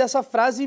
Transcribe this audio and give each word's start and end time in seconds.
essa 0.00 0.22
frase, 0.22 0.66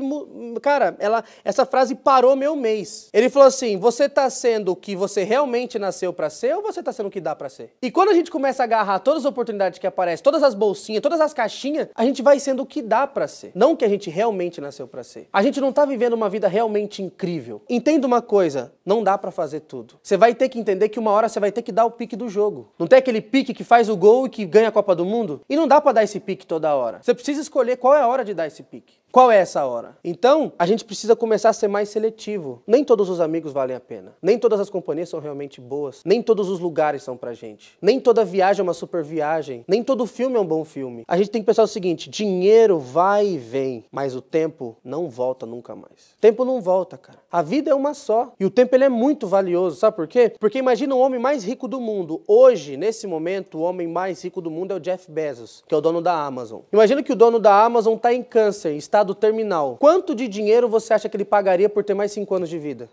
cara, 0.62 0.94
ela, 1.00 1.24
essa 1.44 1.66
frase 1.66 1.96
parou 1.96 2.36
meu 2.36 2.54
mês. 2.54 3.08
Ele 3.12 3.28
falou 3.28 3.48
assim: 3.48 3.76
você 3.76 4.08
tá 4.08 4.30
sendo 4.30 4.70
o 4.70 4.76
que 4.76 4.94
você 4.94 5.24
realmente 5.24 5.80
nasceu 5.80 6.12
para 6.12 6.30
ser 6.30 6.54
ou 6.54 6.62
você 6.62 6.80
tá 6.80 6.92
sendo 6.92 7.06
o 7.06 7.10
que 7.10 7.20
dá 7.20 7.34
para 7.34 7.48
ser? 7.48 7.72
E 7.82 7.90
quando 7.90 8.10
a 8.10 8.14
gente 8.14 8.30
começa 8.30 8.62
a 8.62 8.64
agarrar 8.64 9.00
todas 9.00 9.22
as 9.22 9.26
oportunidades 9.26 9.80
que 9.80 9.86
aparecem, 9.86 10.22
todas 10.22 10.44
as 10.44 10.54
bolsinhas, 10.54 11.02
todas 11.02 11.20
as 11.20 11.34
caixinhas, 11.34 11.88
a 11.96 12.04
gente 12.04 12.22
vai 12.22 12.38
sendo 12.38 12.62
o 12.62 12.66
que 12.66 12.80
dá 12.80 13.04
para 13.04 13.26
ser, 13.26 13.50
não 13.52 13.72
o 13.72 13.76
que 13.76 13.84
a 13.84 13.88
gente 13.88 14.10
realmente 14.10 14.60
nasceu 14.60 14.86
para 14.86 15.02
ser. 15.02 15.28
A 15.32 15.42
gente 15.42 15.60
não 15.60 15.72
tá 15.72 15.84
vivendo 15.84 16.12
uma 16.12 16.30
vida 16.30 16.46
realmente 16.46 17.02
incrível. 17.02 17.62
Entenda 17.68 18.06
uma 18.06 18.22
coisa, 18.22 18.72
não 18.84 19.02
dá 19.02 19.18
para 19.18 19.32
fazer 19.32 19.60
tudo. 19.60 19.98
Você 20.04 20.16
vai 20.16 20.36
ter 20.36 20.48
que 20.48 20.60
entender 20.60 20.88
que 20.88 21.00
uma 21.00 21.10
hora 21.10 21.28
você 21.28 21.40
vai 21.40 21.50
ter 21.50 21.62
que 21.62 21.72
dar 21.72 21.84
o 21.84 21.90
pique 21.90 22.14
do 22.14 22.28
jogo. 22.28 22.72
Não 22.78 22.86
tem 22.86 23.00
aquele 23.00 23.20
pique 23.20 23.52
que 23.52 23.64
faz 23.64 23.88
o 23.88 23.96
gol 23.96 24.26
e 24.26 24.30
que 24.30 24.44
ganha 24.44 24.68
a 24.68 24.72
Copa 24.72 24.94
do 24.94 25.04
Mundo? 25.04 25.40
E 25.48 25.56
não 25.56 25.66
dá 25.66 25.80
para 25.80 25.92
dar 25.92 26.04
esse 26.04 26.20
pique 26.20 26.46
toda 26.46 26.72
hora. 26.76 27.00
Você 27.02 27.12
precisa 27.12 27.40
escolher 27.40 27.76
qual 27.76 27.92
é 27.92 28.00
a 28.00 28.06
hora 28.06 28.24
de 28.24 28.32
dar 28.32 28.46
esse 28.46 28.62
pique. 28.62 28.94
Qual 29.16 29.30
é 29.30 29.38
essa 29.38 29.64
hora? 29.64 29.96
Então, 30.04 30.52
a 30.58 30.66
gente 30.66 30.84
precisa 30.84 31.16
começar 31.16 31.48
a 31.48 31.52
ser 31.54 31.68
mais 31.68 31.88
seletivo. 31.88 32.62
Nem 32.66 32.84
todos 32.84 33.08
os 33.08 33.18
amigos 33.18 33.50
valem 33.50 33.74
a 33.74 33.80
pena. 33.80 34.14
Nem 34.20 34.38
todas 34.38 34.60
as 34.60 34.68
companhias 34.68 35.08
são 35.08 35.20
realmente 35.20 35.58
boas. 35.58 36.02
Nem 36.04 36.20
todos 36.20 36.50
os 36.50 36.60
lugares 36.60 37.02
são 37.02 37.16
pra 37.16 37.32
gente. 37.32 37.78
Nem 37.80 37.98
toda 37.98 38.26
viagem 38.26 38.60
é 38.60 38.62
uma 38.62 38.74
super 38.74 39.02
viagem. 39.02 39.64
Nem 39.66 39.82
todo 39.82 40.04
filme 40.04 40.36
é 40.36 40.38
um 40.38 40.44
bom 40.44 40.66
filme. 40.66 41.02
A 41.08 41.16
gente 41.16 41.30
tem 41.30 41.40
que 41.40 41.46
pensar 41.46 41.62
o 41.62 41.66
seguinte: 41.66 42.10
dinheiro 42.10 42.78
vai 42.78 43.26
e 43.26 43.38
vem, 43.38 43.86
mas 43.90 44.14
o 44.14 44.20
tempo 44.20 44.76
não 44.84 45.08
volta 45.08 45.46
nunca 45.46 45.74
mais. 45.74 46.14
Tempo 46.20 46.44
não 46.44 46.60
volta, 46.60 46.98
cara. 46.98 47.18
A 47.32 47.40
vida 47.40 47.70
é 47.70 47.74
uma 47.74 47.94
só. 47.94 48.34
E 48.38 48.44
o 48.44 48.50
tempo 48.50 48.74
ele 48.74 48.84
é 48.84 48.90
muito 48.90 49.26
valioso. 49.26 49.76
Sabe 49.76 49.96
por 49.96 50.06
quê? 50.06 50.34
Porque 50.38 50.58
imagina 50.58 50.94
o 50.94 50.98
homem 50.98 51.18
mais 51.18 51.42
rico 51.42 51.66
do 51.66 51.80
mundo. 51.80 52.20
Hoje, 52.28 52.76
nesse 52.76 53.06
momento, 53.06 53.56
o 53.56 53.62
homem 53.62 53.88
mais 53.88 54.22
rico 54.22 54.42
do 54.42 54.50
mundo 54.50 54.72
é 54.72 54.76
o 54.76 54.80
Jeff 54.80 55.10
Bezos, 55.10 55.64
que 55.66 55.74
é 55.74 55.78
o 55.78 55.80
dono 55.80 56.02
da 56.02 56.12
Amazon. 56.12 56.60
Imagina 56.70 57.02
que 57.02 57.14
o 57.14 57.16
dono 57.16 57.38
da 57.38 57.64
Amazon 57.64 57.94
está 57.94 58.12
em 58.12 58.22
câncer, 58.22 58.76
está 58.76 59.05
estado 59.06 59.14
terminal, 59.14 59.76
quanto 59.78 60.14
de 60.14 60.26
dinheiro 60.26 60.68
você 60.68 60.92
acha 60.92 61.08
que 61.08 61.16
ele 61.16 61.24
pagaria 61.24 61.68
por 61.68 61.84
ter 61.84 61.94
mais 61.94 62.10
cinco 62.12 62.34
anos 62.34 62.48
de 62.48 62.58
vida? 62.58 62.88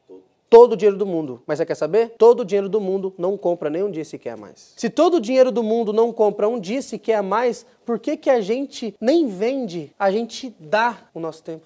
todo 0.49 0.73
o 0.73 0.77
dinheiro 0.77 0.95
do 0.95 1.05
mundo. 1.07 1.41
Mas 1.47 1.57
você 1.57 1.65
quer 1.65 1.73
saber? 1.73 2.09
Todo 2.15 2.41
o 2.41 2.45
dinheiro 2.45 2.69
do 2.69 2.79
mundo 2.79 3.11
não 3.17 3.35
compra 3.35 3.71
nem 3.71 3.81
um 3.81 3.89
dia 3.89 4.05
sequer 4.05 4.33
a 4.33 4.37
mais. 4.37 4.73
Se 4.77 4.87
todo 4.87 5.15
o 5.15 5.19
dinheiro 5.19 5.51
do 5.51 5.63
mundo 5.63 5.91
não 5.91 6.13
compra 6.13 6.47
um 6.47 6.59
dia 6.59 6.79
sequer 6.79 7.15
a 7.15 7.23
mais, 7.23 7.65
por 7.83 7.97
que, 7.97 8.15
que 8.15 8.29
a 8.29 8.39
gente 8.39 8.93
nem 9.01 9.25
vende? 9.25 9.91
A 9.97 10.11
gente 10.11 10.55
dá 10.59 10.95
o 11.11 11.19
nosso 11.19 11.41
tempo. 11.41 11.65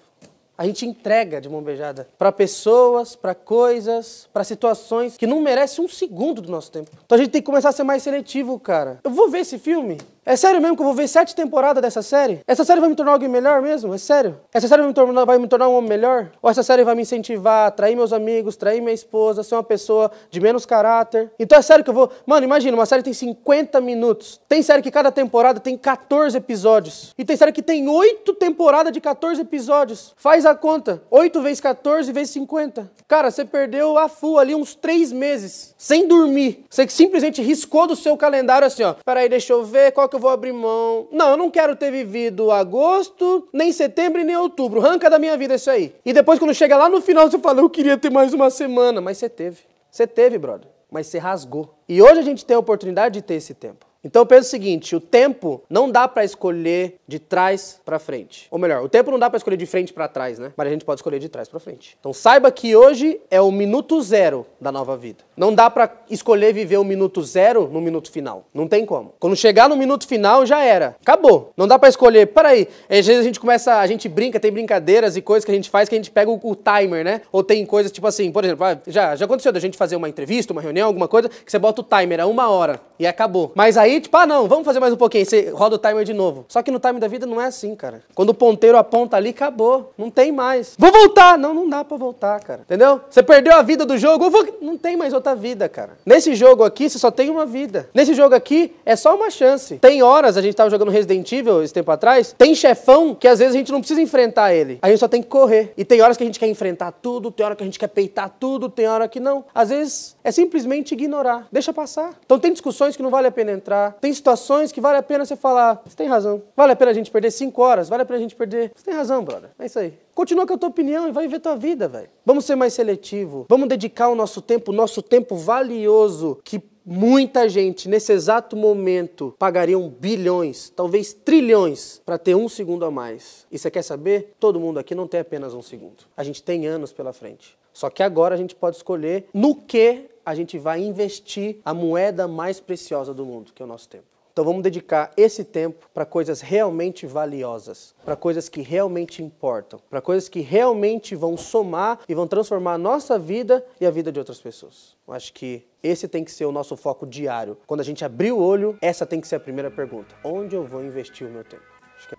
A 0.56 0.64
gente 0.64 0.86
entrega 0.86 1.38
de 1.38 1.50
mão 1.50 1.62
beijada 1.62 2.08
para 2.18 2.32
pessoas, 2.32 3.14
para 3.14 3.34
coisas, 3.34 4.26
para 4.32 4.42
situações 4.42 5.18
que 5.18 5.26
não 5.26 5.42
merecem 5.42 5.84
um 5.84 5.88
segundo 5.88 6.40
do 6.40 6.50
nosso 6.50 6.72
tempo. 6.72 6.90
Então 7.04 7.16
a 7.16 7.20
gente 7.20 7.30
tem 7.30 7.42
que 7.42 7.46
começar 7.46 7.68
a 7.68 7.72
ser 7.72 7.84
mais 7.84 8.02
seletivo, 8.02 8.58
cara. 8.58 9.00
Eu 9.04 9.10
vou 9.10 9.28
ver 9.28 9.40
esse 9.40 9.58
filme? 9.58 9.98
É 10.28 10.36
sério 10.36 10.60
mesmo 10.60 10.76
que 10.76 10.82
eu 10.82 10.84
vou 10.84 10.94
ver 10.94 11.08
sete 11.08 11.34
temporadas 11.34 11.80
dessa 11.80 12.02
série? 12.02 12.42
Essa 12.46 12.62
série 12.62 12.80
vai 12.80 12.90
me 12.90 12.94
tornar 12.94 13.12
alguém 13.12 13.30
melhor 13.30 13.62
mesmo? 13.62 13.94
É 13.94 13.96
sério? 13.96 14.38
Essa 14.52 14.68
série 14.68 14.82
vai 14.82 14.88
me, 14.88 14.94
tornar, 14.94 15.24
vai 15.24 15.38
me 15.38 15.48
tornar 15.48 15.70
um 15.70 15.74
homem 15.74 15.88
melhor? 15.88 16.30
Ou 16.42 16.50
essa 16.50 16.62
série 16.62 16.84
vai 16.84 16.94
me 16.94 17.00
incentivar 17.00 17.68
a 17.68 17.70
trair 17.70 17.96
meus 17.96 18.12
amigos, 18.12 18.54
trair 18.54 18.82
minha 18.82 18.92
esposa, 18.92 19.42
ser 19.42 19.54
uma 19.54 19.62
pessoa 19.62 20.10
de 20.30 20.38
menos 20.38 20.66
caráter? 20.66 21.32
Então 21.38 21.58
é 21.58 21.62
sério 21.62 21.82
que 21.82 21.88
eu 21.88 21.94
vou. 21.94 22.12
Mano, 22.26 22.44
imagina, 22.44 22.76
uma 22.76 22.84
série 22.84 23.02
tem 23.02 23.14
50 23.14 23.80
minutos. 23.80 24.38
Tem 24.46 24.60
série 24.60 24.82
que 24.82 24.90
cada 24.90 25.10
temporada 25.10 25.60
tem 25.60 25.78
14 25.78 26.36
episódios. 26.36 27.14
E 27.16 27.24
tem 27.24 27.34
série 27.34 27.50
que 27.50 27.62
tem 27.62 27.88
8 27.88 28.34
temporadas 28.34 28.92
de 28.92 29.00
14 29.00 29.40
episódios. 29.40 30.12
Faz 30.14 30.44
a 30.44 30.54
conta. 30.54 31.02
8 31.10 31.40
vezes 31.40 31.62
14 31.62 32.12
vezes 32.12 32.34
50. 32.34 32.90
Cara, 33.08 33.30
você 33.30 33.46
perdeu 33.46 33.96
a 33.96 34.10
full 34.10 34.38
ali 34.38 34.54
uns 34.54 34.74
3 34.74 35.10
meses. 35.10 35.74
Sem 35.78 36.06
dormir. 36.06 36.66
Você 36.68 36.86
simplesmente 36.86 37.40
riscou 37.40 37.86
do 37.86 37.96
seu 37.96 38.14
calendário 38.14 38.66
assim, 38.66 38.82
ó. 38.82 38.94
Peraí, 39.02 39.26
deixa 39.26 39.54
eu 39.54 39.64
ver 39.64 39.92
qual 39.92 40.06
que 40.06 40.17
eu 40.17 40.17
vou 40.18 40.30
abrir 40.30 40.52
mão. 40.52 41.08
Não, 41.10 41.30
eu 41.30 41.36
não 41.36 41.50
quero 41.50 41.74
ter 41.74 41.90
vivido 41.90 42.50
agosto, 42.50 43.48
nem 43.52 43.72
setembro 43.72 44.22
nem 44.22 44.36
outubro. 44.36 44.80
Arranca 44.84 45.08
da 45.08 45.18
minha 45.18 45.36
vida 45.36 45.54
isso 45.54 45.70
aí. 45.70 45.94
E 46.04 46.12
depois, 46.12 46.38
quando 46.38 46.54
chega 46.54 46.76
lá 46.76 46.88
no 46.88 47.00
final, 47.00 47.30
você 47.30 47.38
fala, 47.38 47.60
eu 47.60 47.70
queria 47.70 47.96
ter 47.96 48.10
mais 48.10 48.32
uma 48.34 48.50
semana. 48.50 49.00
Mas 49.00 49.18
você 49.18 49.28
teve. 49.28 49.58
Você 49.90 50.06
teve, 50.06 50.38
brother. 50.38 50.68
Mas 50.90 51.06
você 51.06 51.18
rasgou. 51.18 51.74
E 51.88 52.02
hoje 52.02 52.20
a 52.20 52.22
gente 52.22 52.44
tem 52.44 52.54
a 52.56 52.60
oportunidade 52.60 53.14
de 53.14 53.22
ter 53.22 53.34
esse 53.34 53.54
tempo. 53.54 53.87
Então 54.04 54.24
pensa 54.24 54.46
o 54.46 54.50
seguinte, 54.50 54.94
o 54.94 55.00
tempo 55.00 55.60
não 55.68 55.90
dá 55.90 56.06
para 56.06 56.24
escolher 56.24 57.00
de 57.06 57.18
trás 57.18 57.80
para 57.84 57.98
frente. 57.98 58.46
Ou 58.50 58.58
melhor, 58.58 58.82
o 58.84 58.88
tempo 58.88 59.10
não 59.10 59.18
dá 59.18 59.28
para 59.28 59.38
escolher 59.38 59.56
de 59.56 59.66
frente 59.66 59.92
para 59.92 60.06
trás, 60.06 60.38
né? 60.38 60.52
Mas 60.56 60.68
a 60.68 60.70
gente 60.70 60.84
pode 60.84 61.00
escolher 61.00 61.18
de 61.18 61.28
trás 61.28 61.48
para 61.48 61.58
frente. 61.58 61.96
Então 61.98 62.12
saiba 62.12 62.50
que 62.52 62.76
hoje 62.76 63.20
é 63.28 63.40
o 63.40 63.50
minuto 63.50 64.00
zero 64.00 64.46
da 64.60 64.70
nova 64.70 64.96
vida. 64.96 65.24
Não 65.36 65.52
dá 65.52 65.68
para 65.68 65.90
escolher 66.08 66.52
viver 66.54 66.76
o 66.76 66.84
minuto 66.84 67.22
zero 67.22 67.68
no 67.68 67.80
minuto 67.80 68.10
final. 68.12 68.46
Não 68.54 68.68
tem 68.68 68.86
como. 68.86 69.14
Quando 69.18 69.34
chegar 69.34 69.68
no 69.68 69.76
minuto 69.76 70.06
final 70.06 70.46
já 70.46 70.62
era. 70.62 70.96
Acabou. 71.02 71.52
Não 71.56 71.66
dá 71.66 71.76
para 71.78 71.88
escolher. 71.88 72.26
Peraí. 72.26 72.68
Às 72.88 73.04
vezes 73.04 73.20
a 73.20 73.24
gente 73.24 73.40
começa, 73.40 73.80
a 73.80 73.86
gente 73.86 74.08
brinca, 74.08 74.38
tem 74.38 74.52
brincadeiras 74.52 75.16
e 75.16 75.22
coisas 75.22 75.44
que 75.44 75.50
a 75.50 75.54
gente 75.54 75.70
faz 75.70 75.88
que 75.88 75.96
a 75.96 75.98
gente 75.98 76.10
pega 76.10 76.30
o, 76.30 76.40
o 76.40 76.54
timer, 76.54 77.04
né? 77.04 77.22
Ou 77.32 77.42
tem 77.42 77.66
coisas 77.66 77.90
tipo 77.90 78.06
assim, 78.06 78.30
por 78.30 78.44
exemplo, 78.44 78.64
ah, 78.64 78.78
já 78.86 79.16
já 79.16 79.24
aconteceu 79.24 79.52
da 79.52 79.58
gente 79.58 79.76
fazer 79.76 79.96
uma 79.96 80.08
entrevista, 80.08 80.52
uma 80.52 80.62
reunião, 80.62 80.86
alguma 80.86 81.08
coisa 81.08 81.28
que 81.28 81.50
você 81.50 81.58
bota 81.58 81.80
o 81.80 81.84
timer 81.84 82.20
a 82.20 82.26
uma 82.26 82.48
hora 82.48 82.80
e 82.98 83.06
acabou. 83.06 83.52
Mas 83.54 83.76
aí 83.76 83.87
aí, 83.88 84.00
tipo, 84.00 84.16
ah, 84.16 84.26
não, 84.26 84.46
vamos 84.46 84.64
fazer 84.64 84.80
mais 84.80 84.92
um 84.92 84.96
pouquinho. 84.96 85.24
Você 85.24 85.50
roda 85.50 85.76
o 85.76 85.78
timer 85.78 86.04
de 86.04 86.12
novo. 86.12 86.44
Só 86.48 86.62
que 86.62 86.70
no 86.70 86.78
time 86.78 87.00
da 87.00 87.08
vida 87.08 87.26
não 87.26 87.40
é 87.40 87.46
assim, 87.46 87.74
cara. 87.74 88.02
Quando 88.14 88.30
o 88.30 88.34
ponteiro 88.34 88.76
aponta 88.76 89.16
ali, 89.16 89.30
acabou. 89.30 89.92
Não 89.96 90.10
tem 90.10 90.30
mais. 90.30 90.74
Vou 90.78 90.92
voltar. 90.92 91.38
Não, 91.38 91.54
não 91.54 91.68
dá 91.68 91.84
pra 91.84 91.96
voltar, 91.96 92.40
cara. 92.40 92.60
Entendeu? 92.62 93.00
Você 93.08 93.22
perdeu 93.22 93.54
a 93.54 93.62
vida 93.62 93.84
do 93.84 93.96
jogo, 93.96 94.30
vou... 94.30 94.46
não 94.60 94.76
tem 94.76 94.96
mais 94.96 95.12
outra 95.12 95.34
vida, 95.34 95.68
cara. 95.68 95.92
Nesse 96.04 96.34
jogo 96.34 96.64
aqui, 96.64 96.88
você 96.88 96.98
só 96.98 97.10
tem 97.10 97.30
uma 97.30 97.46
vida. 97.46 97.88
Nesse 97.94 98.14
jogo 98.14 98.34
aqui, 98.34 98.74
é 98.84 98.96
só 98.96 99.14
uma 99.16 99.30
chance. 99.30 99.78
Tem 99.78 100.02
horas, 100.02 100.36
a 100.36 100.42
gente 100.42 100.54
tava 100.54 100.70
jogando 100.70 100.90
Resident 100.90 101.30
Evil 101.32 101.62
esse 101.62 101.72
tempo 101.72 101.90
atrás, 101.90 102.34
tem 102.36 102.54
chefão 102.54 103.14
que 103.14 103.28
às 103.28 103.38
vezes 103.38 103.54
a 103.54 103.58
gente 103.58 103.72
não 103.72 103.80
precisa 103.80 104.00
enfrentar 104.00 104.52
ele. 104.52 104.78
A 104.82 104.88
gente 104.88 104.98
só 104.98 105.08
tem 105.08 105.22
que 105.22 105.28
correr. 105.28 105.72
E 105.76 105.84
tem 105.84 106.00
horas 106.00 106.16
que 106.16 106.22
a 106.22 106.26
gente 106.26 106.38
quer 106.38 106.48
enfrentar 106.48 106.92
tudo, 106.92 107.30
tem 107.30 107.44
hora 107.44 107.56
que 107.56 107.62
a 107.62 107.66
gente 107.66 107.78
quer 107.78 107.88
peitar 107.88 108.30
tudo, 108.38 108.68
tem 108.68 108.86
hora 108.86 109.08
que 109.08 109.20
não. 109.20 109.44
Às 109.54 109.70
vezes 109.70 110.16
é 110.22 110.30
simplesmente 110.30 110.92
ignorar. 110.92 111.46
Deixa 111.50 111.72
passar. 111.72 112.14
Então 112.24 112.38
tem 112.38 112.52
discussões 112.52 112.96
que 112.96 113.02
não 113.02 113.10
vale 113.10 113.26
a 113.26 113.30
pena 113.30 113.52
entrar 113.52 113.77
tem 114.00 114.12
situações 114.12 114.72
que 114.72 114.80
vale 114.80 114.98
a 114.98 115.02
pena 115.02 115.24
você 115.24 115.36
falar, 115.36 115.82
você 115.84 115.96
tem 115.96 116.08
razão. 116.08 116.42
Vale 116.56 116.72
a 116.72 116.76
pena 116.76 116.90
a 116.90 116.94
gente 116.94 117.10
perder 117.10 117.30
cinco 117.30 117.62
horas, 117.62 117.88
vale 117.88 118.02
a 118.02 118.06
pena 118.06 118.18
a 118.18 118.22
gente 118.22 118.36
perder. 118.36 118.72
Você 118.74 118.84
tem 118.84 118.94
razão, 118.94 119.24
brother. 119.24 119.50
É 119.58 119.66
isso 119.66 119.78
aí. 119.78 119.94
Continua 120.14 120.46
com 120.46 120.54
a 120.54 120.58
tua 120.58 120.68
opinião 120.68 121.08
e 121.08 121.12
vai 121.12 121.24
viver 121.24 121.40
tua 121.40 121.56
vida, 121.56 121.88
velho. 121.88 122.08
Vamos 122.24 122.44
ser 122.44 122.56
mais 122.56 122.72
seletivo. 122.72 123.46
Vamos 123.48 123.68
dedicar 123.68 124.08
o 124.08 124.14
nosso 124.14 124.42
tempo, 124.42 124.72
o 124.72 124.74
nosso 124.74 125.02
tempo 125.02 125.36
valioso 125.36 126.38
que 126.44 126.62
muita 126.84 127.48
gente 127.48 127.86
nesse 127.88 128.12
exato 128.12 128.56
momento 128.56 129.34
pagariam 129.38 129.88
bilhões, 129.90 130.70
talvez 130.74 131.12
trilhões, 131.12 132.00
para 132.04 132.16
ter 132.16 132.34
um 132.34 132.48
segundo 132.48 132.84
a 132.86 132.90
mais. 132.90 133.46
E 133.52 133.58
você 133.58 133.70
quer 133.70 133.82
saber? 133.82 134.34
Todo 134.40 134.58
mundo 134.58 134.78
aqui 134.78 134.94
não 134.94 135.06
tem 135.06 135.20
apenas 135.20 135.52
um 135.52 135.60
segundo. 135.60 136.04
A 136.16 136.24
gente 136.24 136.42
tem 136.42 136.66
anos 136.66 136.92
pela 136.92 137.12
frente. 137.12 137.58
Só 137.78 137.88
que 137.88 138.02
agora 138.02 138.34
a 138.34 138.36
gente 138.36 138.56
pode 138.56 138.74
escolher 138.74 139.28
no 139.32 139.54
que 139.54 140.10
a 140.26 140.34
gente 140.34 140.58
vai 140.58 140.80
investir 140.80 141.60
a 141.64 141.72
moeda 141.72 142.26
mais 142.26 142.58
preciosa 142.58 143.14
do 143.14 143.24
mundo, 143.24 143.52
que 143.54 143.62
é 143.62 143.64
o 143.64 143.68
nosso 143.68 143.88
tempo. 143.88 144.04
Então 144.32 144.44
vamos 144.44 144.64
dedicar 144.64 145.12
esse 145.16 145.44
tempo 145.44 145.88
para 145.94 146.04
coisas 146.04 146.40
realmente 146.40 147.06
valiosas, 147.06 147.94
para 148.04 148.16
coisas 148.16 148.48
que 148.48 148.62
realmente 148.62 149.22
importam, 149.22 149.80
para 149.88 150.00
coisas 150.00 150.28
que 150.28 150.40
realmente 150.40 151.14
vão 151.14 151.36
somar 151.36 152.00
e 152.08 152.16
vão 152.16 152.26
transformar 152.26 152.72
a 152.72 152.78
nossa 152.78 153.16
vida 153.16 153.64
e 153.80 153.86
a 153.86 153.92
vida 153.92 154.10
de 154.10 154.18
outras 154.18 154.40
pessoas. 154.40 154.96
Eu 155.06 155.14
acho 155.14 155.32
que 155.32 155.64
esse 155.80 156.08
tem 156.08 156.24
que 156.24 156.32
ser 156.32 156.46
o 156.46 156.52
nosso 156.52 156.76
foco 156.76 157.06
diário. 157.06 157.56
Quando 157.64 157.78
a 157.78 157.84
gente 157.84 158.04
abrir 158.04 158.32
o 158.32 158.40
olho, 158.40 158.76
essa 158.80 159.06
tem 159.06 159.20
que 159.20 159.28
ser 159.28 159.36
a 159.36 159.40
primeira 159.40 159.70
pergunta: 159.70 160.16
onde 160.24 160.56
eu 160.56 160.64
vou 160.64 160.84
investir 160.84 161.28
o 161.28 161.30
meu 161.30 161.44
tempo? 161.44 161.62
Que... 162.08 162.16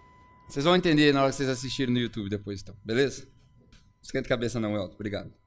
Vocês 0.47 0.63
vão 0.63 0.77
entender 0.77 1.13
na 1.13 1.21
hora 1.21 1.31
que 1.31 1.35
vocês 1.35 1.49
assistirem 1.49 1.93
no 1.93 1.99
YouTube 1.99 2.29
depois, 2.29 2.61
então, 2.61 2.73
beleza? 2.81 3.27
Esquenta 4.01 4.25
a 4.25 4.29
cabeça 4.29 4.57
não, 4.57 4.73
Elton. 4.73 4.95
Obrigado. 4.95 5.38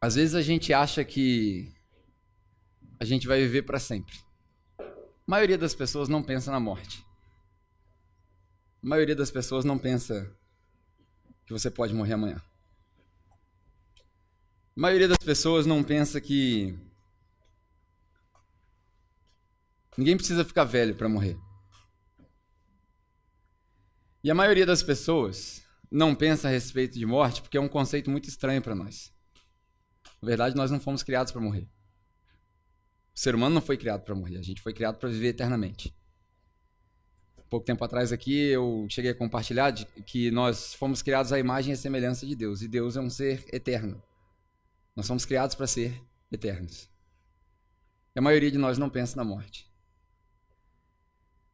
Às 0.00 0.14
vezes 0.14 0.34
a 0.34 0.42
gente 0.42 0.72
acha 0.72 1.04
que 1.04 1.72
a 3.00 3.04
gente 3.04 3.26
vai 3.26 3.40
viver 3.40 3.62
para 3.62 3.78
sempre. 3.78 4.14
A 4.78 4.84
maioria 5.26 5.58
das 5.58 5.74
pessoas 5.74 6.08
não 6.08 6.22
pensa 6.22 6.50
na 6.50 6.60
morte. 6.60 7.04
A 8.82 8.88
maioria 8.88 9.16
das 9.16 9.30
pessoas 9.30 9.64
não 9.64 9.78
pensa 9.78 10.30
que 11.46 11.52
você 11.52 11.70
pode 11.70 11.94
morrer 11.94 12.14
amanhã. 12.14 12.40
A 14.76 14.80
maioria 14.80 15.08
das 15.08 15.18
pessoas 15.18 15.64
não 15.64 15.82
pensa 15.82 16.20
que 16.20 16.78
ninguém 19.96 20.16
precisa 20.16 20.44
ficar 20.44 20.64
velho 20.64 20.94
para 20.94 21.08
morrer. 21.08 21.38
E 24.22 24.30
a 24.30 24.34
maioria 24.34 24.66
das 24.66 24.82
pessoas 24.82 25.64
não 25.90 26.14
pensa 26.14 26.48
a 26.48 26.50
respeito 26.50 26.98
de 26.98 27.06
morte 27.06 27.40
porque 27.40 27.56
é 27.56 27.60
um 27.60 27.68
conceito 27.68 28.10
muito 28.10 28.28
estranho 28.28 28.60
para 28.60 28.74
nós. 28.74 29.15
Na 30.20 30.26
verdade, 30.26 30.56
nós 30.56 30.70
não 30.70 30.80
fomos 30.80 31.02
criados 31.02 31.32
para 31.32 31.40
morrer. 31.40 31.68
O 33.14 33.18
ser 33.18 33.34
humano 33.34 33.54
não 33.54 33.62
foi 33.62 33.76
criado 33.76 34.02
para 34.02 34.14
morrer, 34.14 34.36
a 34.36 34.42
gente 34.42 34.60
foi 34.60 34.72
criado 34.72 34.98
para 34.98 35.08
viver 35.08 35.28
eternamente. 35.28 35.94
pouco 37.48 37.64
tempo 37.64 37.84
atrás 37.84 38.12
aqui, 38.12 38.34
eu 38.48 38.86
cheguei 38.90 39.12
a 39.12 39.14
compartilhar 39.14 39.70
de, 39.70 39.86
que 40.02 40.30
nós 40.30 40.74
fomos 40.74 41.00
criados 41.00 41.32
à 41.32 41.38
imagem 41.38 41.72
e 41.72 41.76
semelhança 41.76 42.26
de 42.26 42.34
Deus. 42.34 42.60
E 42.60 42.68
Deus 42.68 42.96
é 42.96 43.00
um 43.00 43.08
ser 43.08 43.44
eterno. 43.52 44.02
Nós 44.94 45.06
somos 45.06 45.24
criados 45.24 45.54
para 45.54 45.66
ser 45.66 46.02
eternos. 46.30 46.90
E 48.14 48.18
a 48.18 48.22
maioria 48.22 48.50
de 48.50 48.58
nós 48.58 48.78
não 48.78 48.90
pensa 48.90 49.16
na 49.16 49.24
morte. 49.24 49.70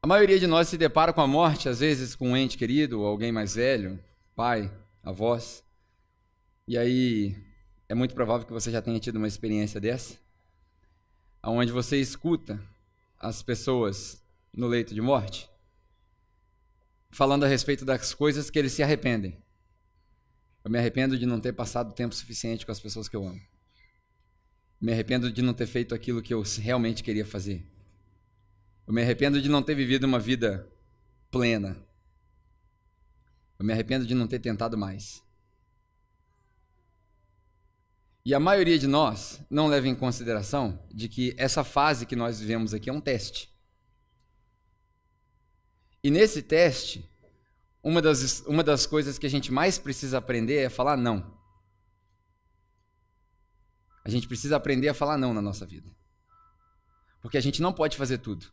A 0.00 0.06
maioria 0.06 0.40
de 0.40 0.48
nós 0.48 0.66
se 0.66 0.76
depara 0.76 1.12
com 1.12 1.20
a 1.20 1.26
morte, 1.28 1.68
às 1.68 1.78
vezes 1.78 2.16
com 2.16 2.30
um 2.30 2.36
ente 2.36 2.58
querido, 2.58 3.04
alguém 3.04 3.30
mais 3.30 3.54
velho, 3.54 4.02
pai, 4.34 4.72
avós. 5.02 5.62
E 6.66 6.76
aí 6.76 7.36
é 7.92 7.94
muito 7.94 8.14
provável 8.14 8.46
que 8.46 8.52
você 8.54 8.70
já 8.70 8.80
tenha 8.80 8.98
tido 8.98 9.16
uma 9.16 9.28
experiência 9.28 9.78
dessa, 9.78 10.16
onde 11.44 11.70
você 11.70 12.00
escuta 12.00 12.58
as 13.20 13.42
pessoas 13.42 14.24
no 14.50 14.66
leito 14.66 14.94
de 14.94 15.02
morte 15.02 15.46
falando 17.10 17.44
a 17.44 17.46
respeito 17.46 17.84
das 17.84 18.14
coisas 18.14 18.48
que 18.48 18.58
eles 18.58 18.72
se 18.72 18.82
arrependem. 18.82 19.36
Eu 20.64 20.70
me 20.70 20.78
arrependo 20.78 21.18
de 21.18 21.26
não 21.26 21.38
ter 21.38 21.52
passado 21.52 21.92
tempo 21.92 22.14
suficiente 22.14 22.64
com 22.64 22.72
as 22.72 22.80
pessoas 22.80 23.10
que 23.10 23.16
eu 23.16 23.26
amo. 23.26 23.42
Me 24.80 24.90
arrependo 24.90 25.30
de 25.30 25.42
não 25.42 25.52
ter 25.52 25.66
feito 25.66 25.94
aquilo 25.94 26.22
que 26.22 26.32
eu 26.32 26.42
realmente 26.62 27.02
queria 27.02 27.26
fazer. 27.26 27.62
Eu 28.86 28.94
me 28.94 29.02
arrependo 29.02 29.38
de 29.38 29.50
não 29.50 29.62
ter 29.62 29.74
vivido 29.74 30.04
uma 30.04 30.18
vida 30.18 30.66
plena. 31.30 31.76
Eu 33.58 33.66
me 33.66 33.72
arrependo 33.74 34.06
de 34.06 34.14
não 34.14 34.26
ter 34.26 34.38
tentado 34.38 34.78
mais. 34.78 35.22
E 38.24 38.34
a 38.34 38.40
maioria 38.40 38.78
de 38.78 38.86
nós 38.86 39.40
não 39.50 39.66
leva 39.66 39.88
em 39.88 39.94
consideração 39.94 40.78
de 40.92 41.08
que 41.08 41.34
essa 41.36 41.64
fase 41.64 42.06
que 42.06 42.14
nós 42.14 42.38
vivemos 42.38 42.72
aqui 42.72 42.88
é 42.88 42.92
um 42.92 43.00
teste. 43.00 43.50
E 46.04 46.10
nesse 46.10 46.42
teste, 46.42 47.08
uma 47.82 48.00
das, 48.00 48.40
uma 48.46 48.62
das 48.62 48.86
coisas 48.86 49.19
que 49.19 49.26
a 49.26 49.30
gente 49.30 49.52
mais 49.52 49.76
precisa 49.76 50.19
aprender 50.19 50.56
é 50.56 50.69
falar 50.69 50.96
não. 50.96 51.36
A 54.04 54.10
gente 54.10 54.28
precisa 54.28 54.56
aprender 54.56 54.88
a 54.88 54.94
falar 54.94 55.19
não 55.19 55.34
na 55.34 55.42
nossa 55.42 55.66
vida. 55.66 55.90
Porque 57.20 57.36
a 57.36 57.40
gente 57.40 57.60
não 57.60 57.72
pode 57.72 57.96
fazer 57.96 58.19
tudo. 58.19 58.46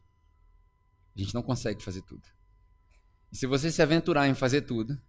A 1.15 1.19
gente 1.19 1.33
não 1.33 1.41
consegue 1.43 1.83
fazer 1.83 2.01
tudo. 2.03 2.23
E 3.31 3.37
se 3.37 3.45
você 3.45 3.71
se 3.71 3.81
aventurar 3.81 4.27
em 4.27 4.33
fazer 4.33 4.61
tudo, 4.61 4.99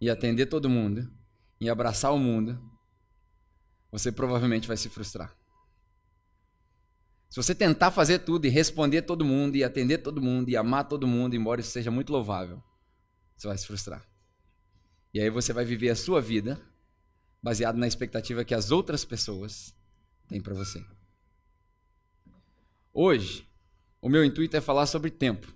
e 0.00 0.10
atender 0.10 0.46
todo 0.46 0.68
mundo, 0.68 1.10
e 1.60 1.70
abraçar 1.70 2.12
o 2.12 2.18
mundo, 2.18 2.60
você 3.98 4.12
provavelmente 4.12 4.68
vai 4.68 4.76
se 4.76 4.90
frustrar. 4.90 5.34
Se 7.30 7.36
você 7.36 7.54
tentar 7.54 7.90
fazer 7.90 8.18
tudo 8.18 8.44
e 8.44 8.50
responder 8.50 9.00
todo 9.02 9.24
mundo, 9.24 9.56
e 9.56 9.64
atender 9.64 9.98
todo 9.98 10.20
mundo, 10.20 10.50
e 10.50 10.56
amar 10.56 10.86
todo 10.86 11.06
mundo, 11.06 11.34
embora 11.34 11.62
isso 11.62 11.70
seja 11.70 11.90
muito 11.90 12.12
louvável, 12.12 12.62
você 13.34 13.48
vai 13.48 13.56
se 13.56 13.66
frustrar. 13.66 14.06
E 15.14 15.20
aí 15.20 15.30
você 15.30 15.50
vai 15.50 15.64
viver 15.64 15.88
a 15.88 15.96
sua 15.96 16.20
vida 16.20 16.60
baseado 17.42 17.76
na 17.76 17.86
expectativa 17.86 18.44
que 18.44 18.54
as 18.54 18.70
outras 18.70 19.02
pessoas 19.02 19.74
têm 20.28 20.42
para 20.42 20.52
você. 20.52 20.84
Hoje, 22.92 23.48
o 24.02 24.10
meu 24.10 24.22
intuito 24.22 24.58
é 24.58 24.60
falar 24.60 24.84
sobre 24.84 25.10
tempo. 25.10 25.50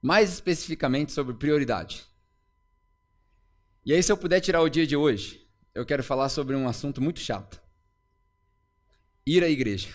Mais 0.00 0.32
especificamente 0.32 1.12
sobre 1.12 1.34
prioridade. 1.34 2.06
E 3.84 3.92
aí, 3.92 4.02
se 4.02 4.10
eu 4.10 4.16
puder 4.16 4.40
tirar 4.40 4.62
o 4.62 4.68
dia 4.70 4.86
de 4.86 4.96
hoje, 4.96 5.47
eu 5.78 5.86
quero 5.86 6.02
falar 6.02 6.28
sobre 6.28 6.56
um 6.56 6.66
assunto 6.66 7.00
muito 7.00 7.20
chato 7.20 7.62
ir 9.24 9.44
à 9.44 9.48
igreja. 9.48 9.88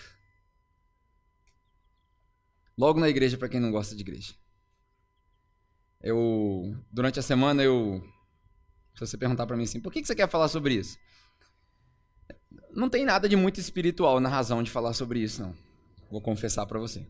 Logo 2.76 2.98
na 2.98 3.08
igreja 3.08 3.36
para 3.36 3.50
quem 3.50 3.60
não 3.60 3.70
gosta 3.70 3.94
de 3.94 4.00
igreja. 4.00 4.34
Eu 6.00 6.74
durante 6.90 7.18
a 7.18 7.22
semana 7.22 7.62
eu 7.62 8.02
se 8.94 9.00
você 9.00 9.18
perguntar 9.18 9.46
para 9.46 9.56
mim 9.56 9.64
assim, 9.64 9.80
por 9.80 9.92
que 9.92 10.02
você 10.02 10.14
quer 10.14 10.28
falar 10.28 10.48
sobre 10.48 10.74
isso? 10.74 10.96
Não 12.70 12.88
tem 12.88 13.04
nada 13.04 13.28
de 13.28 13.36
muito 13.36 13.60
espiritual 13.60 14.20
na 14.20 14.28
razão 14.28 14.62
de 14.62 14.70
falar 14.70 14.94
sobre 14.94 15.20
isso, 15.20 15.42
não. 15.42 15.54
Vou 16.10 16.22
confessar 16.22 16.64
para 16.64 16.78
você. 16.78 17.06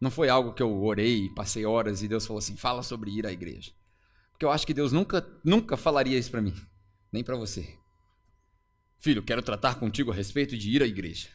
Não 0.00 0.10
foi 0.10 0.28
algo 0.28 0.52
que 0.52 0.62
eu 0.62 0.82
orei, 0.84 1.30
passei 1.30 1.66
horas 1.66 2.02
e 2.02 2.08
Deus 2.08 2.26
falou 2.26 2.38
assim, 2.38 2.56
fala 2.56 2.82
sobre 2.82 3.10
ir 3.10 3.26
à 3.26 3.32
igreja. 3.32 3.72
Porque 4.30 4.44
eu 4.44 4.50
acho 4.50 4.66
que 4.66 4.74
Deus 4.74 4.92
nunca, 4.92 5.26
nunca 5.44 5.76
falaria 5.76 6.18
isso 6.18 6.30
para 6.30 6.40
mim, 6.40 6.54
nem 7.12 7.22
para 7.22 7.36
você. 7.36 7.76
Filho, 8.98 9.22
quero 9.22 9.42
tratar 9.42 9.74
contigo 9.74 10.10
a 10.10 10.14
respeito 10.14 10.56
de 10.56 10.70
ir 10.70 10.82
à 10.82 10.86
igreja. 10.86 11.28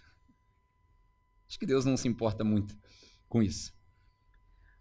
Acho 1.47 1.59
que 1.59 1.65
Deus 1.65 1.85
não 1.85 1.95
se 1.95 2.07
importa 2.07 2.43
muito 2.43 2.75
com 3.29 3.43
isso. 3.43 3.73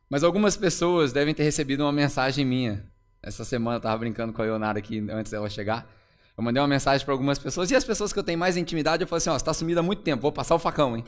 Mas 0.08 0.24
algumas 0.24 0.56
pessoas 0.56 1.12
devem 1.12 1.34
ter 1.34 1.42
recebido 1.42 1.82
uma 1.82 1.92
mensagem 1.92 2.44
minha. 2.44 2.90
Essa 3.22 3.44
semana 3.44 3.76
eu 3.76 3.78
estava 3.78 3.98
brincando 3.98 4.32
com 4.32 4.40
a 4.40 4.44
Leonara 4.44 4.78
aqui 4.78 4.98
antes 5.10 5.32
dela 5.32 5.50
chegar. 5.50 5.92
Eu 6.36 6.44
mandei 6.44 6.60
uma 6.60 6.68
mensagem 6.68 7.04
para 7.04 7.12
algumas 7.12 7.38
pessoas. 7.38 7.70
E 7.70 7.74
as 7.74 7.84
pessoas 7.84 8.12
que 8.12 8.18
eu 8.18 8.22
tenho 8.22 8.38
mais 8.38 8.56
intimidade, 8.56 9.02
eu 9.02 9.08
falei 9.08 9.18
assim: 9.18 9.30
Ó, 9.30 9.32
você 9.32 9.42
está 9.42 9.54
sumida 9.54 9.80
há 9.80 9.82
muito 9.82 10.02
tempo, 10.02 10.22
vou 10.22 10.32
passar 10.32 10.54
o 10.54 10.58
facão, 10.58 10.96
hein? 10.96 11.04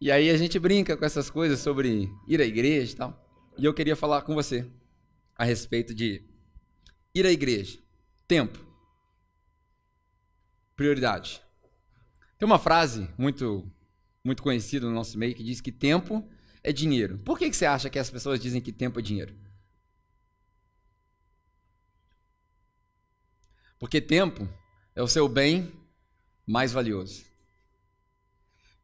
E 0.00 0.10
aí 0.10 0.30
a 0.30 0.36
gente 0.36 0.58
brinca 0.58 0.96
com 0.96 1.04
essas 1.04 1.30
coisas 1.30 1.60
sobre 1.60 2.10
ir 2.26 2.40
à 2.40 2.44
igreja 2.44 2.92
e 2.92 2.96
tal. 2.96 3.52
E 3.58 3.64
eu 3.64 3.74
queria 3.74 3.94
falar 3.94 4.22
com 4.22 4.34
você 4.34 4.66
a 5.36 5.44
respeito 5.44 5.94
de 5.94 6.24
ir 7.14 7.26
à 7.26 7.30
igreja. 7.30 7.81
Tempo 8.32 8.58
prioridade. 10.74 11.42
Tem 12.38 12.46
uma 12.46 12.58
frase 12.58 13.06
muito 13.18 13.70
muito 14.24 14.42
conhecida 14.42 14.86
no 14.86 14.94
nosso 14.94 15.18
meio 15.18 15.34
que 15.34 15.44
diz 15.44 15.60
que 15.60 15.70
tempo 15.70 16.26
é 16.62 16.72
dinheiro. 16.72 17.18
Por 17.18 17.38
que, 17.38 17.50
que 17.50 17.54
você 17.54 17.66
acha 17.66 17.90
que 17.90 17.98
as 17.98 18.08
pessoas 18.08 18.40
dizem 18.40 18.62
que 18.62 18.72
tempo 18.72 18.98
é 18.98 19.02
dinheiro? 19.02 19.36
Porque 23.78 24.00
tempo 24.00 24.48
é 24.94 25.02
o 25.02 25.08
seu 25.08 25.28
bem 25.28 25.70
mais 26.46 26.72
valioso. 26.72 27.26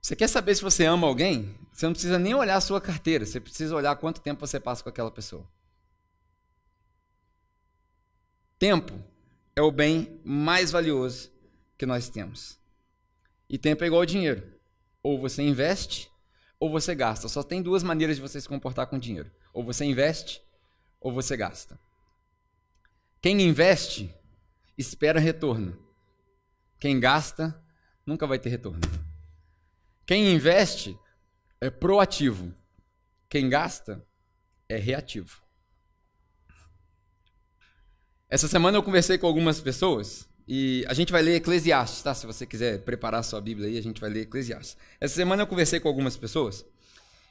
Você 0.02 0.14
quer 0.14 0.28
saber 0.28 0.56
se 0.56 0.62
você 0.62 0.84
ama 0.84 1.06
alguém? 1.06 1.56
Você 1.72 1.86
não 1.86 1.94
precisa 1.94 2.18
nem 2.18 2.34
olhar 2.34 2.56
a 2.56 2.60
sua 2.60 2.82
carteira, 2.82 3.24
você 3.24 3.40
precisa 3.40 3.74
olhar 3.74 3.96
quanto 3.96 4.20
tempo 4.20 4.46
você 4.46 4.60
passa 4.60 4.82
com 4.82 4.90
aquela 4.90 5.10
pessoa. 5.10 5.50
Tempo 8.58 9.02
é 9.58 9.60
o 9.60 9.72
bem 9.72 10.20
mais 10.24 10.70
valioso 10.70 11.32
que 11.76 11.84
nós 11.84 12.08
temos. 12.08 12.60
E 13.50 13.58
tempo 13.58 13.82
é 13.82 13.88
igual 13.88 14.06
dinheiro. 14.06 14.56
Ou 15.02 15.20
você 15.20 15.42
investe, 15.42 16.08
ou 16.60 16.70
você 16.70 16.94
gasta. 16.94 17.26
Só 17.26 17.42
tem 17.42 17.60
duas 17.60 17.82
maneiras 17.82 18.14
de 18.16 18.22
você 18.22 18.40
se 18.40 18.48
comportar 18.48 18.86
com 18.86 18.96
dinheiro. 18.96 19.32
Ou 19.52 19.64
você 19.64 19.84
investe, 19.84 20.40
ou 21.00 21.12
você 21.12 21.36
gasta. 21.36 21.76
Quem 23.20 23.42
investe, 23.42 24.14
espera 24.76 25.18
retorno. 25.18 25.76
Quem 26.78 27.00
gasta, 27.00 27.60
nunca 28.06 28.28
vai 28.28 28.38
ter 28.38 28.50
retorno. 28.50 28.80
Quem 30.06 30.34
investe 30.34 30.96
é 31.60 31.68
proativo. 31.68 32.54
Quem 33.28 33.48
gasta 33.48 34.06
é 34.68 34.76
reativo. 34.76 35.47
Essa 38.30 38.46
semana 38.46 38.76
eu 38.76 38.82
conversei 38.82 39.16
com 39.16 39.26
algumas 39.26 39.58
pessoas 39.58 40.28
e 40.46 40.84
a 40.86 40.92
gente 40.92 41.10
vai 41.10 41.22
ler 41.22 41.36
Eclesiastes, 41.36 42.02
tá? 42.02 42.14
Se 42.14 42.26
você 42.26 42.44
quiser 42.44 42.80
preparar 42.80 43.24
sua 43.24 43.40
Bíblia 43.40 43.68
aí, 43.68 43.78
a 43.78 43.82
gente 43.82 44.00
vai 44.00 44.10
ler 44.10 44.22
Eclesiastes. 44.22 44.76
Essa 45.00 45.14
semana 45.14 45.42
eu 45.42 45.46
conversei 45.46 45.80
com 45.80 45.88
algumas 45.88 46.16
pessoas 46.16 46.64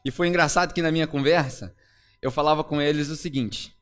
e 0.04 0.10
foi 0.10 0.28
engraçado 0.28 0.74
que 0.74 0.82
na 0.82 0.92
minha 0.92 1.06
conversa 1.06 1.76
eu 2.20 2.32
falava 2.32 2.64
com 2.64 2.82
eles 2.82 3.10
o 3.10 3.16
seguinte: 3.16 3.78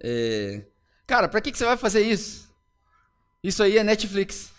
é, 0.00 0.62
Cara, 1.06 1.28
para 1.28 1.40
que, 1.40 1.50
que 1.50 1.58
você 1.58 1.64
vai 1.64 1.76
fazer 1.76 2.02
isso? 2.02 2.48
Isso 3.42 3.62
aí 3.62 3.76
é 3.76 3.84
Netflix. 3.84 4.52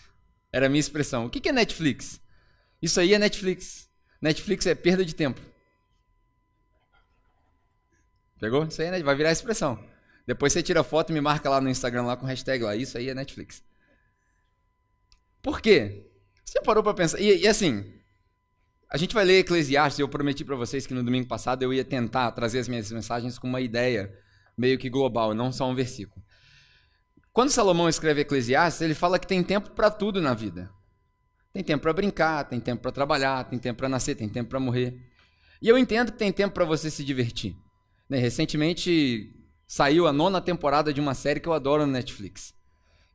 Era 0.52 0.68
a 0.68 0.70
minha 0.70 0.80
expressão. 0.80 1.26
O 1.26 1.30
que, 1.30 1.40
que 1.40 1.50
é 1.50 1.52
Netflix? 1.52 2.22
Isso 2.82 3.00
aí 3.00 3.14
é 3.14 3.20
Netflix. 3.20 3.90
Netflix 4.22 4.66
é 4.66 4.76
perda 4.76 5.04
de 5.04 5.16
tempo. 5.16 5.42
Pegou? 8.40 8.66
Isso 8.66 8.82
aí 8.82 8.90
é 8.90 9.04
vai 9.04 9.16
virar 9.16 9.32
expressão. 9.32 9.80
Depois 10.26 10.52
você 10.52 10.64
tira 10.64 10.84
foto 10.84 11.12
e 11.12 11.14
me 11.14 11.22
marca 11.22 11.50
lá 11.50 11.62
no 11.62 11.70
Instagram 11.70 12.04
lá 12.04 12.18
com 12.18 12.26
hashtag 12.26 12.64
lá. 12.64 12.76
Isso 12.76 12.98
aí 12.98 13.10
é 13.10 13.14
Netflix. 13.14 13.64
Por 15.42 15.62
quê? 15.62 16.10
Você 16.44 16.62
parou 16.62 16.84
para 16.84 16.94
pensar? 16.94 17.20
E, 17.20 17.42
e, 17.42 17.48
assim, 17.48 17.94
a 18.90 18.98
gente 18.98 19.14
vai 19.14 19.24
ler 19.24 19.40
Eclesiastes. 19.40 20.00
Eu 20.00 20.10
prometi 20.10 20.44
para 20.44 20.56
vocês 20.56 20.88
que 20.88 20.94
no 20.94 21.04
domingo 21.04 21.28
passado 21.28 21.62
eu 21.62 21.74
ia 21.74 21.86
tentar 21.86 22.32
trazer 22.32 22.60
as 22.60 22.68
minhas 22.68 22.92
mensagens 22.92 23.38
com 23.38 23.48
uma 23.48 23.62
ideia 23.62 24.12
meio 24.58 24.80
que 24.80 24.90
global, 24.90 25.34
não 25.34 25.52
só 25.52 25.70
um 25.70 25.76
versículo. 25.76 26.24
Quando 27.32 27.50
Salomão 27.50 27.90
escreve 27.90 28.22
Eclesiastes, 28.22 28.82
ele 28.82 28.94
fala 28.96 29.20
que 29.20 29.28
tem 29.28 29.44
tempo 29.44 29.72
para 29.72 29.92
tudo 29.92 30.22
na 30.22 30.34
vida. 30.34 30.72
Tem 31.52 31.64
tempo 31.64 31.84
para 31.84 31.94
brincar, 31.94 32.46
tem 32.46 32.60
tempo 32.60 32.82
para 32.82 32.92
trabalhar, 32.92 33.44
tem 33.44 33.60
tempo 33.60 33.78
para 33.78 33.90
nascer, 33.90 34.16
tem 34.16 34.30
tempo 34.30 34.50
para 34.50 34.60
morrer. 34.60 34.98
E 35.62 35.68
eu 35.68 35.78
entendo 35.78 36.12
que 36.12 36.18
tem 36.18 36.32
tempo 36.32 36.54
para 36.54 36.66
você 36.66 36.90
se 36.90 37.04
divertir. 37.04 37.56
Né? 38.10 38.18
Recentemente 38.18 39.35
saiu 39.68 40.08
a 40.08 40.14
nona 40.14 40.42
temporada 40.42 40.94
de 40.94 41.02
uma 41.02 41.14
série 41.14 41.40
que 41.40 41.48
eu 41.48 41.54
adoro 41.54 41.86
no 41.86 41.92
Netflix. 41.92 42.54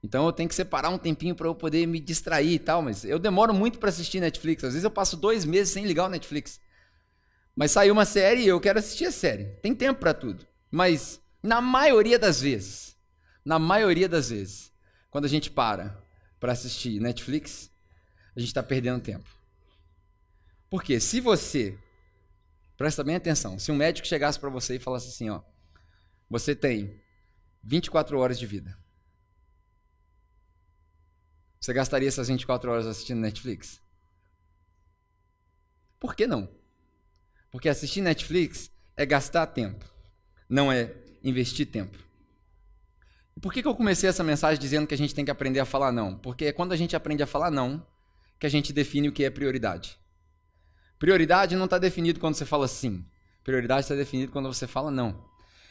Então 0.02 0.24
eu 0.24 0.32
tenho 0.32 0.48
que 0.48 0.54
separar 0.54 0.88
um 0.88 0.98
tempinho 0.98 1.34
para 1.34 1.46
eu 1.46 1.54
poder 1.54 1.86
me 1.86 2.00
distrair 2.00 2.54
e 2.54 2.58
tal, 2.58 2.80
mas 2.82 3.04
eu 3.04 3.18
demoro 3.18 3.52
muito 3.52 3.78
para 3.78 3.90
assistir 3.90 4.20
Netflix. 4.20 4.64
Às 4.64 4.72
vezes 4.72 4.84
eu 4.84 4.90
passo 4.90 5.16
dois 5.16 5.44
meses 5.44 5.72
sem 5.72 5.84
ligar 5.84 6.06
o 6.06 6.08
Netflix. 6.08 6.60
Mas 7.54 7.72
saiu 7.72 7.92
uma 7.92 8.04
série 8.06 8.42
e 8.42 8.48
eu 8.48 8.60
quero 8.60 8.78
assistir 8.78 9.04
a 9.04 9.12
série. 9.12 9.44
Tem 9.62 9.74
tempo 9.74 10.00
para 10.00 10.14
tudo. 10.14 10.46
Mas 10.70 11.20
na 11.42 11.60
maioria 11.60 12.18
das 12.18 12.40
vezes, 12.40 12.96
na 13.44 13.58
maioria 13.58 14.08
das 14.08 14.30
vezes, 14.30 14.72
quando 15.10 15.26
a 15.26 15.28
gente 15.28 15.50
para 15.50 16.02
para 16.38 16.52
assistir 16.52 16.98
Netflix, 17.00 17.70
a 18.34 18.40
gente 18.40 18.48
está 18.48 18.62
perdendo 18.62 19.02
tempo. 19.02 19.28
Porque 20.70 21.00
se 21.00 21.20
você, 21.20 21.76
presta 22.76 23.04
bem 23.04 23.16
atenção, 23.16 23.58
se 23.58 23.70
um 23.70 23.76
médico 23.76 24.06
chegasse 24.06 24.38
para 24.38 24.48
você 24.48 24.76
e 24.76 24.78
falasse 24.78 25.08
assim, 25.08 25.28
ó, 25.28 25.42
você 26.30 26.54
tem 26.54 26.98
24 27.62 28.16
horas 28.18 28.38
de 28.38 28.46
vida. 28.46 28.78
Você 31.60 31.74
gastaria 31.74 32.08
essas 32.08 32.28
24 32.28 32.70
horas 32.70 32.86
assistindo 32.86 33.20
Netflix? 33.20 33.80
Por 35.98 36.14
que 36.14 36.26
não? 36.26 36.48
Porque 37.50 37.68
assistir 37.68 38.00
Netflix 38.00 38.70
é 38.96 39.04
gastar 39.04 39.46
tempo, 39.48 39.84
não 40.48 40.72
é 40.72 40.94
investir 41.22 41.66
tempo. 41.66 41.98
Por 43.42 43.52
que, 43.52 43.62
que 43.62 43.68
eu 43.68 43.74
comecei 43.74 44.08
essa 44.08 44.22
mensagem 44.22 44.60
dizendo 44.60 44.86
que 44.86 44.94
a 44.94 44.98
gente 44.98 45.14
tem 45.14 45.24
que 45.24 45.30
aprender 45.30 45.60
a 45.60 45.64
falar 45.64 45.92
não? 45.92 46.16
Porque 46.16 46.46
é 46.46 46.52
quando 46.52 46.72
a 46.72 46.76
gente 46.76 46.94
aprende 46.94 47.22
a 47.22 47.26
falar 47.26 47.50
não 47.50 47.86
que 48.38 48.46
a 48.46 48.50
gente 48.50 48.72
define 48.72 49.08
o 49.08 49.12
que 49.12 49.24
é 49.24 49.30
prioridade. 49.30 49.98
Prioridade 50.98 51.56
não 51.56 51.64
está 51.64 51.78
definido 51.78 52.20
quando 52.20 52.34
você 52.34 52.44
fala 52.44 52.68
sim. 52.68 53.04
Prioridade 53.42 53.82
está 53.82 53.94
definido 53.94 54.32
quando 54.32 54.52
você 54.52 54.66
fala 54.66 54.90
não. 54.90 55.29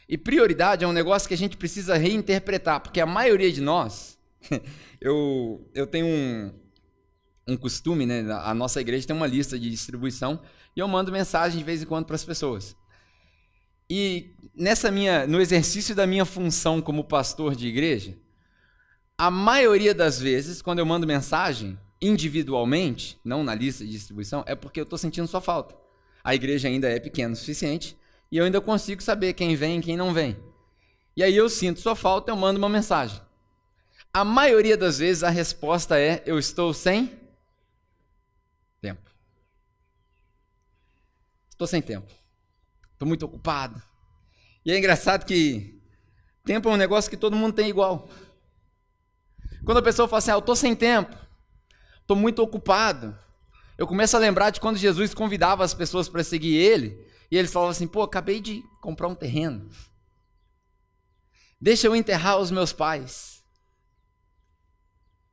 E 0.09 0.17
prioridade 0.17 0.83
é 0.83 0.87
um 0.87 0.91
negócio 0.91 1.27
que 1.27 1.35
a 1.35 1.37
gente 1.37 1.55
precisa 1.55 1.95
reinterpretar, 1.95 2.81
porque 2.81 2.99
a 2.99 3.05
maioria 3.05 3.51
de 3.51 3.61
nós, 3.61 4.17
eu, 4.99 5.69
eu 5.75 5.85
tenho 5.85 6.07
um, 6.07 6.51
um 7.47 7.55
costume, 7.55 8.07
né? 8.07 8.25
A 8.41 8.55
nossa 8.55 8.81
igreja 8.81 9.05
tem 9.05 9.15
uma 9.15 9.27
lista 9.27 9.57
de 9.59 9.69
distribuição 9.69 10.41
e 10.75 10.79
eu 10.79 10.87
mando 10.87 11.11
mensagem 11.11 11.59
de 11.59 11.63
vez 11.63 11.83
em 11.83 11.85
quando 11.85 12.07
para 12.07 12.15
as 12.15 12.25
pessoas. 12.25 12.75
E 13.87 14.31
nessa 14.55 14.89
minha, 14.89 15.27
no 15.27 15.39
exercício 15.39 15.93
da 15.93 16.07
minha 16.07 16.25
função 16.25 16.81
como 16.81 17.03
pastor 17.03 17.55
de 17.55 17.67
igreja, 17.67 18.17
a 19.15 19.29
maioria 19.29 19.93
das 19.93 20.19
vezes, 20.19 20.59
quando 20.59 20.79
eu 20.79 20.87
mando 20.87 21.05
mensagem 21.05 21.77
individualmente, 22.01 23.19
não 23.23 23.43
na 23.43 23.53
lista 23.53 23.85
de 23.85 23.91
distribuição, 23.91 24.43
é 24.47 24.55
porque 24.55 24.79
eu 24.79 24.85
estou 24.85 24.97
sentindo 24.97 25.27
sua 25.27 25.41
falta. 25.41 25.75
A 26.23 26.33
igreja 26.33 26.67
ainda 26.67 26.89
é 26.89 26.99
pequena 26.99 27.33
o 27.33 27.37
suficiente 27.37 27.95
e 28.31 28.37
eu 28.37 28.45
ainda 28.45 28.61
consigo 28.61 29.01
saber 29.01 29.33
quem 29.33 29.55
vem 29.55 29.79
e 29.79 29.81
quem 29.81 29.97
não 29.97 30.13
vem. 30.13 30.37
E 31.15 31.23
aí 31.23 31.35
eu 31.35 31.49
sinto 31.49 31.79
sua 31.79 31.95
falta, 31.95 32.31
eu 32.31 32.35
mando 32.35 32.59
uma 32.59 32.69
mensagem. 32.69 33.21
A 34.13 34.23
maioria 34.23 34.77
das 34.77 34.99
vezes 34.99 35.23
a 35.23 35.29
resposta 35.29 35.99
é: 35.99 36.23
eu 36.25 36.39
estou 36.39 36.73
sem 36.73 37.19
tempo. 38.81 39.09
Estou 41.49 41.67
sem 41.67 41.81
tempo. 41.81 42.11
Estou 42.93 43.07
muito 43.07 43.23
ocupado. 43.25 43.81
E 44.65 44.71
é 44.71 44.77
engraçado 44.77 45.25
que 45.25 45.81
tempo 46.43 46.69
é 46.69 46.71
um 46.71 46.77
negócio 46.77 47.09
que 47.09 47.17
todo 47.17 47.35
mundo 47.35 47.53
tem 47.53 47.69
igual. 47.69 48.09
Quando 49.63 49.77
a 49.77 49.83
pessoa 49.83 50.07
fala 50.07 50.17
assim, 50.19 50.31
ah, 50.31 50.35
eu 50.35 50.39
estou 50.39 50.55
sem 50.55 50.75
tempo, 50.75 51.15
estou 52.01 52.15
muito 52.15 52.41
ocupado, 52.41 53.17
eu 53.77 53.85
começo 53.85 54.15
a 54.15 54.19
lembrar 54.19 54.49
de 54.49 54.59
quando 54.59 54.77
Jesus 54.77 55.13
convidava 55.13 55.63
as 55.63 55.73
pessoas 55.73 56.09
para 56.09 56.23
seguir 56.23 56.55
ele, 56.55 57.05
e 57.31 57.37
eles 57.37 57.51
falavam 57.51 57.71
assim, 57.71 57.87
pô, 57.87 58.01
acabei 58.01 58.39
de 58.39 58.63
comprar 58.81 59.07
um 59.07 59.15
terreno. 59.15 59.69
Deixa 61.61 61.87
eu 61.87 61.95
enterrar 61.95 62.39
os 62.39 62.49
meus 62.51 62.71
pais. 62.71 63.43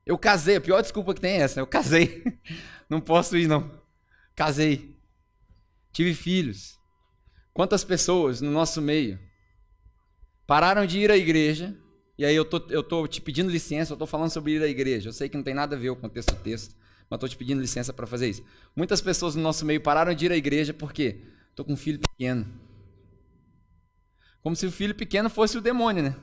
Eu 0.04 0.18
casei, 0.18 0.56
a 0.56 0.60
pior 0.60 0.82
desculpa 0.82 1.14
que 1.14 1.20
tem 1.20 1.32
é 1.32 1.40
essa, 1.40 1.60
eu 1.60 1.66
casei. 1.66 2.24
Não 2.88 3.00
posso 3.00 3.36
ir, 3.36 3.48
não. 3.48 3.82
Casei. 4.36 4.96
Tive 5.92 6.14
filhos. 6.14 6.78
Quantas 7.52 7.82
pessoas 7.82 8.40
no 8.40 8.52
nosso 8.52 8.80
meio 8.80 9.18
pararam 10.46 10.86
de 10.86 11.00
ir 11.00 11.10
à 11.10 11.16
igreja, 11.16 11.76
e 12.16 12.24
aí 12.24 12.36
eu 12.36 12.44
tô, 12.44 12.62
eu 12.70 12.82
tô 12.82 13.06
te 13.08 13.20
pedindo 13.20 13.50
licença, 13.50 13.92
eu 13.92 13.96
tô 13.96 14.06
falando 14.06 14.30
sobre 14.30 14.52
ir 14.52 14.62
à 14.62 14.68
igreja. 14.68 15.08
Eu 15.08 15.12
sei 15.12 15.28
que 15.28 15.36
não 15.36 15.42
tem 15.42 15.54
nada 15.54 15.74
a 15.74 15.78
ver 15.78 15.88
com 15.88 15.98
o 15.98 16.00
contexto 16.02 16.34
do 16.34 16.40
texto, 16.40 16.76
mas 17.10 17.16
estou 17.16 17.28
te 17.28 17.36
pedindo 17.36 17.60
licença 17.60 17.92
para 17.92 18.06
fazer 18.06 18.28
isso. 18.28 18.44
Muitas 18.76 19.00
pessoas 19.00 19.34
no 19.34 19.42
nosso 19.42 19.64
meio 19.66 19.80
pararam 19.80 20.14
de 20.14 20.26
ir 20.26 20.32
à 20.32 20.36
igreja 20.36 20.72
porque 20.72 21.24
estou 21.56 21.64
com 21.64 21.72
um 21.72 21.76
filho 21.76 21.98
pequeno. 21.98 22.46
Como 24.42 24.54
se 24.54 24.66
o 24.66 24.70
filho 24.70 24.94
pequeno 24.94 25.30
fosse 25.30 25.56
o 25.56 25.62
demônio, 25.62 26.02
né? 26.02 26.14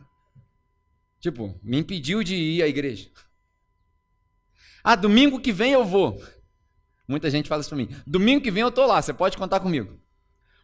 Tipo, 1.19 1.59
me 1.63 1.79
impediu 1.79 2.23
de 2.23 2.35
ir 2.35 2.61
à 2.61 2.67
igreja. 2.67 3.09
Ah, 4.83 4.95
domingo 4.95 5.39
que 5.39 5.51
vem 5.51 5.73
eu 5.73 5.83
vou. 5.83 6.23
Muita 7.07 7.31
gente 7.31 7.49
fala 7.49 7.61
isso 7.61 7.69
para 7.69 7.77
mim. 7.77 7.89
Domingo 8.05 8.43
que 8.43 8.51
vem 8.51 8.61
eu 8.61 8.71
tô 8.71 8.85
lá, 8.85 9.01
você 9.01 9.11
pode 9.11 9.35
contar 9.35 9.59
comigo. 9.59 9.99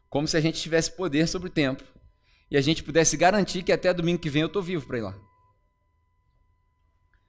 Como 0.07 0.27
se 0.27 0.37
a 0.37 0.41
gente 0.41 0.61
tivesse 0.61 0.95
poder 0.95 1.27
sobre 1.27 1.49
o 1.49 1.51
tempo 1.51 1.83
e 2.51 2.55
a 2.55 2.61
gente 2.61 2.83
pudesse 2.83 3.17
garantir 3.17 3.63
que 3.63 3.71
até 3.71 3.91
domingo 3.91 4.21
que 4.21 4.29
vem 4.29 4.43
eu 4.43 4.49
tô 4.49 4.61
vivo 4.61 4.85
para 4.85 4.97
ir 4.99 5.01
lá. 5.01 5.19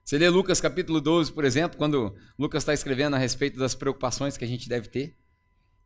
Você 0.04 0.18
lê 0.18 0.28
Lucas 0.28 0.60
capítulo 0.60 1.00
12, 1.00 1.32
por 1.32 1.44
exemplo, 1.44 1.78
quando 1.78 2.14
Lucas 2.38 2.62
está 2.62 2.74
escrevendo 2.74 3.16
a 3.16 3.18
respeito 3.18 3.58
das 3.58 3.74
preocupações 3.74 4.36
que 4.36 4.44
a 4.44 4.48
gente 4.48 4.68
deve 4.68 4.88
ter. 4.88 5.16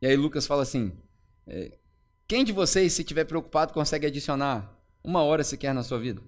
E 0.02 0.06
aí 0.06 0.16
Lucas 0.16 0.46
fala 0.46 0.62
assim: 0.62 0.96
quem 2.26 2.44
de 2.44 2.52
vocês, 2.52 2.92
se 2.92 3.02
estiver 3.02 3.24
preocupado, 3.24 3.72
consegue 3.72 4.06
adicionar 4.06 4.78
uma 5.02 5.22
hora 5.22 5.44
sequer 5.44 5.74
na 5.74 5.82
sua 5.82 5.98
vida? 5.98 6.22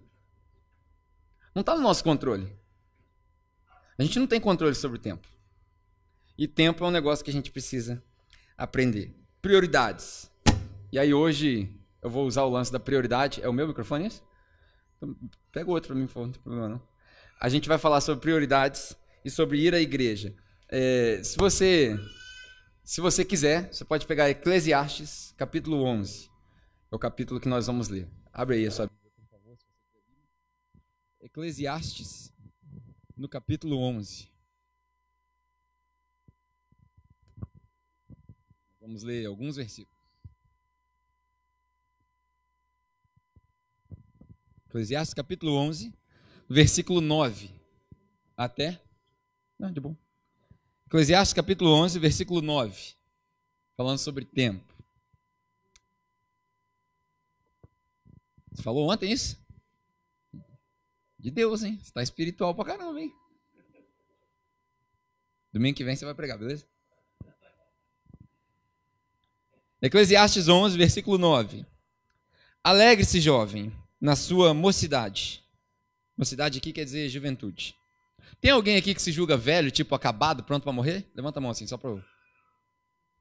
Não 1.54 1.60
está 1.60 1.74
no 1.74 1.82
nosso 1.82 2.04
controle. 2.04 2.52
A 3.98 4.02
gente 4.02 4.18
não 4.18 4.26
tem 4.26 4.40
controle 4.40 4.74
sobre 4.74 4.98
o 4.98 5.00
tempo. 5.00 5.26
E 6.36 6.46
tempo 6.46 6.84
é 6.84 6.86
um 6.86 6.90
negócio 6.90 7.24
que 7.24 7.30
a 7.30 7.34
gente 7.34 7.50
precisa 7.50 8.02
aprender. 8.58 9.14
Prioridades. 9.40 10.30
E 10.92 10.98
aí 10.98 11.14
hoje 11.14 11.74
eu 12.02 12.10
vou 12.10 12.26
usar 12.26 12.42
o 12.42 12.50
lance 12.50 12.70
da 12.70 12.78
prioridade. 12.78 13.42
É 13.42 13.48
o 13.48 13.52
meu 13.52 13.66
microfone 13.66 14.06
esse? 14.06 14.20
Então, 14.96 15.16
pega 15.50 15.70
outro 15.70 15.88
para 15.88 15.96
mim, 15.96 16.08
não 16.14 16.30
tem 16.30 16.42
problema 16.42 16.68
não. 16.68 16.82
A 17.40 17.48
gente 17.48 17.68
vai 17.68 17.78
falar 17.78 18.00
sobre 18.00 18.20
prioridades 18.20 18.94
e 19.24 19.30
sobre 19.30 19.58
ir 19.60 19.74
à 19.74 19.80
igreja. 19.80 20.34
É, 20.68 21.20
se 21.22 21.36
você 21.36 21.98
se 22.86 23.00
você 23.00 23.24
quiser, 23.24 23.74
você 23.74 23.84
pode 23.84 24.06
pegar 24.06 24.30
Eclesiastes, 24.30 25.34
capítulo 25.36 25.82
11. 25.82 26.30
É 26.88 26.94
o 26.94 26.98
capítulo 27.00 27.40
que 27.40 27.48
nós 27.48 27.66
vamos 27.66 27.88
ler. 27.88 28.08
Abre 28.32 28.58
aí 28.58 28.66
a 28.66 28.70
sua 28.70 28.86
Bíblia, 28.86 29.12
por 29.16 29.26
favor. 29.28 29.58
Eclesiastes, 31.20 32.32
no 33.16 33.28
capítulo 33.28 33.76
11. 33.80 34.30
Vamos 38.80 39.02
ler 39.02 39.26
alguns 39.26 39.56
versículos. 39.56 40.00
Eclesiastes 44.68 45.12
capítulo 45.12 45.56
11, 45.56 45.92
versículo 46.48 47.00
9 47.00 47.50
até. 48.36 48.80
Não, 49.58 49.72
de 49.72 49.80
bom. 49.80 49.96
Eclesiastes 50.86 51.34
capítulo 51.34 51.72
11, 51.72 51.98
versículo 51.98 52.40
9. 52.40 52.94
Falando 53.76 53.98
sobre 53.98 54.24
tempo. 54.24 54.64
Você 58.52 58.62
falou 58.62 58.88
ontem 58.88 59.10
isso? 59.10 59.36
De 61.18 61.30
Deus, 61.30 61.64
hein? 61.64 61.76
Você 61.78 61.86
está 61.86 62.02
espiritual 62.04 62.54
pra 62.54 62.64
caramba, 62.64 63.00
hein? 63.00 63.12
Domingo 65.52 65.76
que 65.76 65.82
vem 65.82 65.96
você 65.96 66.04
vai 66.04 66.14
pregar, 66.14 66.38
beleza? 66.38 66.64
Eclesiastes 69.82 70.46
11, 70.46 70.78
versículo 70.78 71.18
9. 71.18 71.66
Alegre-se, 72.62 73.20
jovem, 73.20 73.72
na 74.00 74.14
sua 74.14 74.54
mocidade. 74.54 75.44
Mocidade 76.16 76.58
aqui 76.58 76.72
quer 76.72 76.84
dizer 76.84 77.08
juventude. 77.08 77.76
Tem 78.40 78.50
alguém 78.50 78.76
aqui 78.76 78.94
que 78.94 79.02
se 79.02 79.12
julga 79.12 79.36
velho, 79.36 79.70
tipo 79.70 79.94
acabado, 79.94 80.44
pronto 80.44 80.62
para 80.62 80.72
morrer? 80.72 81.10
Levanta 81.14 81.38
a 81.38 81.42
mão 81.42 81.50
assim, 81.50 81.66
só 81.66 81.76
para 81.76 81.90
eu. 81.90 82.02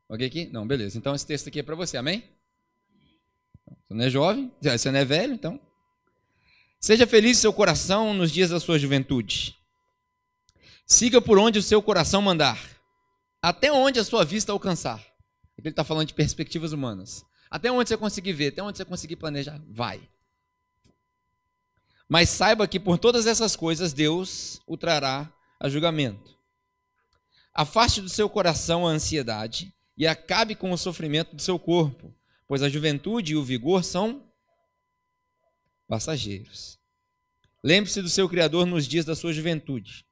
Alguém 0.09 0.27
aqui? 0.27 0.49
Não, 0.51 0.67
beleza. 0.67 0.97
Então 0.97 1.15
esse 1.15 1.25
texto 1.25 1.47
aqui 1.47 1.59
é 1.59 1.63
para 1.63 1.75
você, 1.75 1.97
amém? 1.97 2.23
Você 3.87 3.93
não 3.93 4.05
é 4.05 4.09
jovem, 4.09 4.51
você 4.61 4.91
não 4.91 4.99
é 4.99 5.05
velho, 5.05 5.33
então. 5.33 5.59
Seja 6.79 7.07
feliz 7.07 7.37
seu 7.37 7.51
coração 7.51 8.13
nos 8.13 8.31
dias 8.31 8.49
da 8.49 8.59
sua 8.59 8.77
juventude. 8.77 9.55
Siga 10.85 11.19
por 11.19 11.39
onde 11.39 11.57
o 11.57 11.63
seu 11.63 11.81
coração 11.81 12.21
mandar, 12.21 12.59
até 13.41 13.71
onde 13.71 13.99
a 13.99 14.03
sua 14.03 14.23
vista 14.23 14.51
alcançar. 14.51 15.03
Ele 15.57 15.69
está 15.69 15.83
falando 15.83 16.07
de 16.07 16.13
perspectivas 16.13 16.73
humanas. 16.73 17.25
Até 17.49 17.71
onde 17.71 17.89
você 17.89 17.97
conseguir 17.97 18.33
ver, 18.33 18.49
até 18.49 18.61
onde 18.61 18.77
você 18.77 18.85
conseguir 18.85 19.15
planejar, 19.15 19.59
vai. 19.67 20.01
Mas 22.07 22.29
saiba 22.29 22.67
que 22.67 22.79
por 22.79 22.97
todas 22.97 23.25
essas 23.25 23.55
coisas 23.55 23.93
Deus 23.93 24.61
o 24.67 24.77
trará 24.77 25.31
a 25.59 25.69
julgamento. 25.69 26.37
Afaste 27.53 28.01
do 28.01 28.09
seu 28.09 28.29
coração 28.29 28.85
a 28.85 28.91
ansiedade 28.91 29.73
e 29.97 30.05
acabe 30.05 30.55
com 30.55 30.71
o 30.71 30.77
sofrimento 30.77 31.35
do 31.35 31.41
seu 31.41 31.57
corpo, 31.57 32.13
pois 32.47 32.61
a 32.61 32.69
juventude 32.69 33.33
e 33.33 33.35
o 33.35 33.43
vigor 33.43 33.83
são 33.83 34.29
passageiros. 35.87 36.77
Lembre-se 37.63 38.01
do 38.01 38.09
seu 38.09 38.29
Criador 38.29 38.65
nos 38.65 38.87
dias 38.87 39.05
da 39.05 39.15
sua 39.15 39.33
juventude, 39.33 40.05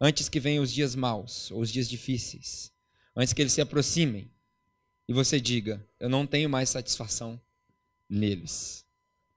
antes 0.00 0.28
que 0.28 0.40
venham 0.40 0.64
os 0.64 0.72
dias 0.72 0.94
maus 0.94 1.50
ou 1.50 1.60
os 1.60 1.70
dias 1.70 1.88
difíceis, 1.88 2.72
antes 3.14 3.32
que 3.32 3.42
eles 3.42 3.52
se 3.52 3.60
aproximem 3.60 4.32
e 5.08 5.12
você 5.12 5.40
diga: 5.40 5.86
Eu 6.00 6.08
não 6.08 6.26
tenho 6.26 6.48
mais 6.48 6.70
satisfação 6.70 7.40
neles. 8.08 8.84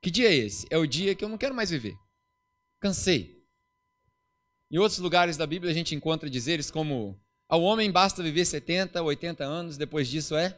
Que 0.05 0.11
dia 0.11 0.29
é 0.29 0.35
esse? 0.35 0.67
É 0.69 0.77
o 0.77 0.85
dia 0.85 1.15
que 1.15 1.25
eu 1.25 1.29
não 1.29 1.35
quero 1.35 1.55
mais 1.55 1.71
viver. 1.71 1.97
Cansei. 2.79 3.43
Em 4.69 4.77
outros 4.77 4.99
lugares 4.99 5.35
da 5.35 5.47
Bíblia 5.47 5.71
a 5.71 5.73
gente 5.73 5.95
encontra 5.95 6.29
dizeres 6.29 6.69
como: 6.69 7.19
Ao 7.49 7.63
homem 7.63 7.91
basta 7.91 8.21
viver 8.21 8.45
70, 8.45 9.01
80 9.01 9.43
anos, 9.43 9.77
depois 9.77 10.07
disso 10.07 10.35
é 10.35 10.55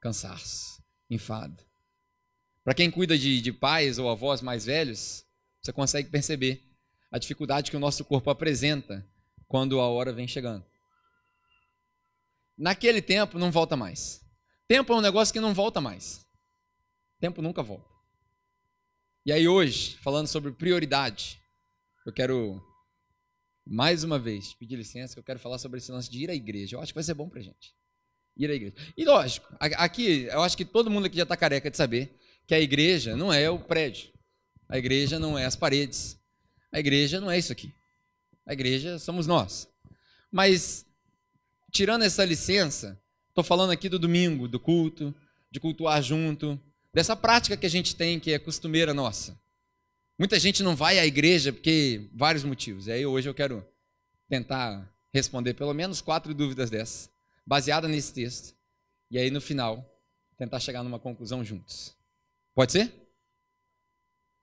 cansaço, 0.00 0.84
enfado. 1.08 1.64
Para 2.62 2.74
quem 2.74 2.90
cuida 2.90 3.16
de, 3.16 3.40
de 3.40 3.52
pais 3.54 3.98
ou 3.98 4.10
avós 4.10 4.42
mais 4.42 4.66
velhos, 4.66 5.24
você 5.62 5.72
consegue 5.72 6.10
perceber 6.10 6.62
a 7.10 7.18
dificuldade 7.18 7.70
que 7.70 7.76
o 7.78 7.80
nosso 7.80 8.04
corpo 8.04 8.28
apresenta 8.28 9.02
quando 9.48 9.80
a 9.80 9.88
hora 9.88 10.12
vem 10.12 10.28
chegando. 10.28 10.66
Naquele 12.54 13.00
tempo 13.00 13.38
não 13.38 13.50
volta 13.50 13.78
mais. 13.78 14.20
Tempo 14.68 14.92
é 14.92 14.96
um 14.96 15.00
negócio 15.00 15.32
que 15.32 15.40
não 15.40 15.54
volta 15.54 15.80
mais. 15.80 16.20
Tempo 17.18 17.40
nunca 17.40 17.62
volta. 17.62 17.95
E 19.26 19.32
aí 19.32 19.48
hoje, 19.48 19.96
falando 20.02 20.28
sobre 20.28 20.52
prioridade, 20.52 21.42
eu 22.06 22.12
quero 22.12 22.62
mais 23.66 24.04
uma 24.04 24.20
vez 24.20 24.54
pedir 24.54 24.76
licença, 24.76 25.14
que 25.14 25.18
eu 25.18 25.24
quero 25.24 25.40
falar 25.40 25.58
sobre 25.58 25.78
esse 25.78 25.90
lance 25.90 26.08
de 26.08 26.22
ir 26.22 26.30
à 26.30 26.34
igreja. 26.34 26.76
Eu 26.76 26.80
acho 26.80 26.92
que 26.92 26.94
vai 26.94 27.02
ser 27.02 27.14
bom 27.14 27.28
pra 27.28 27.42
gente. 27.42 27.74
Ir 28.36 28.48
à 28.48 28.54
igreja. 28.54 28.76
E 28.96 29.04
lógico, 29.04 29.52
aqui, 29.58 30.26
eu 30.30 30.42
acho 30.42 30.56
que 30.56 30.64
todo 30.64 30.88
mundo 30.88 31.06
aqui 31.06 31.16
já 31.16 31.24
está 31.24 31.36
careca 31.36 31.68
de 31.68 31.76
saber 31.76 32.16
que 32.46 32.54
a 32.54 32.60
igreja 32.60 33.16
não 33.16 33.32
é 33.32 33.50
o 33.50 33.58
prédio. 33.58 34.12
A 34.68 34.78
igreja 34.78 35.18
não 35.18 35.36
é 35.36 35.44
as 35.44 35.56
paredes. 35.56 36.16
A 36.70 36.78
igreja 36.78 37.20
não 37.20 37.28
é 37.28 37.36
isso 37.36 37.50
aqui. 37.50 37.74
A 38.46 38.52
igreja 38.52 38.96
somos 38.96 39.26
nós. 39.26 39.68
Mas, 40.30 40.86
tirando 41.72 42.02
essa 42.02 42.24
licença, 42.24 42.96
estou 43.30 43.42
falando 43.42 43.72
aqui 43.72 43.88
do 43.88 43.98
domingo, 43.98 44.46
do 44.46 44.60
culto, 44.60 45.12
de 45.50 45.58
cultuar 45.58 46.00
junto, 46.00 46.60
dessa 46.96 47.14
prática 47.14 47.58
que 47.58 47.66
a 47.66 47.68
gente 47.68 47.94
tem, 47.94 48.18
que 48.18 48.32
é 48.32 48.38
costumeira 48.38 48.94
nossa. 48.94 49.38
Muita 50.18 50.38
gente 50.38 50.62
não 50.62 50.74
vai 50.74 50.98
à 50.98 51.04
igreja 51.04 51.52
porque 51.52 52.08
vários 52.14 52.42
motivos. 52.42 52.86
E 52.86 52.92
aí 52.92 53.04
hoje 53.04 53.28
eu 53.28 53.34
quero 53.34 53.62
tentar 54.30 54.90
responder 55.12 55.52
pelo 55.52 55.74
menos 55.74 56.00
quatro 56.00 56.32
dúvidas 56.32 56.70
dessas, 56.70 57.10
baseada 57.46 57.86
nesse 57.86 58.14
texto. 58.14 58.56
E 59.10 59.18
aí 59.18 59.30
no 59.30 59.42
final, 59.42 59.84
tentar 60.38 60.58
chegar 60.58 60.82
numa 60.82 60.98
conclusão 60.98 61.44
juntos. 61.44 61.94
Pode 62.54 62.72
ser? 62.72 62.90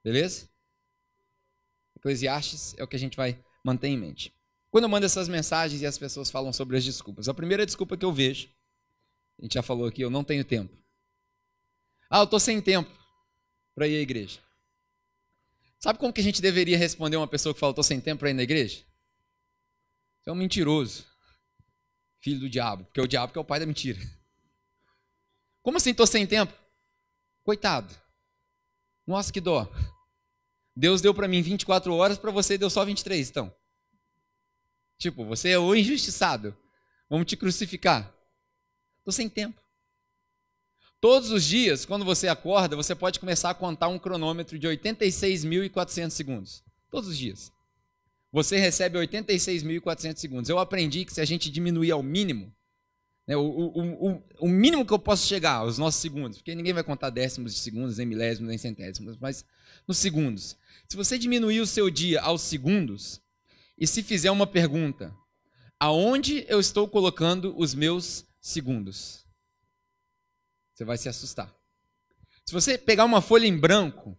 Beleza? 0.04 0.48
Eclesiastes 1.98 2.76
é 2.78 2.84
o 2.84 2.88
que 2.88 2.96
a 2.96 3.00
gente 3.00 3.18
vai 3.18 3.44
manter 3.66 3.88
em 3.88 3.98
mente. 3.98 4.32
Quando 4.70 4.84
eu 4.84 4.90
mando 4.90 5.08
essas 5.08 5.28
mensagens 5.28 5.82
e 5.82 5.88
as 5.88 5.98
pessoas 5.98 6.30
falam 6.30 6.54
sobre 6.54 6.78
as 6.78 6.86
desculpas, 6.86 7.28
a 7.28 7.34
primeira 7.34 7.66
desculpa 7.66 7.98
que 7.98 8.06
eu 8.06 8.14
vejo, 8.14 8.48
a 9.40 9.42
gente 9.42 9.56
já 9.56 9.64
falou 9.64 9.88
aqui, 9.88 10.04
eu 10.04 10.12
não 10.12 10.24
tenho 10.24 10.46
tempo. 10.46 10.83
Ah, 12.14 12.20
eu 12.20 12.26
estou 12.26 12.40
sem 12.40 12.62
tempo 12.62 12.92
para 13.74 13.88
ir 13.88 13.98
à 13.98 14.00
igreja. 14.00 14.40
Sabe 15.80 15.98
como 15.98 16.14
que 16.14 16.22
a 16.22 16.24
gente 16.24 16.44
deveria 16.44 16.78
responder 16.78 17.18
uma 17.18 17.28
pessoa 17.28 17.56
que 17.56 17.60
fala, 17.60 17.72
estou 17.72 17.84
sem 17.84 18.00
tempo 18.00 18.20
para 18.20 18.30
ir 18.30 18.36
na 18.36 18.44
igreja? 18.44 18.86
Você 20.22 20.30
é 20.30 20.32
um 20.32 20.36
mentiroso. 20.36 21.08
Filho 22.22 22.42
do 22.42 22.48
diabo, 22.48 22.84
porque 22.86 23.00
é 23.00 23.04
o 23.04 23.08
diabo 23.08 23.34
que 23.34 23.40
é 23.40 23.42
o 23.42 23.44
pai 23.44 23.60
da 23.60 23.66
mentira. 23.66 24.00
Como 25.64 25.78
assim 25.78 25.90
estou 25.90 26.06
sem 26.06 26.28
tempo? 26.28 26.54
Coitado. 27.44 27.92
Nossa, 29.08 29.34
que 29.34 29.42
dó. 29.42 29.68
Deus 30.76 31.02
deu 31.02 31.16
para 31.16 31.28
mim 31.28 31.42
24 31.42 31.96
horas, 31.96 32.20
para 32.20 32.30
você 32.30 32.60
deu 32.60 32.70
só 32.70 32.86
23, 32.86 33.28
então. 33.28 33.52
Tipo, 35.00 35.26
você 35.26 35.50
é 35.50 35.58
o 35.58 35.74
injustiçado. 35.74 36.56
Vamos 37.10 37.26
te 37.26 37.36
crucificar. 37.36 38.16
Estou 39.00 39.12
sem 39.12 39.28
tempo. 39.28 39.63
Todos 41.04 41.32
os 41.32 41.44
dias, 41.44 41.84
quando 41.84 42.06
você 42.06 42.30
acorda, 42.30 42.78
você 42.78 42.96
pode 42.96 43.20
começar 43.20 43.50
a 43.50 43.54
contar 43.54 43.90
um 43.90 44.00
cronômetro 44.00 44.58
de 44.58 44.70
86.400 44.70 46.12
segundos. 46.12 46.64
Todos 46.90 47.10
os 47.10 47.18
dias. 47.18 47.52
Você 48.32 48.58
recebe 48.58 48.98
86.400 48.98 50.16
segundos. 50.16 50.50
Eu 50.50 50.60
aprendi 50.60 51.04
que 51.04 51.14
se 51.14 51.20
a 51.20 51.26
gente 51.26 51.52
diminuir 51.52 51.92
ao 51.92 52.02
mínimo, 52.02 52.56
né, 53.28 53.36
o, 53.36 53.42
o, 53.42 54.12
o, 54.12 54.24
o, 54.40 54.48
mínimo 54.48 54.86
que 54.86 54.94
eu 54.94 54.98
posso 54.98 55.28
chegar, 55.28 55.66
os 55.66 55.78
nossos 55.78 56.00
segundos, 56.00 56.38
porque 56.38 56.56
ninguém 56.56 56.72
vai 56.72 56.86
contar 56.86 57.10
décimos 57.10 57.54
de 57.54 57.60
segundos, 57.60 57.98
nem 57.98 58.08
milésimos, 58.08 58.48
nem 58.48 58.58
centésimos, 58.58 59.18
mas 59.20 59.44
nos 59.86 59.98
segundos. 59.98 60.56
Se 60.88 60.96
você 60.96 61.20
diminuir 61.20 61.60
o 61.60 61.68
seu 61.68 61.90
dia 61.90 62.22
aos 62.22 62.44
segundos 62.44 63.22
e 63.78 63.86
se 63.86 64.02
fizer 64.04 64.32
uma 64.32 64.48
pergunta, 64.48 65.14
aonde 65.78 66.46
eu 66.48 66.62
estou 66.62 66.88
colocando 66.88 67.54
os 67.58 67.76
meus 67.76 68.26
segundos? 68.40 69.23
Você 70.74 70.84
vai 70.84 70.98
se 70.98 71.08
assustar. 71.08 71.54
Se 72.46 72.54
você 72.54 72.78
pegar 72.78 73.06
uma 73.06 73.22
folha 73.22 73.46
em 73.46 73.58
branco 73.58 74.18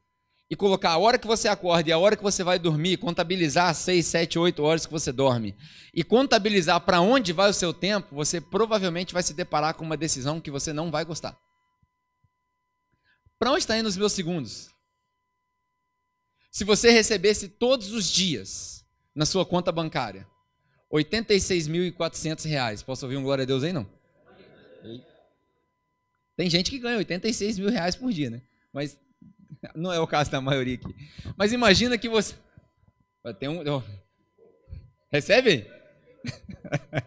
e 0.49 0.57
colocar 0.57 0.91
a 0.91 0.99
hora 0.99 1.19
que 1.19 1.27
você 1.27 1.49
acorda 1.49 1.89
e 1.89 1.93
a 1.93 1.99
hora 1.99 2.17
que 2.17 2.23
você 2.23 2.45
vai 2.45 2.59
dormir, 2.59 2.97
contabilizar 2.97 3.69
as 3.69 3.79
6, 3.79 4.07
7, 4.07 4.39
8 4.39 4.63
horas 4.63 4.87
que 4.87 4.93
você 4.93 5.11
dorme 5.13 5.57
e 5.93 6.05
contabilizar 6.05 6.81
para 6.81 7.01
onde 7.01 7.33
vai 7.33 7.51
o 7.51 7.55
seu 7.55 7.73
tempo, 7.73 8.15
você 8.15 8.41
provavelmente 8.41 9.13
vai 9.13 9.23
se 9.23 9.35
deparar 9.35 9.75
com 9.75 9.85
uma 9.85 9.97
decisão 9.97 10.41
que 10.41 10.51
você 10.51 10.73
não 10.73 10.91
vai 10.91 11.05
gostar. 11.05 11.37
Para 13.39 13.51
onde 13.51 13.61
está 13.61 13.77
indo 13.77 13.89
os 13.89 13.97
meus 13.97 14.13
segundos? 14.13 14.71
Se 16.51 16.63
você 16.65 16.91
recebesse 16.91 17.49
todos 17.49 17.93
os 17.93 18.09
dias 18.09 18.87
na 19.15 19.27
sua 19.27 19.45
conta 19.45 19.73
bancária 19.73 20.27
86.400 20.93 22.45
reais, 22.49 22.83
posso 22.83 23.05
ouvir 23.05 23.17
um 23.17 23.25
glória 23.25 23.43
a 23.43 23.47
Deus 23.47 23.65
aí 23.65 23.73
não? 23.73 23.87
Tem 26.37 26.51
gente 26.51 26.71
que 26.71 26.79
ganha 26.79 26.99
86 26.99 27.59
mil 27.59 27.71
reais 27.71 27.95
por 27.95 28.13
dia, 28.13 28.31
né? 28.31 28.43
Mas 28.73 28.99
não 29.75 29.93
é 29.93 30.01
o 30.01 30.07
caso 30.07 30.31
da 30.31 30.41
maioria 30.41 30.75
aqui. 30.75 30.95
Mas 31.37 31.53
imagina 31.53 31.97
que 31.99 32.09
você. 32.09 32.35
Tem 33.39 33.49
um. 33.49 33.63
Recebe? 35.11 35.67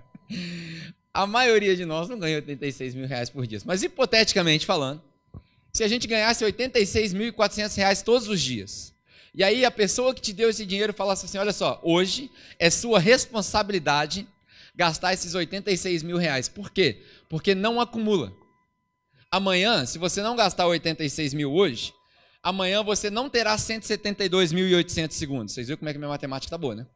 A 1.13 1.25
maioria 1.25 1.75
de 1.75 1.83
nós 1.83 2.07
não 2.07 2.19
ganha 2.19 2.35
86 2.35 2.93
mil 2.93 3.07
reais 3.07 3.29
por 3.29 3.47
dia. 3.47 3.59
Mas 3.65 3.81
hipoteticamente 3.81 4.67
falando, 4.67 5.01
se 5.73 5.83
a 5.83 5.87
gente 5.87 6.07
ganhasse 6.07 6.45
86.400 6.45 7.75
reais 7.75 8.01
todos 8.03 8.27
os 8.27 8.39
dias, 8.39 8.93
e 9.33 9.43
aí 9.43 9.65
a 9.65 9.71
pessoa 9.71 10.13
que 10.13 10.21
te 10.21 10.31
deu 10.31 10.49
esse 10.49 10.65
dinheiro 10.65 10.93
falasse 10.93 11.25
assim: 11.25 11.39
olha 11.39 11.51
só, 11.51 11.79
hoje 11.83 12.29
é 12.59 12.69
sua 12.69 12.99
responsabilidade 12.99 14.27
gastar 14.75 15.13
esses 15.13 15.33
86 15.33 16.03
mil 16.03 16.17
reais. 16.17 16.47
Por 16.47 16.69
quê? 16.69 17.01
Porque 17.27 17.55
não 17.55 17.81
acumula. 17.81 18.31
Amanhã, 19.31 19.85
se 19.85 19.97
você 19.97 20.21
não 20.21 20.35
gastar 20.35 20.67
86 20.67 21.33
mil 21.33 21.53
hoje, 21.53 21.93
amanhã 22.41 22.81
você 22.83 23.09
não 23.09 23.29
terá 23.29 23.55
172.800 23.55 25.11
segundos. 25.11 25.53
Vocês 25.53 25.67
viram 25.67 25.77
como 25.77 25.89
é 25.89 25.93
que 25.93 25.99
minha 25.99 26.09
matemática 26.09 26.47
está 26.47 26.57
boa, 26.57 26.75
né? 26.75 26.87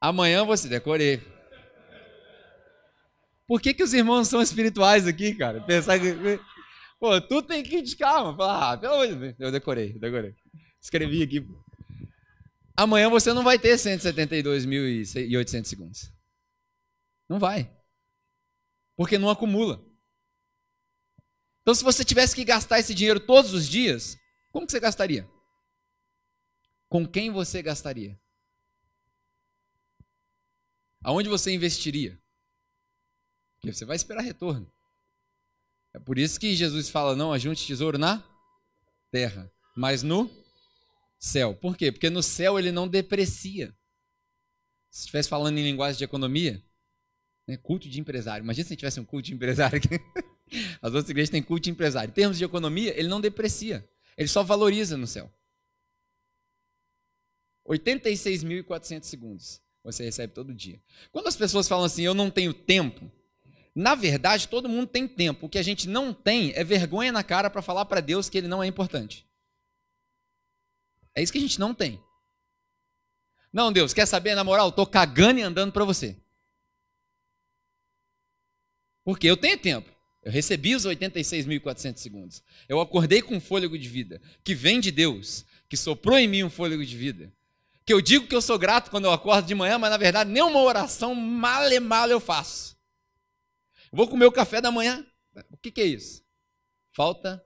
Amanhã 0.00 0.44
você 0.44 0.68
decorei. 0.68 1.22
Por 3.46 3.60
que, 3.60 3.74
que 3.74 3.82
os 3.82 3.94
irmãos 3.94 4.28
são 4.28 4.42
espirituais 4.42 5.06
aqui, 5.06 5.34
cara? 5.34 5.60
Pensar 5.62 5.98
que. 5.98 6.14
Pô, 6.98 7.20
tu 7.20 7.42
tem 7.42 7.62
que 7.62 7.76
ir 7.76 7.82
de 7.82 7.96
calma. 7.96 8.36
ah, 8.40 8.76
pelo 8.76 8.94
amor 8.94 9.08
de 9.08 9.14
Deus. 9.14 9.34
Eu 9.38 9.52
decorei, 9.52 9.92
eu 9.94 10.00
decorei. 10.00 10.34
Escrevi 10.80 11.22
aqui. 11.22 11.46
Amanhã 12.76 13.08
você 13.08 13.32
não 13.32 13.44
vai 13.44 13.58
ter 13.58 13.76
172.800 13.76 15.64
segundos. 15.64 16.10
Não 17.28 17.38
vai. 17.38 17.70
Porque 18.96 19.18
não 19.18 19.28
acumula. 19.28 19.83
Então, 21.64 21.74
se 21.74 21.82
você 21.82 22.04
tivesse 22.04 22.36
que 22.36 22.44
gastar 22.44 22.78
esse 22.78 22.94
dinheiro 22.94 23.18
todos 23.18 23.54
os 23.54 23.66
dias, 23.66 24.18
como 24.52 24.66
que 24.66 24.72
você 24.72 24.78
gastaria? 24.78 25.26
Com 26.90 27.08
quem 27.08 27.30
você 27.30 27.62
gastaria? 27.62 28.20
Aonde 31.02 31.26
você 31.26 31.54
investiria? 31.54 32.20
Porque 33.54 33.72
você 33.72 33.86
vai 33.86 33.96
esperar 33.96 34.20
retorno. 34.20 34.70
É 35.94 35.98
por 35.98 36.18
isso 36.18 36.38
que 36.38 36.54
Jesus 36.54 36.90
fala: 36.90 37.16
não 37.16 37.32
ajunte 37.32 37.66
tesouro 37.66 37.96
na 37.96 38.22
terra, 39.10 39.50
mas 39.74 40.02
no 40.02 40.30
céu. 41.18 41.54
Por 41.54 41.78
quê? 41.78 41.90
Porque 41.90 42.10
no 42.10 42.22
céu 42.22 42.58
ele 42.58 42.72
não 42.72 42.86
deprecia. 42.86 43.74
Se 44.90 45.00
estivesse 45.00 45.30
falando 45.30 45.56
em 45.56 45.64
linguagem 45.64 45.96
de 45.96 46.04
economia, 46.04 46.62
né, 47.48 47.56
culto 47.56 47.88
de 47.88 47.98
empresário. 47.98 48.44
Imagina 48.44 48.68
se 48.68 48.76
tivesse 48.76 49.00
um 49.00 49.04
culto 49.04 49.28
de 49.28 49.34
empresário 49.34 49.78
aqui. 49.78 49.88
As 50.80 50.92
outras 50.92 51.10
igrejas 51.10 51.30
têm 51.30 51.42
culto 51.42 51.64
de 51.64 51.70
empresário. 51.70 52.10
Em 52.10 52.14
termos 52.14 52.38
de 52.38 52.44
economia, 52.44 52.98
ele 52.98 53.08
não 53.08 53.20
deprecia. 53.20 53.88
Ele 54.16 54.28
só 54.28 54.42
valoriza 54.42 54.96
no 54.96 55.06
céu. 55.06 55.32
86.400 57.66 59.04
segundos 59.04 59.64
você 59.84 60.04
recebe 60.04 60.32
todo 60.32 60.54
dia. 60.54 60.80
Quando 61.12 61.26
as 61.26 61.36
pessoas 61.36 61.68
falam 61.68 61.84
assim, 61.84 62.02
eu 62.02 62.14
não 62.14 62.30
tenho 62.30 62.54
tempo, 62.54 63.10
na 63.74 63.94
verdade, 63.94 64.48
todo 64.48 64.68
mundo 64.68 64.86
tem 64.86 65.06
tempo. 65.06 65.46
O 65.46 65.48
que 65.48 65.58
a 65.58 65.62
gente 65.62 65.88
não 65.88 66.14
tem 66.14 66.52
é 66.54 66.64
vergonha 66.64 67.12
na 67.12 67.22
cara 67.22 67.50
para 67.50 67.60
falar 67.60 67.84
para 67.84 68.00
Deus 68.00 68.30
que 68.30 68.38
ele 68.38 68.48
não 68.48 68.62
é 68.62 68.66
importante. 68.66 69.28
É 71.14 71.22
isso 71.22 71.32
que 71.32 71.38
a 71.38 71.40
gente 71.40 71.60
não 71.60 71.74
tem. 71.74 72.02
Não, 73.52 73.72
Deus, 73.72 73.92
quer 73.92 74.06
saber? 74.06 74.34
Na 74.34 74.42
moral, 74.42 74.70
estou 74.70 74.86
cagando 74.86 75.38
e 75.38 75.42
andando 75.42 75.72
para 75.72 75.84
você. 75.84 76.16
Porque 79.04 79.26
eu 79.26 79.36
tenho 79.36 79.58
tempo. 79.58 79.93
Eu 80.24 80.32
recebi 80.32 80.74
os 80.74 80.86
86.400 80.86 81.98
segundos. 81.98 82.42
Eu 82.66 82.80
acordei 82.80 83.20
com 83.20 83.36
um 83.36 83.40
fôlego 83.40 83.78
de 83.78 83.86
vida, 83.86 84.22
que 84.42 84.54
vem 84.54 84.80
de 84.80 84.90
Deus, 84.90 85.44
que 85.68 85.76
soprou 85.76 86.18
em 86.18 86.26
mim 86.26 86.42
um 86.42 86.50
fôlego 86.50 86.84
de 86.84 86.96
vida. 86.96 87.30
Que 87.84 87.92
eu 87.92 88.00
digo 88.00 88.26
que 88.26 88.34
eu 88.34 88.40
sou 88.40 88.58
grato 88.58 88.90
quando 88.90 89.04
eu 89.04 89.12
acordo 89.12 89.46
de 89.46 89.54
manhã, 89.54 89.78
mas 89.78 89.90
na 89.90 89.98
verdade 89.98 90.30
nenhuma 90.30 90.60
oração 90.62 91.14
mal 91.14 91.70
e 91.70 91.78
mal 91.78 92.08
eu 92.08 92.18
faço. 92.18 92.74
Eu 93.92 93.98
vou 93.98 94.08
comer 94.08 94.24
o 94.24 94.32
café 94.32 94.62
da 94.62 94.70
manhã. 94.70 95.06
O 95.50 95.58
que, 95.58 95.70
que 95.70 95.82
é 95.82 95.84
isso? 95.84 96.24
Falta 96.90 97.44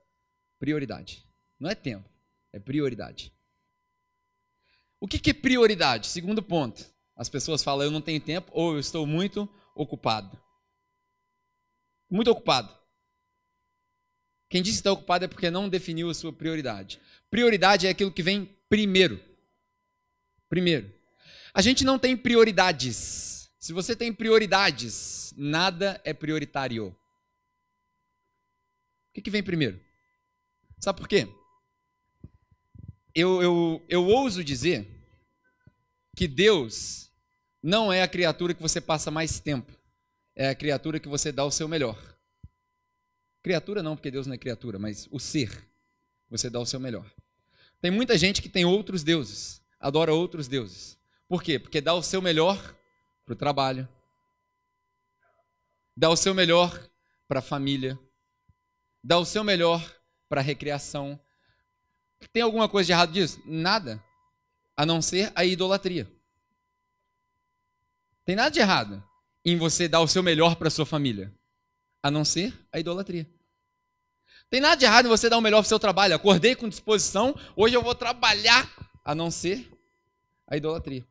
prioridade. 0.61 1.27
Não 1.59 1.69
é 1.69 1.75
tempo, 1.75 2.09
é 2.53 2.61
prioridade. 2.61 3.35
O 5.01 5.09
que, 5.09 5.19
que 5.19 5.31
é 5.31 5.35
prioridade? 5.35 6.07
Segundo 6.07 6.43
ponto. 6.43 6.87
As 7.17 7.29
pessoas 7.29 7.64
falam, 7.64 7.87
eu 7.87 7.91
não 7.91 8.01
tenho 8.01 8.21
tempo 8.21 8.53
ou 8.55 8.75
eu 8.75 8.79
estou 8.79 9.05
muito 9.05 9.49
ocupado. 9.75 10.41
Muito 12.11 12.31
ocupado. 12.31 12.77
Quem 14.49 14.62
disse 14.62 14.77
que 14.77 14.81
está 14.81 14.92
ocupado 14.92 15.27
é 15.27 15.29
porque 15.29 15.51
não 15.51 15.68
definiu 15.68 16.09
a 16.09 16.14
sua 16.14 16.33
prioridade. 16.33 16.99
Prioridade 17.31 17.87
é 17.87 17.90
aquilo 17.90 18.11
que 18.11 18.23
vem 18.23 18.47
primeiro. 18.68 19.23
Primeiro. 20.49 20.92
A 21.53 21.61
gente 21.61 21.85
não 21.85 21.99
tem 21.99 22.16
prioridades. 22.16 23.51
Se 23.59 23.73
você 23.73 23.94
tem 23.94 24.12
prioridades, 24.12 25.35
nada 25.37 26.01
é 26.05 26.14
prioritário. 26.14 26.87
O 26.88 26.97
que, 29.12 29.21
que 29.21 29.31
vem 29.31 29.42
primeiro? 29.42 29.79
Sabe 30.79 31.01
por 31.01 31.09
quê? 31.09 31.29
Eu, 33.14 33.42
eu, 33.42 33.87
eu 33.88 34.07
ouso 34.07 34.42
dizer 34.42 34.87
que 36.16 36.27
Deus 36.27 37.11
não 37.62 37.92
é 37.92 38.03
a 38.03 38.09
criatura 38.09 38.55
que 38.55 38.62
você 38.62 38.81
passa 38.81 39.11
mais 39.11 39.40
tempo 39.40 39.78
é 40.38 40.48
a 40.48 40.55
criatura 40.55 41.01
que 41.01 41.09
você 41.09 41.33
dá 41.33 41.44
o 41.44 41.51
seu 41.51 41.66
melhor. 41.66 41.98
Criatura 43.42 43.83
não, 43.83 43.96
porque 43.96 44.09
Deus 44.11 44.24
não 44.24 44.35
é 44.35 44.38
criatura, 44.38 44.79
mas 44.79 45.09
o 45.11 45.18
ser, 45.18 45.68
você 46.31 46.48
dá 46.48 46.61
o 46.61 46.64
seu 46.64 46.79
melhor. 46.79 47.12
Tem 47.81 47.90
muita 47.90 48.16
gente 48.16 48.40
que 48.40 48.48
tem 48.48 48.64
outros 48.64 49.03
deuses, 49.03 49.61
adora 49.81 50.14
outros 50.14 50.46
deuses. 50.46 50.96
Por 51.27 51.42
quê? 51.42 51.59
Porque 51.59 51.81
dá 51.81 51.92
o 51.92 52.05
seu 52.05 52.22
melhor 52.22 52.57
para 53.24 53.33
o 53.33 53.37
trabalho, 53.37 53.88
dá 55.96 56.09
o 56.09 56.16
seu 56.16 56.33
melhor 56.33 56.88
para 57.27 57.40
a 57.40 57.42
família, 57.42 57.98
dá 59.03 59.18
o 59.18 59.24
seu 59.24 59.42
melhor 59.42 59.83
para 60.29 60.40
a 60.40 60.44
recreação. 60.44 61.20
Tem 62.33 62.42
alguma 62.42 62.68
coisa 62.68 62.87
de 62.87 62.92
errado 62.92 63.12
disso? 63.12 63.42
Nada. 63.44 64.03
A 64.77 64.87
não 64.87 65.03
ser 65.03 65.33
a 65.35 65.44
idolatria. 65.44 66.09
Tem 68.24 68.37
nada 68.37 68.51
de 68.51 68.61
errado 68.61 69.08
em 69.50 69.56
você 69.56 69.88
dar 69.88 70.00
o 70.00 70.08
seu 70.08 70.22
melhor 70.22 70.56
para 70.56 70.70
sua 70.70 70.84
família, 70.84 71.32
a 72.02 72.11
não 72.11 72.24
ser 72.24 72.52
a 72.72 72.78
idolatria. 72.78 73.28
Tem 74.50 74.61
nada 74.61 74.76
de 74.76 74.84
errado 74.84 75.06
em 75.06 75.08
você 75.08 75.28
dar 75.28 75.38
o 75.38 75.42
melhor 75.42 75.61
para 75.61 75.68
seu 75.68 75.78
trabalho. 75.78 76.14
Acordei 76.14 76.54
com 76.54 76.68
disposição, 76.68 77.34
hoje 77.56 77.74
eu 77.74 77.82
vou 77.82 77.94
trabalhar, 77.94 78.70
a 79.04 79.14
não 79.14 79.30
ser 79.30 79.70
a 80.46 80.56
idolatria. 80.56 81.06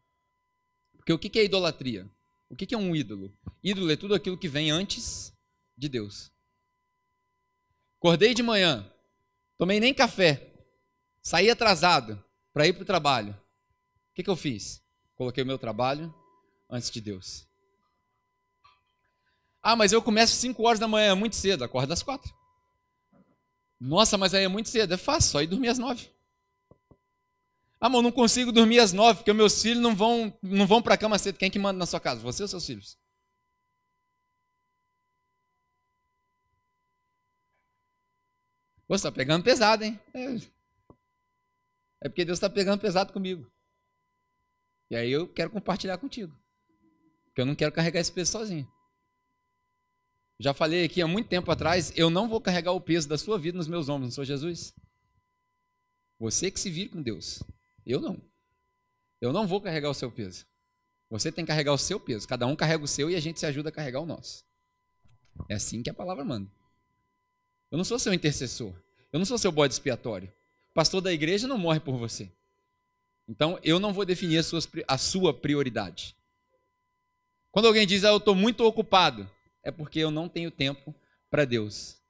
Porque 0.98 1.14
o 1.14 1.18
que 1.18 1.40
é 1.40 1.44
idolatria? 1.44 2.10
O 2.50 2.56
que 2.56 2.74
é 2.74 2.78
um 2.78 2.96
ídolo? 2.96 3.36
Ídolo 3.64 3.92
é 3.92 3.96
tudo 3.96 4.14
aquilo 4.14 4.38
que 4.38 4.48
vem 4.48 4.72
antes 4.72 5.34
de 5.76 5.90
Deus. 5.90 6.32
Acordei 7.98 8.34
de 8.34 8.44
manhã, 8.44 8.90
tomei 9.58 9.80
nem 9.80 9.94
café, 9.94 10.54
saí 11.22 11.50
atrasado 11.50 12.24
para 12.54 12.68
ir 12.68 12.74
para 12.74 12.84
o 12.84 12.86
trabalho. 12.86 13.34
O 14.12 14.14
que, 14.14 14.24
que 14.24 14.30
eu 14.30 14.36
fiz? 14.36 14.82
Coloquei 15.16 15.44
o 15.44 15.48
meu 15.48 15.58
trabalho 15.58 16.14
antes 16.70 16.92
de 16.92 17.02
Deus. 17.02 17.47
Ah, 19.70 19.76
mas 19.76 19.92
eu 19.92 20.02
começo 20.02 20.34
5 20.38 20.66
horas 20.66 20.80
da 20.80 20.88
manhã, 20.88 21.12
é 21.12 21.14
muito 21.14 21.36
cedo, 21.36 21.62
acorda 21.62 21.94
às 21.94 22.02
4. 22.02 22.34
Nossa, 23.78 24.18
mas 24.18 24.34
aí 24.34 24.46
é 24.46 24.48
muito 24.48 24.70
cedo. 24.70 24.94
É 24.94 24.98
fácil, 24.98 25.30
só 25.30 25.42
ir 25.42 25.48
dormir 25.48 25.68
às 25.68 25.78
9. 25.78 26.10
Ah, 27.78 27.90
mas 27.90 28.02
não 28.02 28.10
consigo 28.10 28.54
dormir 28.54 28.80
às 28.80 28.94
9, 28.94 29.18
porque 29.18 29.34
meus 29.34 29.62
filhos 29.62 29.84
não 29.84 29.94
vão, 29.94 30.34
não 30.42 30.66
vão 30.66 30.82
para 30.82 30.94
a 30.94 30.98
cama 30.98 31.20
cedo. 31.20 31.38
Quem 31.38 31.48
é 31.48 31.50
que 31.50 31.60
manda 31.60 31.78
na 31.78 31.86
sua 31.86 32.00
casa? 32.00 32.22
Você 32.22 32.44
ou 32.44 32.48
seus 32.48 32.66
filhos? 32.66 32.98
Você 38.88 38.96
está 38.96 39.12
pegando 39.12 39.44
pesado, 39.44 39.84
hein? 39.84 40.00
É. 40.14 40.36
é 42.06 42.08
porque 42.08 42.24
Deus 42.24 42.38
está 42.38 42.50
pegando 42.50 42.80
pesado 42.80 43.12
comigo. 43.12 43.52
E 44.90 44.96
aí 44.96 45.12
eu 45.12 45.28
quero 45.28 45.50
compartilhar 45.52 45.98
contigo. 45.98 46.34
Porque 47.26 47.42
eu 47.42 47.46
não 47.46 47.54
quero 47.54 47.74
carregar 47.74 48.00
esse 48.00 48.14
peso 48.14 48.32
sozinho. 48.32 48.77
Já 50.40 50.54
falei 50.54 50.86
aqui 50.86 51.02
há 51.02 51.08
muito 51.08 51.28
tempo 51.28 51.50
atrás, 51.52 51.92
eu 51.96 52.10
não 52.10 52.30
vou 52.30 52.40
carregar 52.40 52.72
o 52.72 52.82
peso 52.82 53.08
da 53.08 53.18
sua 53.18 53.40
vida 53.40 53.58
nos 53.58 53.68
meus 53.68 53.90
ombros, 53.90 54.10
não 54.10 54.12
sou 54.12 54.26
Jesus. 54.26 54.74
Você 56.20 56.52
que 56.52 56.60
se 56.60 56.70
vire 56.70 56.90
com 56.90 57.02
Deus. 57.02 57.42
Eu 57.86 58.00
não. 58.00 58.22
Eu 59.20 59.34
não 59.34 59.48
vou 59.48 59.62
carregar 59.62 59.90
o 59.90 59.94
seu 59.94 60.12
peso. 60.12 60.46
Você 61.10 61.32
tem 61.32 61.44
que 61.44 61.48
carregar 61.48 61.74
o 61.74 61.78
seu 61.78 62.00
peso. 62.00 62.28
Cada 62.28 62.46
um 62.46 62.56
carrega 62.56 62.84
o 62.84 62.88
seu 62.88 63.10
e 63.10 63.16
a 63.16 63.20
gente 63.20 63.40
se 63.40 63.46
ajuda 63.46 63.70
a 63.70 63.72
carregar 63.72 64.02
o 64.02 64.06
nosso. 64.06 64.44
É 65.48 65.56
assim 65.56 65.82
que 65.82 65.90
a 65.90 65.94
palavra 65.94 66.24
manda. 66.24 66.52
Eu 67.72 67.78
não 67.78 67.86
sou 67.86 67.98
seu 67.98 68.14
intercessor. 68.14 68.74
Eu 69.12 69.20
não 69.20 69.26
sou 69.26 69.38
seu 69.38 69.52
bode 69.52 69.74
expiatório. 69.74 70.32
O 70.72 70.74
pastor 70.74 71.02
da 71.02 71.14
igreja 71.14 71.48
não 71.48 71.58
morre 71.58 71.80
por 71.80 71.98
você. 71.98 72.32
Então, 73.28 73.60
eu 73.64 73.80
não 73.80 73.94
vou 73.94 74.06
definir 74.06 74.38
a 74.38 74.44
sua, 74.44 74.60
a 74.88 74.98
sua 74.98 75.34
prioridade. 75.34 76.16
Quando 77.52 77.68
alguém 77.68 77.88
diz, 77.88 78.04
ah, 78.04 78.10
eu 78.10 78.18
estou 78.18 78.36
muito 78.36 78.64
ocupado, 78.64 79.30
é 79.68 79.72
porque 79.72 80.00
eu 80.00 80.10
não 80.10 80.30
tenho 80.30 80.50
tempo 80.50 80.96
para 81.30 81.44
Deus. 81.44 82.02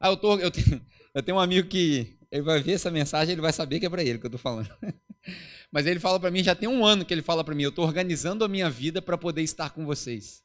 Ah, 0.00 0.08
eu, 0.08 0.16
tô, 0.16 0.36
eu, 0.36 0.50
tenho, 0.50 0.84
eu 1.14 1.22
tenho 1.22 1.36
um 1.36 1.40
amigo 1.40 1.68
que 1.68 2.18
ele 2.28 2.42
vai 2.42 2.60
ver 2.60 2.72
essa 2.72 2.90
mensagem, 2.90 3.32
ele 3.32 3.40
vai 3.40 3.52
saber 3.52 3.78
que 3.78 3.86
é 3.86 3.88
para 3.88 4.02
ele 4.02 4.18
que 4.18 4.26
eu 4.26 4.28
estou 4.28 4.40
falando. 4.40 4.68
Mas 5.70 5.86
ele 5.86 6.00
fala 6.00 6.18
para 6.18 6.30
mim, 6.32 6.42
já 6.42 6.56
tem 6.56 6.68
um 6.68 6.84
ano 6.84 7.04
que 7.04 7.14
ele 7.14 7.22
fala 7.22 7.44
para 7.44 7.54
mim, 7.54 7.62
eu 7.62 7.70
estou 7.70 7.84
organizando 7.84 8.44
a 8.44 8.48
minha 8.48 8.68
vida 8.68 9.00
para 9.00 9.16
poder 9.16 9.42
estar 9.42 9.70
com 9.70 9.86
vocês. 9.86 10.42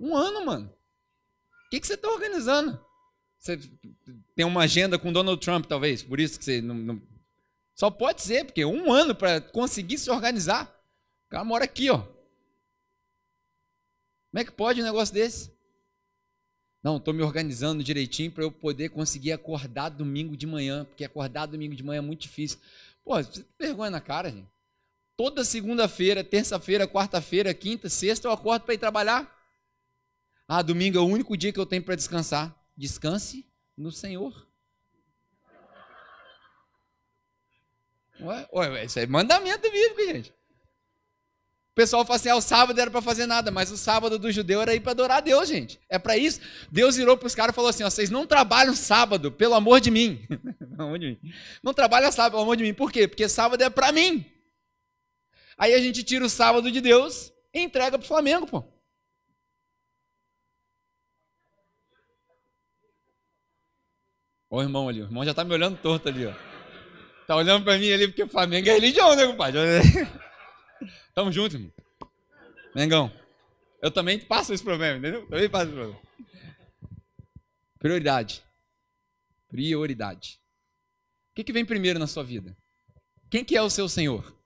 Um 0.00 0.16
ano, 0.16 0.44
mano. 0.44 0.66
O 0.66 1.70
que, 1.70 1.78
que 1.78 1.86
você 1.86 1.94
está 1.94 2.08
organizando? 2.08 2.84
Você 3.38 3.60
tem 4.34 4.44
uma 4.44 4.62
agenda 4.62 4.98
com 4.98 5.12
Donald 5.12 5.40
Trump, 5.40 5.66
talvez, 5.66 6.02
por 6.02 6.18
isso 6.18 6.36
que 6.36 6.44
você 6.44 6.60
não, 6.60 6.74
não... 6.74 7.02
Só 7.76 7.92
pode 7.92 8.22
ser, 8.22 8.44
porque 8.44 8.64
um 8.64 8.92
ano 8.92 9.14
para 9.14 9.40
conseguir 9.40 9.98
se 9.98 10.10
organizar. 10.10 10.66
O 11.26 11.30
cara 11.30 11.44
mora 11.44 11.64
aqui, 11.64 11.90
ó. 11.90 12.15
Como 14.36 14.42
é 14.42 14.44
que 14.44 14.52
pode 14.52 14.82
um 14.82 14.84
negócio 14.84 15.14
desse? 15.14 15.50
Não, 16.82 16.98
estou 16.98 17.14
me 17.14 17.22
organizando 17.22 17.82
direitinho 17.82 18.30
para 18.30 18.44
eu 18.44 18.52
poder 18.52 18.90
conseguir 18.90 19.32
acordar 19.32 19.88
domingo 19.88 20.36
de 20.36 20.46
manhã, 20.46 20.84
porque 20.84 21.06
acordar 21.06 21.46
domingo 21.46 21.74
de 21.74 21.82
manhã 21.82 22.00
é 22.00 22.02
muito 22.02 22.20
difícil. 22.20 22.58
Pô, 23.02 23.14
vergonha 23.58 23.90
na 23.90 23.98
cara, 23.98 24.30
gente. 24.30 24.46
Toda 25.16 25.42
segunda-feira, 25.42 26.22
terça-feira, 26.22 26.86
quarta-feira, 26.86 27.54
quinta, 27.54 27.88
sexta, 27.88 28.28
eu 28.28 28.32
acordo 28.32 28.66
para 28.66 28.74
ir 28.74 28.78
trabalhar. 28.78 29.34
Ah, 30.46 30.60
domingo 30.60 30.98
é 30.98 31.00
o 31.00 31.06
único 31.06 31.34
dia 31.34 31.50
que 31.50 31.58
eu 31.58 31.64
tenho 31.64 31.82
para 31.82 31.96
descansar. 31.96 32.54
Descanse 32.76 33.50
no 33.74 33.90
Senhor. 33.90 34.46
Ué, 38.20 38.48
ué, 38.52 38.84
isso 38.84 38.98
é 38.98 39.06
mandamento 39.06 39.62
bíblico, 39.62 40.12
gente 40.12 40.35
pessoal 41.76 42.06
fala 42.06 42.16
assim: 42.16 42.30
ah, 42.30 42.36
o 42.36 42.40
sábado 42.40 42.80
era 42.80 42.90
para 42.90 43.02
fazer 43.02 43.26
nada, 43.26 43.50
mas 43.50 43.70
o 43.70 43.76
sábado 43.76 44.18
do 44.18 44.32
judeu 44.32 44.62
era 44.62 44.74
ir 44.74 44.80
para 44.80 44.92
adorar 44.92 45.18
a 45.18 45.20
Deus, 45.20 45.46
gente. 45.46 45.78
É 45.88 45.98
para 45.98 46.16
isso. 46.16 46.40
Deus 46.72 46.96
virou 46.96 47.16
para 47.18 47.26
os 47.26 47.34
caras 47.34 47.52
e 47.52 47.54
falou 47.54 47.68
assim: 47.68 47.84
ó, 47.84 47.90
vocês 47.90 48.08
não 48.08 48.26
trabalham 48.26 48.74
sábado, 48.74 49.30
pelo 49.30 49.54
amor 49.54 49.80
de 49.80 49.90
mim. 49.90 50.26
Não 51.62 51.72
trabalham 51.72 52.12
sábado, 52.12 52.32
pelo 52.32 52.42
amor 52.42 52.54
de 52.54 52.62
mim. 52.62 52.74
Por 52.74 52.92
quê? 52.92 53.08
Porque 53.08 53.26
sábado 53.30 53.62
é 53.62 53.70
para 53.70 53.90
mim. 53.92 54.26
Aí 55.56 55.72
a 55.72 55.78
gente 55.78 56.02
tira 56.02 56.22
o 56.22 56.28
sábado 56.28 56.70
de 56.70 56.82
Deus 56.82 57.32
e 57.52 57.60
entrega 57.60 57.98
para 57.98 58.04
o 58.04 58.08
Flamengo, 58.08 58.46
pô. 58.46 58.62
Ô 64.50 64.60
irmão 64.60 64.86
ali, 64.86 65.00
o 65.00 65.04
irmão 65.04 65.24
já 65.24 65.32
tá 65.32 65.44
me 65.44 65.54
olhando 65.54 65.78
torto 65.78 66.08
ali, 66.10 66.26
ó. 66.26 66.34
Tá 67.26 67.36
olhando 67.36 67.64
para 67.64 67.78
mim 67.78 67.90
ali 67.90 68.06
porque 68.06 68.24
o 68.24 68.28
Flamengo 68.28 68.68
é 68.68 68.74
religião, 68.74 69.16
né, 69.16 69.26
compadre? 69.26 69.60
Tamo 71.16 71.32
junto, 71.32 71.56
irmão. 71.56 71.72
Mengão. 72.74 73.10
Eu 73.80 73.90
também 73.90 74.20
passo 74.20 74.52
esse 74.52 74.62
problema, 74.62 74.98
entendeu? 74.98 75.26
Também 75.26 75.48
passo 75.48 75.64
esse 75.64 75.74
problema. 75.74 76.02
Prioridade. 77.78 78.44
Prioridade. 79.48 80.38
O 81.30 81.34
que, 81.36 81.42
que 81.42 81.54
vem 81.54 81.64
primeiro 81.64 81.98
na 81.98 82.06
sua 82.06 82.22
vida? 82.22 82.54
Quem 83.30 83.42
que 83.42 83.56
é 83.56 83.62
o 83.62 83.70
seu 83.70 83.88
Senhor? 83.88 84.38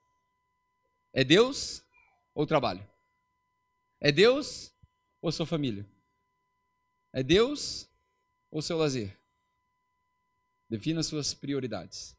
É 1.13 1.25
Deus 1.25 1.83
ou 2.33 2.47
trabalho? 2.47 2.89
É 4.01 4.13
Deus 4.13 4.73
ou 5.21 5.33
sua 5.33 5.47
família? 5.47 5.85
É 7.13 7.21
Deus 7.21 7.91
ou 8.49 8.63
seu 8.63 8.79
lazer? 8.79 9.19
Defina 10.69 11.03
suas 11.03 11.35
prioridades. 11.35 12.17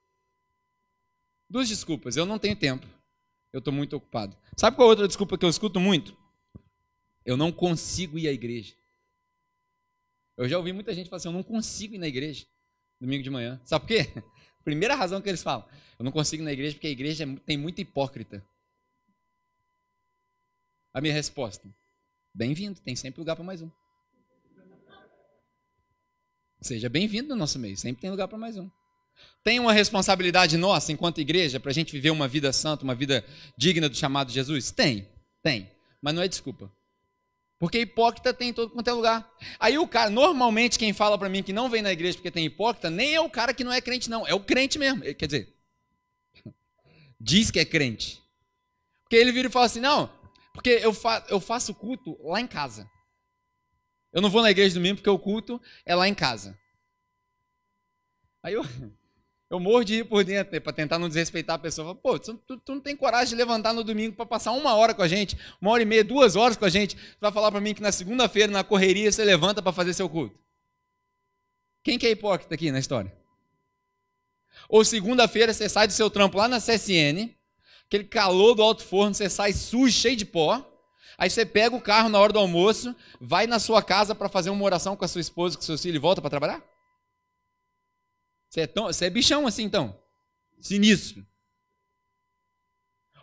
Duas 1.49 1.69
desculpas. 1.69 2.17
Eu 2.17 2.25
não 2.25 2.37
tenho 2.37 2.57
tempo 2.57 2.85
eu 3.53 3.59
estou 3.59 3.73
muito 3.73 3.95
ocupado. 3.95 4.37
Sabe 4.55 4.75
qual 4.75 4.87
outra 4.87 5.07
desculpa 5.07 5.37
que 5.37 5.45
eu 5.45 5.49
escuto 5.49 5.79
muito? 5.79 6.17
Eu 7.25 7.37
não 7.37 7.51
consigo 7.51 8.17
ir 8.17 8.27
à 8.27 8.31
igreja. 8.31 8.75
Eu 10.37 10.47
já 10.47 10.57
ouvi 10.57 10.73
muita 10.73 10.93
gente 10.93 11.09
falar 11.09 11.17
assim: 11.17 11.27
eu 11.27 11.33
não 11.33 11.43
consigo 11.43 11.95
ir 11.95 11.97
na 11.97 12.07
igreja 12.07 12.45
domingo 12.99 13.23
de 13.23 13.29
manhã. 13.29 13.59
Sabe 13.65 13.85
por 13.85 13.87
quê? 13.87 14.23
Primeira 14.63 14.95
razão 14.95 15.21
que 15.21 15.29
eles 15.29 15.43
falam: 15.43 15.67
eu 15.99 16.05
não 16.05 16.11
consigo 16.11 16.43
ir 16.43 16.45
na 16.45 16.53
igreja 16.53 16.75
porque 16.75 16.87
a 16.87 16.91
igreja 16.91 17.25
tem 17.45 17.57
muita 17.57 17.81
hipócrita. 17.81 18.45
A 20.93 21.01
minha 21.01 21.13
resposta: 21.13 21.67
bem-vindo, 22.33 22.79
tem 22.79 22.95
sempre 22.95 23.19
lugar 23.19 23.35
para 23.35 23.45
mais 23.45 23.61
um. 23.61 23.69
Seja 26.61 26.89
bem-vindo 26.89 27.29
no 27.29 27.35
nosso 27.35 27.57
meio, 27.57 27.75
sempre 27.75 28.01
tem 28.01 28.11
lugar 28.11 28.27
para 28.27 28.37
mais 28.37 28.55
um. 28.57 28.69
Tem 29.43 29.59
uma 29.59 29.73
responsabilidade 29.73 30.55
nossa, 30.57 30.91
enquanto 30.91 31.19
igreja, 31.19 31.59
para 31.59 31.71
a 31.71 31.73
gente 31.73 31.91
viver 31.91 32.11
uma 32.11 32.27
vida 32.27 32.53
santa, 32.53 32.83
uma 32.83 32.93
vida 32.93 33.25
digna 33.57 33.89
do 33.89 33.95
chamado 33.95 34.27
de 34.27 34.35
Jesus? 34.35 34.71
Tem, 34.71 35.07
tem. 35.41 35.71
Mas 36.01 36.13
não 36.13 36.21
é 36.21 36.27
desculpa. 36.27 36.71
Porque 37.57 37.79
hipócrita 37.79 38.33
tem 38.33 38.49
em 38.49 38.53
todo 38.53 38.71
quanto 38.71 38.87
é 38.87 38.93
lugar. 38.93 39.31
Aí 39.59 39.77
o 39.77 39.87
cara, 39.87 40.09
normalmente 40.09 40.79
quem 40.79 40.93
fala 40.93 41.17
para 41.17 41.29
mim 41.29 41.43
que 41.43 41.53
não 41.53 41.69
vem 41.69 41.81
na 41.81 41.91
igreja 41.91 42.17
porque 42.17 42.31
tem 42.31 42.45
hipócrita, 42.45 42.89
nem 42.89 43.13
é 43.13 43.21
o 43.21 43.29
cara 43.29 43.53
que 43.53 43.63
não 43.63 43.71
é 43.71 43.79
crente, 43.79 44.09
não. 44.09 44.27
É 44.27 44.33
o 44.33 44.39
crente 44.39 44.79
mesmo. 44.79 45.01
Quer 45.01 45.27
dizer, 45.27 45.55
diz 47.21 47.51
que 47.51 47.59
é 47.59 47.65
crente. 47.65 48.19
Porque 49.03 49.15
ele 49.15 49.31
vira 49.31 49.47
e 49.47 49.51
fala 49.51 49.65
assim: 49.65 49.79
não, 49.79 50.09
porque 50.53 50.69
eu, 50.69 50.93
fa 50.93 51.23
eu 51.29 51.39
faço 51.39 51.75
culto 51.75 52.17
lá 52.23 52.41
em 52.41 52.47
casa. 52.47 52.89
Eu 54.11 54.21
não 54.21 54.29
vou 54.29 54.41
na 54.41 54.51
igreja 54.51 54.73
domingo 54.73 54.95
porque 54.95 55.09
o 55.09 55.19
culto 55.19 55.61
é 55.85 55.93
lá 55.93 56.07
em 56.07 56.15
casa. 56.15 56.57
Aí 58.41 58.53
eu, 58.53 58.63
eu 59.51 59.59
morro 59.59 59.83
de 59.83 59.97
rir 59.97 60.05
por 60.05 60.23
dentro, 60.23 60.53
né, 60.53 60.61
para 60.61 60.71
tentar 60.71 60.97
não 60.97 61.09
desrespeitar 61.09 61.57
a 61.57 61.59
pessoa. 61.59 61.93
Pô, 61.93 62.17
tu, 62.17 62.35
tu, 62.37 62.61
não 62.69 62.79
tem 62.79 62.95
coragem 62.95 63.31
de 63.31 63.35
levantar 63.35 63.73
no 63.73 63.83
domingo 63.83 64.15
para 64.15 64.25
passar 64.25 64.53
uma 64.53 64.75
hora 64.75 64.93
com 64.93 65.01
a 65.01 65.09
gente, 65.09 65.37
uma 65.59 65.71
hora 65.71 65.83
e 65.83 65.85
meia, 65.85 66.05
duas 66.05 66.37
horas 66.37 66.55
com 66.55 66.63
a 66.63 66.69
gente. 66.69 66.95
Tu 66.95 67.17
vai 67.19 67.33
falar 67.33 67.51
para 67.51 67.59
mim 67.59 67.73
que 67.73 67.81
na 67.81 67.91
segunda-feira, 67.91 68.49
na 68.49 68.63
correria, 68.63 69.11
você 69.11 69.25
levanta 69.25 69.61
para 69.61 69.73
fazer 69.73 69.93
seu 69.93 70.07
culto. 70.07 70.39
Quem 71.83 71.99
que 71.99 72.07
é 72.07 72.11
hipócrita 72.11 72.55
aqui 72.55 72.71
na 72.71 72.79
história? 72.79 73.13
Ou 74.69 74.85
segunda-feira 74.85 75.53
você 75.53 75.67
sai 75.67 75.85
do 75.85 75.91
seu 75.91 76.09
trampo 76.09 76.37
lá 76.37 76.47
na 76.47 76.61
CSN, 76.61 77.29
aquele 77.87 78.05
calor 78.05 78.55
do 78.55 78.63
alto 78.63 78.85
forno, 78.85 79.13
você 79.13 79.29
sai 79.29 79.51
sujo, 79.51 79.91
cheio 79.91 80.15
de 80.15 80.23
pó. 80.23 80.65
Aí 81.17 81.29
você 81.29 81.45
pega 81.45 81.75
o 81.75 81.81
carro 81.81 82.07
na 82.07 82.17
hora 82.17 82.31
do 82.31 82.39
almoço, 82.39 82.95
vai 83.19 83.47
na 83.47 83.59
sua 83.59 83.83
casa 83.83 84.15
para 84.15 84.29
fazer 84.29 84.49
uma 84.49 84.63
oração 84.63 84.95
com 84.95 85.03
a 85.03 85.09
sua 85.09 85.19
esposa, 85.19 85.57
com 85.57 85.61
seus 85.61 85.81
filhos 85.81 85.97
e 85.97 85.99
volta 85.99 86.21
para 86.21 86.29
trabalhar? 86.29 86.70
Você 88.51 88.61
é, 88.61 88.67
tão, 88.67 88.87
você 88.87 89.05
é 89.05 89.09
bichão 89.09 89.47
assim, 89.47 89.63
então. 89.63 89.97
Sinistro. 90.59 91.25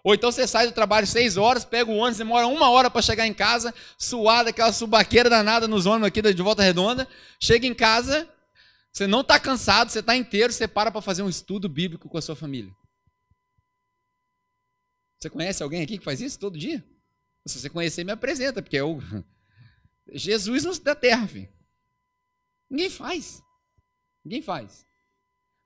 Ou 0.02 0.14
então 0.14 0.32
você 0.32 0.46
sai 0.46 0.66
do 0.66 0.72
trabalho 0.72 1.06
seis 1.06 1.36
horas, 1.36 1.66
pega 1.66 1.90
o 1.90 1.96
ônibus, 1.96 2.16
demora 2.16 2.46
uma 2.46 2.70
hora 2.70 2.90
para 2.90 3.02
chegar 3.02 3.26
em 3.26 3.34
casa, 3.34 3.74
suada, 3.98 4.48
aquela 4.48 4.72
subaqueira 4.72 5.28
danada 5.28 5.68
nos 5.68 5.84
ônibus 5.84 6.08
aqui 6.08 6.22
de 6.22 6.42
volta 6.42 6.62
redonda. 6.62 7.06
Chega 7.38 7.66
em 7.66 7.74
casa, 7.74 8.26
você 8.90 9.06
não 9.06 9.20
está 9.20 9.38
cansado, 9.38 9.90
você 9.90 9.98
está 9.98 10.16
inteiro, 10.16 10.50
você 10.50 10.66
para 10.66 10.90
para 10.90 11.02
fazer 11.02 11.22
um 11.22 11.28
estudo 11.28 11.68
bíblico 11.68 12.08
com 12.08 12.16
a 12.16 12.22
sua 12.22 12.34
família. 12.34 12.74
Você 15.20 15.28
conhece 15.28 15.62
alguém 15.62 15.82
aqui 15.82 15.98
que 15.98 16.04
faz 16.04 16.22
isso 16.22 16.38
todo 16.38 16.58
dia? 16.58 16.82
Se 17.46 17.60
você 17.60 17.68
conhecer, 17.68 18.02
me 18.02 18.12
apresenta, 18.12 18.62
porque 18.62 18.78
é 18.78 18.82
o 18.82 18.98
Jesus 20.10 20.78
da 20.78 20.94
terra, 20.94 21.28
filho. 21.28 21.52
Ninguém 22.70 22.88
faz. 22.88 23.42
Ninguém 24.24 24.40
faz. 24.40 24.87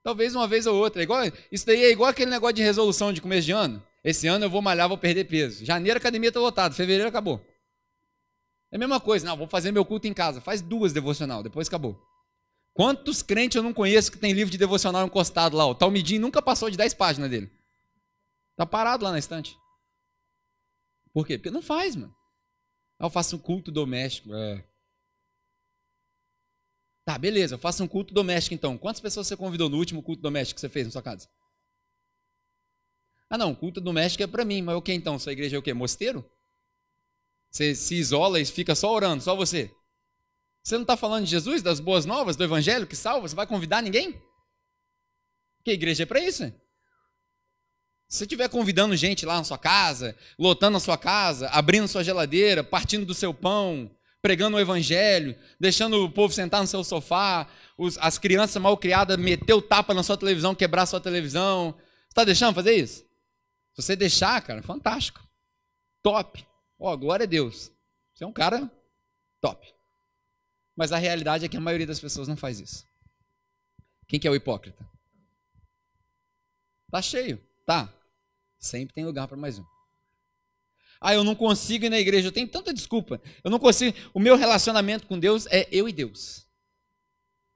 Talvez 0.03 0.35
uma 0.35 0.49
vez 0.49 0.67
ou 0.67 0.77
outra. 0.77 1.03
É 1.03 1.05
igual, 1.05 1.23
isso 1.51 1.67
daí 1.67 1.85
é 1.85 1.91
igual 1.91 2.11
aquele 2.11 2.31
negócio 2.31 2.55
de 2.55 2.63
resolução 2.63 3.13
de 3.13 3.21
começo 3.21 3.47
de 3.47 3.53
ano. 3.53 3.83
Esse 4.03 4.27
ano 4.27 4.45
eu 4.45 4.51
vou 4.51 4.61
malhar, 4.61 4.89
vou 4.89 4.99
perder 4.99 5.25
peso. 5.25 5.65
Janeiro 5.65 5.99
a 5.99 6.01
academia 6.01 6.29
está 6.29 6.41
lotada, 6.41 6.75
fevereiro 6.75 7.09
acabou. 7.09 7.45
É 8.71 8.77
a 8.77 8.79
mesma 8.79 8.99
coisa. 8.99 9.25
Não, 9.27 9.37
vou 9.37 9.47
fazer 9.47 9.71
meu 9.71 9.85
culto 9.85 10.09
em 10.09 10.15
casa. 10.15 10.41
Faz 10.41 10.61
duas 10.61 10.93
devocional, 10.93 11.43
depois 11.43 11.69
acabou. 11.69 12.01
Quantos 12.75 13.23
crentes 13.23 13.57
eu 13.57 13.63
não 13.63 13.73
conheço 13.73 14.11
que 14.11 14.19
tem 14.19 14.33
livro 14.33 14.51
de 14.51 14.59
devocional 14.59 15.05
encostado 15.07 15.57
lá? 15.57 15.67
O 15.67 15.75
Talmidim 15.75 16.19
nunca 16.19 16.41
passou 16.41 16.71
de 16.71 16.77
10 16.77 16.95
páginas 16.95 17.31
dele. 17.31 17.53
Tá 18.57 18.67
parado 18.67 19.05
lá 19.05 19.13
na 19.13 19.19
estante. 19.19 19.57
Por 21.13 21.27
quê? 21.27 21.37
Porque 21.37 21.51
não 21.51 21.63
faz, 21.63 21.95
mano. 21.95 22.15
Ah, 22.99 23.07
eu 23.07 23.11
faço 23.11 23.37
um 23.37 23.39
culto 23.39 23.71
doméstico. 23.71 24.33
É. 24.35 24.65
Tá, 27.13 27.19
beleza, 27.19 27.57
eu 27.57 27.59
faço 27.59 27.85
um 27.85 27.89
culto 27.89 28.15
doméstico 28.15 28.55
então. 28.55 28.79
Quantas 28.79 28.99
pessoas 28.99 29.27
você 29.27 29.37
convidou 29.37 29.69
no 29.69 29.77
último 29.77 30.03
culto 30.03 30.23
doméstico 30.23 30.55
que 30.55 30.63
você 30.63 30.69
fez 30.71 30.87
na 30.87 30.93
sua 30.93 31.03
casa? 31.03 31.29
Ah, 33.29 33.37
não, 33.37 33.55
culto 33.55 33.83
doméstico 33.83 34.23
é 34.23 34.27
para 34.27 34.47
mim, 34.47 34.63
mas 34.63 34.77
o 34.77 34.81
que 34.81 34.95
então? 34.95 35.19
Sua 35.19 35.33
igreja 35.33 35.57
é 35.57 35.59
o 35.59 35.63
quê? 35.63 35.75
Mosteiro? 35.75 36.25
Você 37.51 37.75
se 37.75 37.97
isola 37.97 38.41
e 38.41 38.47
fica 38.47 38.75
só 38.75 38.91
orando, 38.91 39.23
só 39.23 39.37
você. 39.37 39.71
Você 40.63 40.77
não 40.77 40.85
está 40.85 40.97
falando 40.97 41.27
de 41.27 41.31
Jesus, 41.31 41.61
das 41.61 41.81
boas 41.81 42.07
novas, 42.07 42.35
do 42.35 42.45
evangelho 42.45 42.87
que 42.87 42.97
salva? 42.97 43.29
Você 43.29 43.35
vai 43.35 43.47
convidar 43.47 43.83
ninguém? 43.83 44.19
A 45.67 45.71
igreja 45.71 46.05
é 46.05 46.07
para 46.07 46.21
isso. 46.21 46.45
Se 48.09 48.19
você 48.19 48.25
estiver 48.25 48.49
convidando 48.49 48.97
gente 48.97 49.27
lá 49.27 49.37
na 49.37 49.45
sua 49.45 49.59
casa, 49.59 50.17
lotando 50.39 50.79
a 50.79 50.81
sua 50.81 50.97
casa, 50.97 51.51
abrindo 51.51 51.87
sua 51.89 52.03
geladeira, 52.03 52.65
partindo 52.65 53.05
do 53.05 53.13
seu 53.13 53.35
pão, 53.35 53.95
pregando 54.23 54.57
o 54.57 54.61
evangelho, 54.61 55.37
deixando 55.59 56.05
o 56.05 56.11
povo 56.11 56.33
sentar 56.33 56.61
no 56.61 56.67
seu 56.67 56.85
sofá, 56.85 57.49
os, 57.77 57.99
as 57.99 58.19
crianças 58.19 58.63
mal 58.63 58.79
criadas 58.79 59.19
meter 59.19 59.53
o 59.53 59.61
tapa 59.61 59.93
na 59.93 60.05
sua 60.05 60.17
televisão, 60.17 60.55
quebrar 60.55 60.83
a 60.83 60.87
sua 60.87 61.01
televisão. 61.01 61.73
Você 61.73 62.09
está 62.11 62.25
deixando 62.25 62.55
fazer 62.55 62.77
isso? 62.77 63.05
Se 63.75 63.83
você 63.83 63.97
deixar, 63.97 64.41
cara, 64.41 64.63
fantástico. 64.63 65.21
Top. 66.03 66.47
Ó, 66.79 66.93
oh, 66.93 66.97
glória 66.97 67.25
a 67.25 67.27
Deus. 67.27 67.73
Você 68.15 68.23
é 68.23 68.27
um 68.27 68.33
cara 68.33 68.71
top. 69.41 69.67
Mas 70.77 70.93
a 70.93 70.99
realidade 70.99 71.45
é 71.45 71.49
que 71.49 71.57
a 71.57 71.61
maioria 71.61 71.87
das 71.87 72.01
pessoas 72.01 72.29
não 72.29 72.37
faz 72.37 72.61
isso. 72.61 72.87
Quem 74.07 74.21
que 74.21 74.29
é 74.29 74.31
o 74.31 74.37
hipócrita? 74.37 74.89
Tá 76.91 77.03
cheio. 77.03 77.43
Tá. 77.67 77.93
Sempre 78.59 78.95
tem 78.95 79.05
lugar 79.05 79.27
para 79.27 79.37
mais 79.37 79.59
um. 79.59 79.72
Ah, 81.03 81.15
eu 81.15 81.25
não 81.25 81.35
consigo 81.35 81.85
ir 81.85 81.91
na 81.91 81.99
igreja, 81.99 82.29
eu 82.29 82.33
tenho 82.33 82.47
tanta 82.47 82.73
desculpa. 82.73 83.21
Eu 83.43 83.51
não 83.51 83.59
consigo. 83.59 83.97
O 84.15 84.21
meu 84.21 84.37
relacionamento 84.37 85.07
com 85.07 85.19
Deus 85.19 85.47
é 85.47 85.69
eu 85.73 85.89
e 85.89 85.93
Deus. 85.93 86.47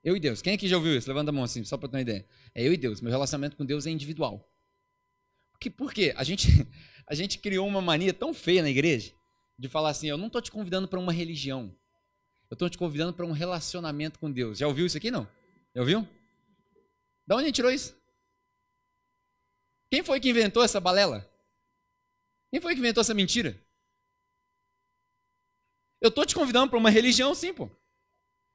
Eu 0.02 0.16
e 0.16 0.20
Deus. 0.20 0.42
Quem 0.42 0.54
aqui 0.54 0.66
já 0.66 0.76
ouviu 0.76 0.96
isso? 0.96 1.08
Levanta 1.08 1.30
a 1.30 1.32
mão 1.32 1.44
assim, 1.44 1.64
só 1.64 1.76
para 1.76 1.88
ter 1.88 1.96
uma 1.96 2.02
ideia. 2.02 2.26
É 2.54 2.66
eu 2.66 2.72
e 2.72 2.76
Deus. 2.76 3.00
Meu 3.00 3.10
relacionamento 3.10 3.56
com 3.56 3.64
Deus 3.64 3.86
é 3.86 3.90
individual. 3.90 4.44
Porque, 5.52 5.70
por 5.70 5.92
quê? 5.92 6.12
A 6.16 6.24
gente, 6.24 6.48
a 7.08 7.14
gente 7.14 7.38
criou 7.38 7.66
uma 7.66 7.80
mania 7.80 8.12
tão 8.12 8.34
feia 8.34 8.62
na 8.62 8.68
igreja 8.68 9.12
de 9.56 9.68
falar 9.68 9.90
assim: 9.90 10.08
eu 10.08 10.18
não 10.18 10.26
estou 10.26 10.42
te 10.42 10.50
convidando 10.50 10.88
para 10.88 10.98
uma 10.98 11.12
religião. 11.12 11.72
Eu 12.50 12.54
estou 12.54 12.68
te 12.68 12.76
convidando 12.76 13.12
para 13.12 13.26
um 13.26 13.32
relacionamento 13.32 14.18
com 14.18 14.30
Deus. 14.30 14.58
Já 14.58 14.66
ouviu 14.66 14.86
isso 14.86 14.96
aqui, 14.96 15.10
não? 15.10 15.26
Já 15.74 15.80
ouviu? 15.80 16.06
Da 17.26 17.36
onde 17.36 17.44
a 17.44 17.46
gente 17.46 17.56
tirou 17.56 17.70
isso? 17.70 17.96
Quem 19.90 20.02
foi 20.02 20.20
que 20.20 20.28
inventou 20.28 20.62
essa 20.62 20.80
balela? 20.80 21.28
Quem 22.56 22.60
foi 22.62 22.72
que 22.72 22.80
inventou 22.80 23.02
essa 23.02 23.12
mentira? 23.12 23.54
Eu 26.00 26.08
estou 26.08 26.24
te 26.24 26.34
convidando 26.34 26.70
para 26.70 26.78
uma 26.78 26.88
religião, 26.88 27.34
sim, 27.34 27.52
pô. 27.52 27.68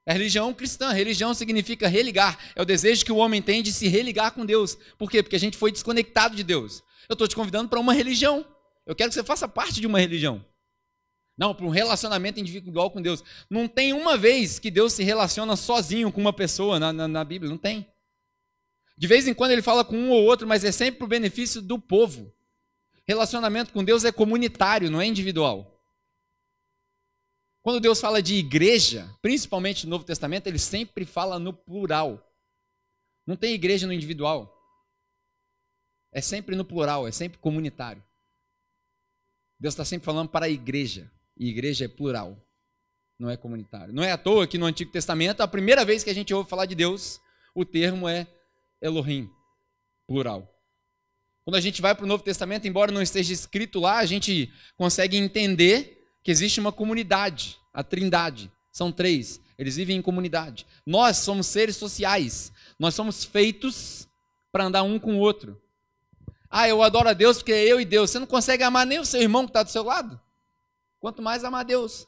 É 0.07 0.09
a 0.09 0.13
religião 0.13 0.51
cristã. 0.55 0.91
Religião 0.91 1.35
significa 1.35 1.87
religar. 1.87 2.35
É 2.55 2.63
o 2.63 2.65
desejo 2.65 3.05
que 3.05 3.11
o 3.11 3.17
homem 3.17 3.43
tem 3.43 3.61
de 3.61 3.71
se 3.71 3.87
religar 3.87 4.33
com 4.33 4.43
Deus. 4.43 4.75
Por 4.97 5.11
quê? 5.11 5.21
Porque 5.21 5.35
a 5.35 5.39
gente 5.39 5.55
foi 5.55 5.71
desconectado 5.71 6.35
de 6.35 6.43
Deus. 6.43 6.81
Eu 7.07 7.13
estou 7.13 7.27
te 7.27 7.35
convidando 7.35 7.69
para 7.69 7.79
uma 7.79 7.93
religião. 7.93 8.43
Eu 8.87 8.95
quero 8.95 9.11
que 9.11 9.13
você 9.13 9.23
faça 9.23 9.47
parte 9.47 9.79
de 9.79 9.85
uma 9.85 9.99
religião. 9.99 10.43
Não, 11.37 11.53
para 11.53 11.67
um 11.67 11.69
relacionamento 11.69 12.39
individual 12.39 12.89
com 12.89 13.03
Deus. 13.03 13.23
Não 13.51 13.67
tem 13.67 13.93
uma 13.93 14.17
vez 14.17 14.57
que 14.57 14.71
Deus 14.71 14.93
se 14.93 15.03
relaciona 15.03 15.55
sozinho 15.55 16.11
com 16.11 16.19
uma 16.19 16.33
pessoa 16.33 16.79
na, 16.79 16.91
na, 16.91 17.07
na 17.07 17.23
Bíblia. 17.23 17.51
Não 17.51 17.57
tem. 17.59 17.85
De 18.97 19.05
vez 19.05 19.27
em 19.27 19.33
quando 19.35 19.51
ele 19.51 19.61
fala 19.61 19.85
com 19.85 19.95
um 19.95 20.09
ou 20.09 20.23
outro, 20.23 20.47
mas 20.47 20.63
é 20.63 20.71
sempre 20.71 20.97
para 20.97 21.05
o 21.05 21.09
benefício 21.09 21.61
do 21.61 21.77
povo. 21.77 22.33
Relacionamento 23.11 23.73
com 23.73 23.83
Deus 23.83 24.05
é 24.05 24.11
comunitário, 24.11 24.89
não 24.89 25.01
é 25.01 25.05
individual. 25.05 25.77
Quando 27.61 27.81
Deus 27.81 27.99
fala 27.99 28.21
de 28.21 28.35
igreja, 28.35 29.13
principalmente 29.21 29.85
no 29.85 29.89
Novo 29.89 30.05
Testamento, 30.05 30.47
ele 30.47 30.57
sempre 30.57 31.05
fala 31.05 31.37
no 31.37 31.51
plural. 31.51 32.25
Não 33.27 33.35
tem 33.35 33.53
igreja 33.53 33.85
no 33.85 33.91
individual. 33.91 34.57
É 36.13 36.21
sempre 36.21 36.55
no 36.55 36.63
plural, 36.63 37.05
é 37.05 37.11
sempre 37.11 37.37
comunitário. 37.37 38.01
Deus 39.59 39.73
está 39.73 39.83
sempre 39.83 40.05
falando 40.05 40.29
para 40.29 40.45
a 40.45 40.49
igreja. 40.49 41.11
E 41.35 41.49
igreja 41.49 41.83
é 41.83 41.89
plural, 41.89 42.41
não 43.19 43.29
é 43.29 43.35
comunitário. 43.35 43.93
Não 43.93 44.03
é 44.03 44.13
à 44.13 44.17
toa 44.17 44.47
que 44.47 44.57
no 44.57 44.65
Antigo 44.65 44.89
Testamento, 44.89 45.41
a 45.41 45.47
primeira 45.49 45.83
vez 45.83 46.01
que 46.01 46.09
a 46.09 46.15
gente 46.15 46.33
ouve 46.33 46.49
falar 46.49 46.65
de 46.65 46.75
Deus, 46.75 47.19
o 47.53 47.65
termo 47.65 48.07
é 48.07 48.25
Elohim, 48.81 49.29
plural. 50.07 50.50
Quando 51.43 51.55
a 51.55 51.61
gente 51.61 51.81
vai 51.81 51.95
para 51.95 52.05
o 52.05 52.07
Novo 52.07 52.23
Testamento, 52.23 52.67
embora 52.67 52.91
não 52.91 53.01
esteja 53.01 53.33
escrito 53.33 53.79
lá, 53.79 53.97
a 53.97 54.05
gente 54.05 54.51
consegue 54.77 55.17
entender 55.17 56.07
que 56.23 56.29
existe 56.29 56.59
uma 56.59 56.71
comunidade, 56.71 57.57
a 57.73 57.83
Trindade. 57.83 58.51
São 58.71 58.91
três, 58.91 59.41
eles 59.57 59.75
vivem 59.75 59.97
em 59.97 60.01
comunidade. 60.01 60.65
Nós 60.85 61.17
somos 61.17 61.47
seres 61.47 61.75
sociais, 61.75 62.53
nós 62.79 62.95
somos 62.95 63.25
feitos 63.25 64.07
para 64.51 64.65
andar 64.65 64.83
um 64.83 64.99
com 64.99 65.15
o 65.15 65.19
outro. 65.19 65.61
Ah, 66.49 66.67
eu 66.67 66.83
adoro 66.83 67.09
a 67.09 67.13
Deus 67.13 67.37
porque 67.37 67.53
é 67.53 67.63
eu 67.63 67.79
e 67.79 67.85
Deus. 67.85 68.11
Você 68.11 68.19
não 68.19 68.27
consegue 68.27 68.63
amar 68.63 68.85
nem 68.85 68.99
o 68.99 69.05
seu 69.05 69.21
irmão 69.21 69.45
que 69.45 69.49
está 69.49 69.63
do 69.63 69.71
seu 69.71 69.83
lado? 69.83 70.19
Quanto 70.99 71.21
mais 71.21 71.43
amar 71.43 71.61
a 71.61 71.63
Deus. 71.63 72.05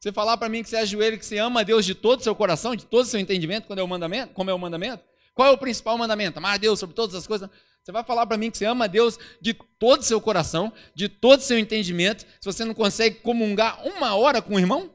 Você 0.00 0.12
falar 0.12 0.36
para 0.36 0.48
mim 0.48 0.64
que 0.64 0.68
você 0.68 0.76
ajoelha, 0.76 1.16
que 1.16 1.24
você 1.24 1.38
ama 1.38 1.60
a 1.60 1.62
Deus 1.62 1.84
de 1.84 1.94
todo 1.94 2.18
o 2.18 2.22
seu 2.22 2.34
coração, 2.34 2.74
de 2.74 2.84
todo 2.84 3.04
o 3.04 3.08
seu 3.08 3.20
entendimento, 3.20 3.68
quando 3.68 3.78
é 3.78 3.82
o 3.82 3.88
mandamento, 3.88 4.34
como 4.34 4.50
é 4.50 4.54
o 4.54 4.58
mandamento? 4.58 5.04
Qual 5.34 5.48
é 5.48 5.50
o 5.50 5.58
principal 5.58 5.96
mandamento? 5.96 6.38
Amar 6.38 6.54
a 6.54 6.58
Deus 6.58 6.78
sobre 6.78 6.94
todas 6.94 7.14
as 7.14 7.26
coisas. 7.26 7.48
Você 7.82 7.90
vai 7.90 8.04
falar 8.04 8.26
para 8.26 8.36
mim 8.36 8.50
que 8.50 8.58
você 8.58 8.64
ama 8.64 8.84
a 8.84 8.88
Deus 8.88 9.18
de 9.40 9.54
todo 9.54 10.00
o 10.00 10.04
seu 10.04 10.20
coração, 10.20 10.72
de 10.94 11.08
todo 11.08 11.40
o 11.40 11.42
seu 11.42 11.58
entendimento, 11.58 12.24
se 12.40 12.44
você 12.44 12.64
não 12.64 12.74
consegue 12.74 13.20
comungar 13.20 13.84
uma 13.86 14.14
hora 14.14 14.40
com 14.40 14.54
o 14.54 14.58
irmão? 14.58 14.94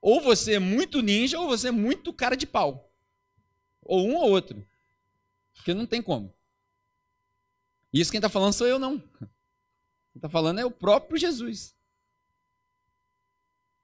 Ou 0.00 0.20
você 0.20 0.54
é 0.54 0.58
muito 0.58 1.00
ninja, 1.00 1.38
ou 1.38 1.46
você 1.46 1.68
é 1.68 1.70
muito 1.70 2.12
cara 2.12 2.36
de 2.36 2.46
pau. 2.46 2.92
Ou 3.82 4.08
um 4.08 4.16
ou 4.16 4.30
outro. 4.30 4.66
Porque 5.54 5.72
não 5.72 5.86
tem 5.86 6.02
como. 6.02 6.34
Isso 7.92 8.10
quem 8.10 8.18
está 8.18 8.28
falando 8.28 8.52
sou 8.52 8.66
eu, 8.66 8.78
não. 8.78 8.98
Quem 8.98 10.16
está 10.16 10.28
falando 10.28 10.58
é 10.58 10.64
o 10.64 10.70
próprio 10.70 11.18
Jesus. 11.18 11.74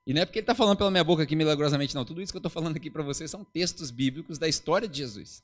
E 0.09 0.13
não 0.13 0.23
é 0.23 0.25
porque 0.25 0.39
ele 0.39 0.43
está 0.43 0.55
falando 0.55 0.75
pela 0.75 0.89
minha 0.89 1.03
boca 1.03 1.21
aqui 1.21 1.35
milagrosamente, 1.35 1.93
não. 1.93 2.03
Tudo 2.03 2.19
isso 2.19 2.33
que 2.33 2.37
eu 2.37 2.39
estou 2.39 2.49
falando 2.49 2.75
aqui 2.75 2.89
para 2.89 3.03
vocês 3.03 3.29
são 3.29 3.43
textos 3.43 3.91
bíblicos 3.91 4.39
da 4.39 4.47
história 4.47 4.87
de 4.87 4.97
Jesus. 4.97 5.43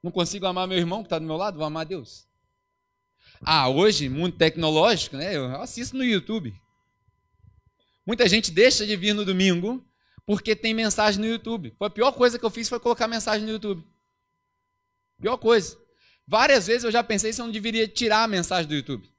Não 0.00 0.12
consigo 0.12 0.46
amar 0.46 0.68
meu 0.68 0.78
irmão 0.78 1.02
que 1.02 1.06
está 1.06 1.18
do 1.18 1.24
meu 1.24 1.36
lado? 1.36 1.56
Vou 1.56 1.66
amar 1.66 1.84
Deus. 1.84 2.24
Ah, 3.40 3.68
hoje, 3.68 4.08
mundo 4.08 4.36
tecnológico, 4.36 5.16
né? 5.16 5.34
Eu 5.36 5.60
assisto 5.60 5.96
no 5.96 6.04
YouTube. 6.04 6.54
Muita 8.06 8.28
gente 8.28 8.52
deixa 8.52 8.86
de 8.86 8.94
vir 8.94 9.12
no 9.12 9.24
domingo 9.24 9.84
porque 10.24 10.54
tem 10.54 10.72
mensagem 10.72 11.20
no 11.20 11.26
YouTube. 11.26 11.74
Foi 11.76 11.88
a 11.88 11.90
pior 11.90 12.12
coisa 12.12 12.38
que 12.38 12.44
eu 12.44 12.50
fiz 12.50 12.68
foi 12.68 12.78
colocar 12.78 13.08
mensagem 13.08 13.44
no 13.44 13.54
YouTube. 13.54 13.84
Pior 15.20 15.36
coisa. 15.36 15.76
Várias 16.24 16.68
vezes 16.68 16.84
eu 16.84 16.92
já 16.92 17.02
pensei 17.02 17.32
se 17.32 17.40
eu 17.40 17.46
não 17.46 17.52
deveria 17.52 17.88
tirar 17.88 18.22
a 18.22 18.28
mensagem 18.28 18.68
do 18.68 18.74
YouTube. 18.76 19.12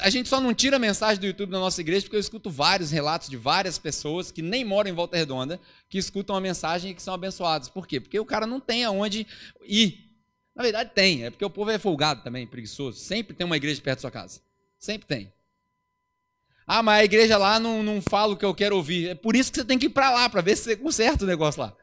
A 0.00 0.10
gente 0.10 0.28
só 0.28 0.40
não 0.40 0.54
tira 0.54 0.76
a 0.76 0.78
mensagem 0.78 1.18
do 1.18 1.26
YouTube 1.26 1.50
da 1.50 1.58
nossa 1.58 1.80
igreja 1.80 2.02
porque 2.02 2.14
eu 2.14 2.20
escuto 2.20 2.48
vários 2.48 2.92
relatos 2.92 3.28
de 3.28 3.36
várias 3.36 3.78
pessoas 3.78 4.30
que 4.30 4.40
nem 4.40 4.64
moram 4.64 4.88
em 4.88 4.94
Volta 4.94 5.16
Redonda, 5.16 5.60
que 5.88 5.98
escutam 5.98 6.36
a 6.36 6.40
mensagem 6.40 6.92
e 6.92 6.94
que 6.94 7.02
são 7.02 7.12
abençoados. 7.12 7.68
Por 7.68 7.84
quê? 7.84 7.98
Porque 7.98 8.18
o 8.20 8.24
cara 8.24 8.46
não 8.46 8.60
tem 8.60 8.84
aonde 8.84 9.26
ir. 9.64 10.08
Na 10.54 10.62
verdade 10.62 10.92
tem, 10.94 11.24
é 11.24 11.30
porque 11.30 11.44
o 11.44 11.50
povo 11.50 11.72
é 11.72 11.80
folgado 11.80 12.22
também, 12.22 12.46
preguiçoso. 12.46 13.00
Sempre 13.00 13.34
tem 13.34 13.44
uma 13.44 13.56
igreja 13.56 13.82
perto 13.82 13.98
da 13.98 14.02
sua 14.02 14.10
casa. 14.12 14.40
Sempre 14.78 15.08
tem. 15.08 15.32
Ah, 16.64 16.80
mas 16.80 17.00
a 17.00 17.04
igreja 17.04 17.36
lá 17.36 17.58
não, 17.58 17.82
não 17.82 18.00
fala 18.00 18.34
o 18.34 18.36
que 18.36 18.44
eu 18.44 18.54
quero 18.54 18.76
ouvir. 18.76 19.08
É 19.08 19.14
por 19.16 19.34
isso 19.34 19.50
que 19.50 19.58
você 19.58 19.64
tem 19.64 19.80
que 19.80 19.86
ir 19.86 19.90
para 19.90 20.12
lá, 20.12 20.30
para 20.30 20.42
ver 20.42 20.56
se 20.56 20.62
você 20.62 20.76
conserta 20.76 21.24
o 21.24 21.26
negócio 21.26 21.60
lá. 21.60 21.76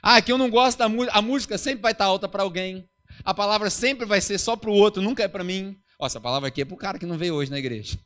Ah, 0.00 0.22
que 0.22 0.32
eu 0.32 0.38
não 0.38 0.48
gosto 0.48 0.78
da 0.78 0.88
música. 0.88 1.18
A 1.18 1.20
música 1.20 1.58
sempre 1.58 1.82
vai 1.82 1.92
estar 1.92 2.06
alta 2.06 2.26
para 2.26 2.42
alguém. 2.42 2.88
A 3.24 3.34
palavra 3.34 3.70
sempre 3.70 4.06
vai 4.06 4.20
ser 4.20 4.38
só 4.38 4.56
para 4.56 4.70
o 4.70 4.74
outro, 4.74 5.02
nunca 5.02 5.22
é 5.22 5.28
para 5.28 5.44
mim. 5.44 5.78
Ó, 5.98 6.06
essa 6.06 6.20
palavra 6.20 6.48
aqui 6.48 6.62
é 6.62 6.64
para 6.64 6.74
o 6.74 6.78
cara 6.78 6.98
que 6.98 7.06
não 7.06 7.16
veio 7.16 7.34
hoje 7.34 7.50
na 7.50 7.58
igreja. 7.58 7.98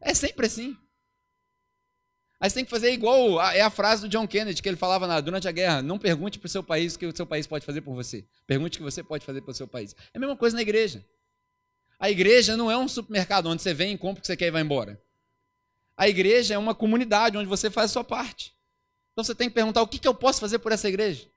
É 0.00 0.14
sempre 0.14 0.46
assim. 0.46 0.76
Aí 2.40 2.48
você 2.48 2.54
tem 2.54 2.64
que 2.64 2.70
fazer 2.70 2.92
igual 2.92 3.40
é 3.50 3.60
a 3.60 3.70
frase 3.70 4.02
do 4.02 4.08
John 4.08 4.26
Kennedy 4.26 4.62
que 4.62 4.68
ele 4.68 4.76
falava 4.76 5.06
na, 5.06 5.20
durante 5.20 5.48
a 5.48 5.52
guerra: 5.52 5.82
não 5.82 5.98
pergunte 5.98 6.38
para 6.38 6.46
o 6.46 6.50
seu 6.50 6.62
país 6.62 6.94
o 6.94 6.98
que 6.98 7.06
o 7.06 7.16
seu 7.16 7.26
país 7.26 7.46
pode 7.46 7.66
fazer 7.66 7.80
por 7.80 7.94
você. 7.94 8.24
Pergunte 8.46 8.76
o 8.76 8.78
que 8.78 8.84
você 8.84 9.02
pode 9.02 9.24
fazer 9.24 9.40
para 9.40 9.50
o 9.50 9.54
seu 9.54 9.66
país. 9.66 9.94
É 10.12 10.18
a 10.18 10.20
mesma 10.20 10.36
coisa 10.36 10.54
na 10.54 10.62
igreja. 10.62 11.04
A 11.98 12.08
igreja 12.08 12.56
não 12.56 12.70
é 12.70 12.76
um 12.76 12.86
supermercado 12.86 13.46
onde 13.46 13.60
você 13.60 13.74
vem, 13.74 13.96
compra 13.96 14.20
o 14.20 14.20
que 14.20 14.26
você 14.28 14.36
quer 14.36 14.46
e 14.46 14.50
vai 14.52 14.62
embora. 14.62 15.02
A 15.96 16.08
igreja 16.08 16.54
é 16.54 16.58
uma 16.58 16.76
comunidade 16.76 17.36
onde 17.36 17.48
você 17.48 17.70
faz 17.70 17.90
a 17.90 17.92
sua 17.92 18.04
parte. 18.04 18.54
Então 19.12 19.24
você 19.24 19.34
tem 19.34 19.48
que 19.48 19.54
perguntar: 19.54 19.82
o 19.82 19.88
que, 19.88 19.98
que 19.98 20.06
eu 20.06 20.14
posso 20.14 20.40
fazer 20.40 20.60
por 20.60 20.70
essa 20.70 20.88
igreja? 20.88 21.28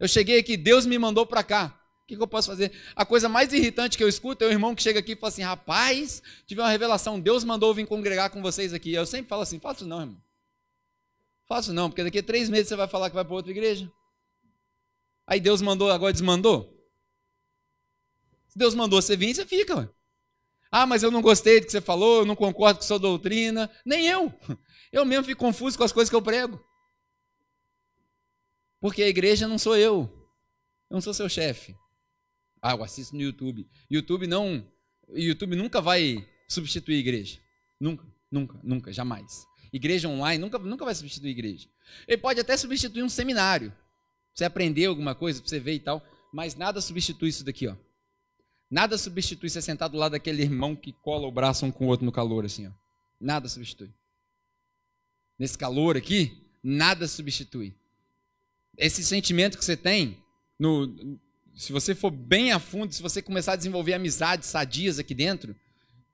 Eu 0.00 0.08
cheguei 0.08 0.40
aqui, 0.40 0.56
Deus 0.56 0.84
me 0.84 0.98
mandou 0.98 1.24
para 1.26 1.44
cá 1.44 1.77
que, 2.08 2.16
que 2.16 2.22
eu 2.22 2.26
posso 2.26 2.48
fazer? 2.48 2.72
A 2.96 3.04
coisa 3.04 3.28
mais 3.28 3.52
irritante 3.52 3.98
que 3.98 4.02
eu 4.02 4.08
escuto 4.08 4.42
é 4.42 4.48
o 4.48 4.50
irmão 4.50 4.74
que 4.74 4.82
chega 4.82 4.98
aqui 4.98 5.12
e 5.12 5.16
fala 5.16 5.28
assim: 5.28 5.42
rapaz, 5.42 6.22
tive 6.46 6.62
uma 6.62 6.70
revelação, 6.70 7.20
Deus 7.20 7.44
mandou 7.44 7.74
vir 7.74 7.86
congregar 7.86 8.30
com 8.30 8.40
vocês 8.40 8.72
aqui. 8.72 8.94
Eu 8.94 9.04
sempre 9.04 9.28
falo 9.28 9.42
assim: 9.42 9.60
faço 9.60 9.86
não, 9.86 10.00
irmão. 10.00 10.22
Faço 11.46 11.72
não, 11.72 11.90
porque 11.90 12.02
daqui 12.02 12.18
a 12.18 12.22
três 12.22 12.48
meses 12.48 12.68
você 12.68 12.76
vai 12.76 12.88
falar 12.88 13.10
que 13.10 13.14
vai 13.14 13.24
para 13.24 13.34
outra 13.34 13.50
igreja. 13.50 13.92
Aí 15.26 15.38
Deus 15.38 15.60
mandou, 15.60 15.90
agora 15.90 16.12
desmandou. 16.12 16.74
Se 18.48 18.58
Deus 18.58 18.74
mandou 18.74 19.02
você 19.02 19.14
vir, 19.14 19.34
você 19.34 19.44
fica. 19.44 19.76
Ué. 19.76 19.88
Ah, 20.70 20.86
mas 20.86 21.02
eu 21.02 21.10
não 21.10 21.20
gostei 21.20 21.60
do 21.60 21.66
que 21.66 21.72
você 21.72 21.80
falou, 21.80 22.20
eu 22.20 22.26
não 22.26 22.36
concordo 22.36 22.80
com 22.80 22.86
sua 22.86 22.98
doutrina. 22.98 23.70
Nem 23.84 24.06
eu. 24.06 24.32
Eu 24.90 25.04
mesmo 25.04 25.26
fico 25.26 25.40
confuso 25.40 25.76
com 25.76 25.84
as 25.84 25.92
coisas 25.92 26.08
que 26.08 26.16
eu 26.16 26.22
prego. 26.22 26.58
Porque 28.80 29.02
a 29.02 29.08
igreja 29.08 29.46
não 29.46 29.58
sou 29.58 29.76
eu. 29.76 30.10
Eu 30.88 30.94
não 30.94 31.00
sou 31.02 31.12
seu 31.12 31.28
chefe. 31.28 31.76
Ah, 32.62 32.72
eu 32.72 32.82
assisto 32.82 33.14
no 33.14 33.22
YouTube. 33.22 33.66
YouTube 33.90 34.26
não. 34.26 34.66
YouTube 35.10 35.56
nunca 35.56 35.80
vai 35.80 36.26
substituir 36.48 36.96
igreja. 36.96 37.38
Nunca, 37.80 38.04
nunca, 38.30 38.58
nunca, 38.62 38.92
jamais. 38.92 39.46
Igreja 39.72 40.08
online 40.08 40.40
nunca, 40.40 40.58
nunca 40.58 40.84
vai 40.84 40.94
substituir 40.94 41.30
igreja. 41.30 41.68
Ele 42.06 42.18
pode 42.18 42.40
até 42.40 42.56
substituir 42.56 43.02
um 43.02 43.08
seminário. 43.08 43.72
Você 44.34 44.44
aprender 44.44 44.86
alguma 44.86 45.14
coisa, 45.14 45.40
para 45.40 45.48
você 45.48 45.60
ver 45.60 45.74
e 45.74 45.80
tal. 45.80 46.02
Mas 46.32 46.54
nada 46.54 46.80
substitui 46.80 47.28
isso 47.28 47.44
daqui, 47.44 47.66
ó. 47.66 47.76
Nada 48.70 48.98
substitui 48.98 49.48
você 49.48 49.62
sentar 49.62 49.88
do 49.88 49.96
lado 49.96 50.12
daquele 50.12 50.42
irmão 50.42 50.76
que 50.76 50.92
cola 50.92 51.26
o 51.26 51.32
braço 51.32 51.64
um 51.64 51.72
com 51.72 51.86
o 51.86 51.88
outro 51.88 52.04
no 52.04 52.12
calor, 52.12 52.44
assim, 52.44 52.66
ó. 52.66 52.70
Nada 53.20 53.48
substitui. 53.48 53.90
Nesse 55.38 55.56
calor 55.56 55.96
aqui, 55.96 56.46
nada 56.62 57.06
substitui. 57.08 57.74
Esse 58.76 59.02
sentimento 59.04 59.56
que 59.56 59.64
você 59.64 59.76
tem 59.76 60.22
no, 60.58 60.86
se 61.58 61.72
você 61.72 61.92
for 61.92 62.12
bem 62.12 62.52
a 62.52 62.60
fundo, 62.60 62.94
se 62.94 63.02
você 63.02 63.20
começar 63.20 63.54
a 63.54 63.56
desenvolver 63.56 63.92
amizades 63.92 64.48
sadias 64.48 65.00
aqui 65.00 65.12
dentro, 65.12 65.56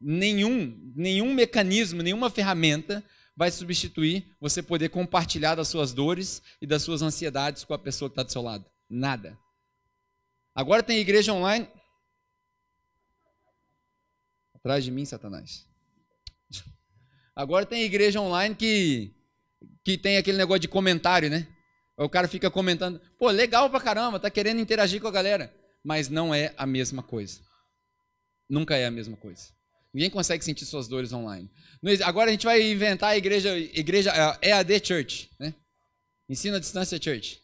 nenhum, 0.01 0.93
nenhum 0.97 1.35
mecanismo, 1.35 2.03
nenhuma 2.03 2.31
ferramenta 2.31 3.05
vai 3.37 3.51
substituir 3.51 4.35
você 4.41 4.63
poder 4.63 4.89
compartilhar 4.89 5.55
das 5.55 5.69
suas 5.69 5.93
dores 5.93 6.43
e 6.63 6.67
das 6.67 6.83
suas 6.83 7.03
ansiedades 7.03 7.63
com 7.63 7.75
a 7.75 7.79
pessoa 7.79 8.09
que 8.09 8.13
está 8.13 8.23
do 8.23 8.33
seu 8.33 8.41
lado. 8.41 8.65
Nada. 8.89 9.39
Agora 10.55 10.83
tem 10.83 10.99
igreja 10.99 11.35
online. 11.35 11.69
Atrás 14.55 14.83
de 14.83 14.91
mim, 14.91 15.05
Satanás. 15.05 15.67
Agora 17.37 17.67
tem 17.67 17.83
igreja 17.83 18.19
online 18.19 18.55
que, 18.55 19.15
que 19.85 19.99
tem 19.99 20.17
aquele 20.17 20.39
negócio 20.39 20.61
de 20.61 20.69
comentário, 20.69 21.29
né? 21.29 21.47
O 21.97 22.09
cara 22.09 22.27
fica 22.27 22.51
comentando, 22.51 23.01
pô, 23.19 23.31
legal 23.31 23.71
pra 23.71 23.81
caramba, 23.81 24.19
tá 24.19 24.29
querendo 24.29 24.61
interagir 24.61 25.01
com 25.01 25.07
a 25.07 25.13
galera. 25.13 25.55
Mas 25.83 26.09
não 26.09 26.35
é 26.35 26.53
a 26.57 26.67
mesma 26.67 27.03
coisa. 27.03 27.41
Nunca 28.49 28.77
é 28.77 28.87
a 28.87 28.91
mesma 28.91 29.17
coisa. 29.17 29.53
Ninguém 29.93 30.11
consegue 30.11 30.45
sentir 30.45 30.65
suas 30.65 30.89
dores 30.89 31.13
online. 31.13 31.49
Agora 32.05 32.31
a 32.31 32.33
gente 32.33 32.47
vai 32.47 32.61
inventar 32.63 33.11
a 33.11 33.17
igreja, 33.17 33.57
igreja 33.57 34.13
EAD 34.43 34.85
Church, 34.85 35.31
né? 35.39 35.55
Ensino 36.29 36.57
à 36.57 36.59
distância 36.59 37.01
Church. 37.01 37.41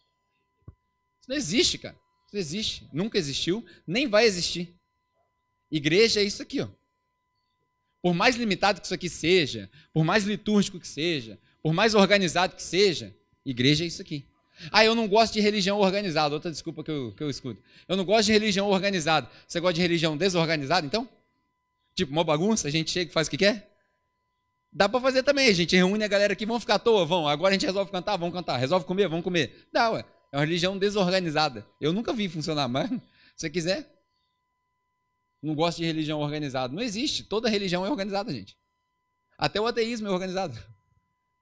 Isso 1.21 1.29
não 1.29 1.37
existe, 1.37 1.79
cara. 1.79 1.95
Isso 1.95 2.35
não 2.35 2.41
existe. 2.41 2.89
Nunca 2.93 3.19
existiu, 3.19 3.65
nem 3.87 4.09
vai 4.09 4.25
existir. 4.25 4.75
Igreja 5.71 6.21
é 6.21 6.25
isso 6.25 6.43
aqui, 6.43 6.61
ó. 6.61 6.69
Por 8.03 8.15
mais 8.15 8.35
limitado 8.35 8.81
que 8.81 8.87
isso 8.87 8.95
aqui 8.95 9.09
seja, 9.09 9.71
por 9.93 10.03
mais 10.03 10.25
litúrgico 10.25 10.81
que 10.81 10.89
seja, 10.89 11.39
por 11.63 11.73
mais 11.73 11.95
organizado 11.95 12.57
que 12.57 12.63
seja, 12.63 13.15
igreja 13.45 13.85
é 13.85 13.87
isso 13.87 14.03
aqui. 14.03 14.27
Ah, 14.70 14.85
eu 14.85 14.94
não 14.94 15.09
gosto 15.09 15.35
de 15.35 15.40
religião 15.40 15.79
organizada. 15.79 16.35
Outra 16.35 16.51
desculpa 16.51 16.85
que 16.85 16.90
eu, 16.90 17.12
que 17.16 17.23
eu 17.23 17.31
escuto. 17.31 17.62
Eu 17.88 17.96
não 17.96 18.05
gosto 18.05 18.27
de 18.27 18.33
religião 18.33 18.68
organizada. 18.68 19.29
Você 19.46 19.61
gosta 19.61 19.75
de 19.75 19.81
religião 19.81 20.16
desorganizada, 20.16 20.87
então? 20.87 21.09
Tipo, 21.94 22.12
uma 22.12 22.25
bagunça, 22.25 22.68
a 22.68 22.70
gente 22.70 22.90
chega 22.90 23.11
e 23.11 23.12
faz 23.12 23.27
o 23.27 23.31
que 23.31 23.38
quer? 23.38 23.70
Dá 24.73 24.88
para 24.88 25.01
fazer 25.01 25.23
também. 25.23 25.49
A 25.49 25.53
gente 25.53 25.75
reúne 25.75 26.05
a 26.05 26.09
galera 26.09 26.33
aqui, 26.33 26.46
vão 26.46 26.61
ficar 26.61 26.77
à 26.77 26.79
toa, 26.79 27.05
vão. 27.05 27.27
Agora 27.27 27.51
a 27.51 27.53
gente 27.55 27.66
resolve 27.66 27.90
cantar, 27.90 28.16
vamos 28.16 28.35
cantar. 28.35 28.57
Resolve 28.57 28.87
comer, 28.87 29.09
vamos 29.09 29.25
comer. 29.25 29.68
Dá, 29.73 29.90
ué. 29.90 30.05
É 30.33 30.37
uma 30.37 30.44
religião 30.44 30.79
desorganizada. 30.79 31.66
Eu 31.81 31.92
nunca 31.92 32.12
vi 32.12 32.29
funcionar, 32.29 32.68
mas 32.68 32.88
se 32.90 32.99
você 33.37 33.51
quiser. 33.51 33.96
Não 35.42 35.54
gosto 35.54 35.79
de 35.79 35.85
religião 35.85 36.21
organizada. 36.21 36.73
Não 36.73 36.83
existe. 36.83 37.25
Toda 37.25 37.48
religião 37.48 37.85
é 37.85 37.90
organizada, 37.90 38.33
gente. 38.33 38.56
Até 39.38 39.61
o 39.61 39.67
ateísmo 39.67 40.06
é 40.06 40.11
organizado. 40.11 40.56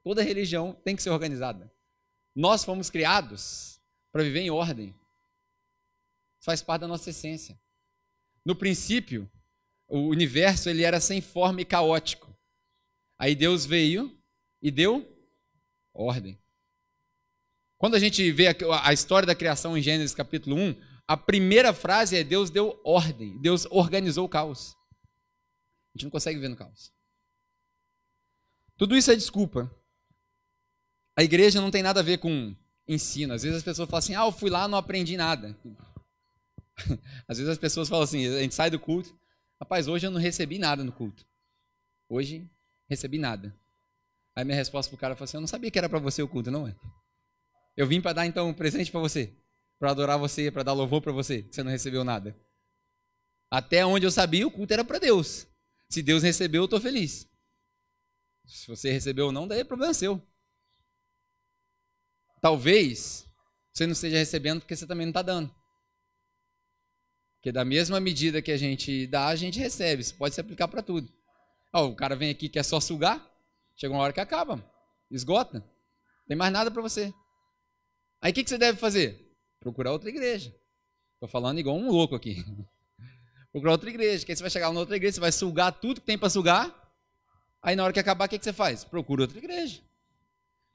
Toda 0.04 0.22
religião 0.22 0.72
tem 0.84 0.94
que 0.94 1.02
ser 1.02 1.10
organizada. 1.10 1.70
Nós 2.38 2.62
fomos 2.62 2.88
criados 2.88 3.80
para 4.12 4.22
viver 4.22 4.42
em 4.42 4.48
ordem. 4.48 4.94
Isso 6.38 6.44
faz 6.44 6.62
parte 6.62 6.82
da 6.82 6.86
nossa 6.86 7.10
essência. 7.10 7.60
No 8.44 8.54
princípio, 8.54 9.28
o 9.88 10.02
universo 10.02 10.70
ele 10.70 10.84
era 10.84 11.00
sem 11.00 11.20
forma 11.20 11.62
e 11.62 11.64
caótico. 11.64 12.32
Aí 13.18 13.34
Deus 13.34 13.66
veio 13.66 14.16
e 14.62 14.70
deu 14.70 15.04
ordem. 15.92 16.40
Quando 17.76 17.96
a 17.96 17.98
gente 17.98 18.30
vê 18.30 18.46
a 18.84 18.92
história 18.92 19.26
da 19.26 19.34
criação 19.34 19.76
em 19.76 19.82
Gênesis 19.82 20.14
capítulo 20.14 20.54
1, 20.54 20.80
a 21.08 21.16
primeira 21.16 21.74
frase 21.74 22.16
é 22.16 22.22
Deus 22.22 22.50
deu 22.50 22.80
ordem, 22.84 23.36
Deus 23.40 23.66
organizou 23.68 24.24
o 24.24 24.28
caos. 24.28 24.76
A 25.92 25.98
gente 25.98 26.04
não 26.04 26.10
consegue 26.12 26.36
viver 26.36 26.50
no 26.50 26.56
caos. 26.56 26.92
Tudo 28.76 28.96
isso 28.96 29.10
é 29.10 29.16
desculpa 29.16 29.76
a 31.18 31.24
igreja 31.24 31.60
não 31.60 31.68
tem 31.68 31.82
nada 31.82 31.98
a 31.98 32.02
ver 32.02 32.18
com 32.18 32.54
ensino. 32.86 33.34
Às 33.34 33.42
vezes 33.42 33.58
as 33.58 33.64
pessoas 33.64 33.88
falam 33.88 33.98
assim: 33.98 34.14
ah, 34.14 34.24
eu 34.24 34.30
fui 34.30 34.48
lá 34.48 34.68
não 34.68 34.78
aprendi 34.78 35.16
nada. 35.16 35.58
Às 37.26 37.38
vezes 37.38 37.48
as 37.48 37.58
pessoas 37.58 37.88
falam 37.88 38.04
assim: 38.04 38.24
a 38.24 38.38
gente 38.38 38.54
sai 38.54 38.70
do 38.70 38.78
culto, 38.78 39.18
Rapaz, 39.60 39.88
hoje 39.88 40.06
eu 40.06 40.12
não 40.12 40.20
recebi 40.20 40.56
nada 40.58 40.84
no 40.84 40.92
culto. 40.92 41.26
Hoje, 42.08 42.48
recebi 42.88 43.18
nada. 43.18 43.52
Aí 44.36 44.44
minha 44.44 44.56
resposta 44.56 44.88
pro 44.88 44.96
cara 44.96 45.16
foi 45.16 45.24
assim: 45.24 45.36
Eu 45.36 45.40
não 45.40 45.48
sabia 45.48 45.72
que 45.72 45.78
era 45.78 45.88
para 45.88 45.98
você 45.98 46.22
o 46.22 46.28
culto, 46.28 46.52
não 46.52 46.68
é? 46.68 46.76
Eu 47.76 47.86
vim 47.86 48.00
para 48.00 48.12
dar 48.12 48.26
então 48.26 48.48
um 48.48 48.54
presente 48.54 48.90
para 48.90 49.00
você, 49.00 49.34
para 49.76 49.90
adorar 49.90 50.18
você, 50.18 50.52
para 50.52 50.62
dar 50.62 50.72
louvor 50.72 51.02
para 51.02 51.10
você. 51.10 51.44
Você 51.50 51.64
não 51.64 51.70
recebeu 51.72 52.04
nada. 52.04 52.36
Até 53.50 53.84
onde 53.84 54.06
eu 54.06 54.10
sabia, 54.12 54.46
o 54.46 54.50
culto 54.52 54.72
era 54.72 54.84
para 54.84 55.00
Deus. 55.00 55.48
Se 55.88 56.00
Deus 56.00 56.22
recebeu, 56.22 56.62
eu 56.62 56.66
estou 56.66 56.80
feliz. 56.80 57.28
Se 58.46 58.68
você 58.68 58.92
recebeu 58.92 59.26
ou 59.26 59.32
não, 59.32 59.48
daí 59.48 59.60
é 59.60 59.64
problema 59.64 59.92
seu. 59.92 60.22
Talvez 62.40 63.26
você 63.72 63.86
não 63.86 63.92
esteja 63.92 64.16
recebendo 64.16 64.60
porque 64.60 64.74
você 64.74 64.86
também 64.86 65.06
não 65.06 65.10
está 65.10 65.22
dando. 65.22 65.54
Porque 67.36 67.52
da 67.52 67.64
mesma 67.64 68.00
medida 68.00 68.42
que 68.42 68.50
a 68.50 68.56
gente 68.56 69.06
dá, 69.06 69.28
a 69.28 69.36
gente 69.36 69.58
recebe. 69.58 70.02
Isso 70.02 70.16
pode 70.16 70.34
se 70.34 70.40
aplicar 70.40 70.66
para 70.68 70.82
tudo. 70.82 71.08
O 71.72 71.94
cara 71.94 72.16
vem 72.16 72.30
aqui 72.30 72.46
e 72.46 72.48
quer 72.48 72.64
só 72.64 72.80
sugar, 72.80 73.24
chega 73.76 73.92
uma 73.92 74.02
hora 74.02 74.12
que 74.12 74.20
acaba, 74.20 74.64
esgota. 75.10 75.60
Não 75.60 76.26
tem 76.26 76.36
mais 76.36 76.52
nada 76.52 76.70
para 76.70 76.82
você. 76.82 77.12
Aí 78.20 78.32
o 78.32 78.34
que, 78.34 78.42
que 78.42 78.50
você 78.50 78.58
deve 78.58 78.78
fazer? 78.78 79.32
Procurar 79.60 79.92
outra 79.92 80.08
igreja. 80.08 80.52
Estou 81.14 81.28
falando 81.28 81.58
igual 81.58 81.76
um 81.76 81.90
louco 81.90 82.14
aqui. 82.14 82.44
Procurar 83.52 83.72
outra 83.72 83.90
igreja. 83.90 84.24
Que 84.24 84.32
aí 84.32 84.36
você 84.36 84.42
vai 84.42 84.50
chegar 84.50 84.72
na 84.72 84.80
outra 84.80 84.96
igreja, 84.96 85.14
você 85.14 85.20
vai 85.20 85.32
sugar 85.32 85.72
tudo 85.72 86.00
que 86.00 86.06
tem 86.06 86.18
para 86.18 86.30
sugar. 86.30 86.74
Aí 87.62 87.76
na 87.76 87.84
hora 87.84 87.92
que 87.92 88.00
acabar, 88.00 88.26
o 88.26 88.28
que, 88.28 88.38
que 88.38 88.44
você 88.44 88.52
faz? 88.52 88.84
Procura 88.84 89.22
outra 89.22 89.38
igreja. 89.38 89.82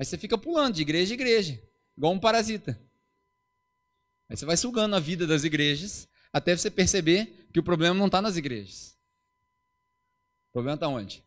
Aí 0.04 0.06
você 0.06 0.18
fica 0.18 0.38
pulando 0.38 0.76
de 0.76 0.82
igreja 0.82 1.14
em 1.14 1.16
igreja, 1.16 1.66
igual 1.96 2.12
um 2.12 2.20
parasita. 2.20 2.78
Aí 4.28 4.36
você 4.36 4.46
vai 4.46 4.58
sugando 4.58 4.98
a 4.98 5.00
vida 5.00 5.26
das 5.26 5.46
igrejas, 5.46 6.10
até 6.34 6.54
você 6.58 6.70
perceber 6.70 7.48
que 7.54 7.60
o 7.62 7.64
problema 7.64 7.96
não 7.96 8.08
está 8.08 8.22
nas 8.22 8.36
igrejas. 8.36 9.00
O 10.50 10.52
problema 10.52 10.76
está 10.76 10.90
onde? 10.90 11.24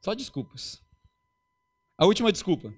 Só 0.00 0.14
desculpas. 0.14 0.80
A 1.98 2.06
última 2.06 2.30
desculpa, 2.30 2.72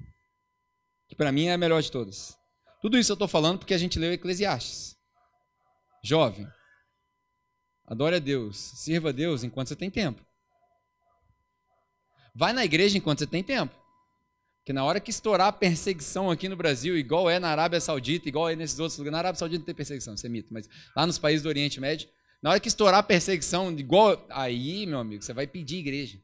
que 1.06 1.14
para 1.14 1.32
mim 1.32 1.48
é 1.48 1.52
a 1.52 1.58
melhor 1.58 1.82
de 1.82 1.92
todas. 1.92 2.34
Tudo 2.80 2.96
isso 2.96 3.12
eu 3.12 3.14
estou 3.14 3.28
falando 3.28 3.58
porque 3.58 3.74
a 3.74 3.78
gente 3.78 3.98
leu 3.98 4.10
Eclesiastes. 4.10 4.96
Jovem, 6.02 6.50
adore 7.84 8.16
a 8.16 8.20
Deus, 8.20 8.56
sirva 8.56 9.10
a 9.10 9.12
Deus 9.12 9.44
enquanto 9.44 9.68
você 9.68 9.76
tem 9.76 9.90
tempo. 9.90 10.25
Vai 12.38 12.52
na 12.52 12.64
igreja 12.64 12.98
enquanto 12.98 13.20
você 13.20 13.26
tem 13.26 13.42
tempo. 13.42 13.74
Porque 14.58 14.72
na 14.72 14.84
hora 14.84 15.00
que 15.00 15.10
estourar 15.10 15.48
a 15.48 15.52
perseguição 15.52 16.30
aqui 16.30 16.50
no 16.50 16.56
Brasil, 16.56 16.98
igual 16.98 17.30
é 17.30 17.38
na 17.38 17.48
Arábia 17.48 17.80
Saudita, 17.80 18.28
igual 18.28 18.50
é 18.50 18.54
nesses 18.54 18.78
outros 18.78 18.98
lugares, 18.98 19.12
na 19.12 19.18
Arábia 19.18 19.38
Saudita 19.38 19.60
não 19.60 19.64
tem 19.64 19.74
perseguição, 19.74 20.12
isso 20.12 20.26
é 20.26 20.28
mito, 20.28 20.52
mas 20.52 20.68
lá 20.94 21.06
nos 21.06 21.18
países 21.18 21.42
do 21.42 21.48
Oriente 21.48 21.80
Médio, 21.80 22.08
na 22.42 22.50
hora 22.50 22.60
que 22.60 22.68
estourar 22.68 23.00
a 23.00 23.02
perseguição, 23.02 23.72
igual. 23.72 24.26
Aí, 24.28 24.84
meu 24.86 24.98
amigo, 24.98 25.22
você 25.22 25.32
vai 25.32 25.46
pedir 25.46 25.78
igreja. 25.78 26.20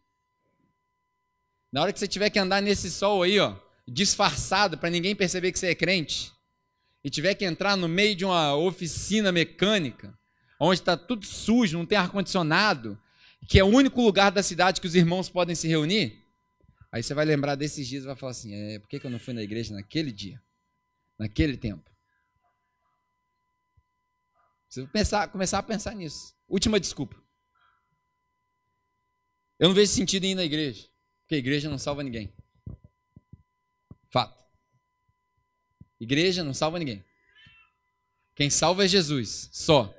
Na 1.73 1.81
hora 1.81 1.93
que 1.93 1.99
você 1.99 2.07
tiver 2.07 2.29
que 2.29 2.39
andar 2.39 2.61
nesse 2.61 2.91
sol 2.91 3.23
aí, 3.23 3.39
ó, 3.39 3.57
disfarçado 3.89 4.77
para 4.77 4.91
ninguém 4.91 5.17
perceber 5.17 5.51
que 5.51 5.59
você 5.59 5.69
é 5.69 5.75
crente, 5.75 6.31
e 7.03 7.09
tiver 7.09 7.35
que 7.35 7.45
entrar 7.45 7.75
no 7.75 7.89
meio 7.89 8.15
de 8.15 8.25
uma 8.25 8.55
oficina 8.55 9.33
mecânica, 9.33 10.13
onde 10.61 10.81
está 10.81 10.97
tudo 10.97 11.25
sujo, 11.25 11.79
não 11.79 11.87
tem 11.87 11.97
ar-condicionado, 11.97 13.01
que 13.49 13.59
é 13.59 13.65
o 13.65 13.69
único 13.69 14.01
lugar 14.01 14.31
da 14.31 14.43
cidade 14.43 14.81
que 14.81 14.87
os 14.87 14.95
irmãos 14.95 15.29
podem 15.29 15.55
se 15.55 15.67
reunir, 15.69 16.25
aí 16.91 17.03
você 17.03 17.15
vai 17.15 17.25
lembrar 17.25 17.55
desses 17.55 17.87
dias 17.87 18.05
e 18.05 18.07
vai 18.07 18.17
falar 18.17 18.33
assim: 18.33 18.55
é, 18.55 18.79
por 18.79 18.89
que, 18.89 19.05
eu 19.05 19.11
não 19.11 19.19
fui 19.19 19.35
na 19.35 19.43
igreja 19.43 19.75
naquele 19.75 20.13
dia, 20.13 20.43
naquele 21.19 21.57
tempo? 21.57 21.91
Você 24.69 24.83
vai 24.83 24.91
pensar, 24.91 25.29
começar 25.29 25.59
a 25.59 25.63
pensar 25.63 25.95
nisso. 25.95 26.35
Última 26.49 26.81
desculpa. 26.81 27.23
Eu 29.59 29.69
não 29.69 29.75
vejo 29.75 29.93
sentido 29.93 30.25
em 30.25 30.33
ir 30.33 30.35
na 30.35 30.45
igreja. 30.45 30.89
Porque 31.21 31.35
a 31.35 31.39
igreja 31.39 31.69
não 31.69 31.79
salva 31.79 32.03
ninguém. 32.03 32.35
Fato. 34.11 34.43
Igreja 36.01 36.43
não 36.43 36.55
salva 36.55 36.79
ninguém. 36.79 37.05
Quem 38.35 38.49
salva 38.49 38.85
é 38.85 38.89
Jesus, 38.89 39.51
só. 39.53 39.95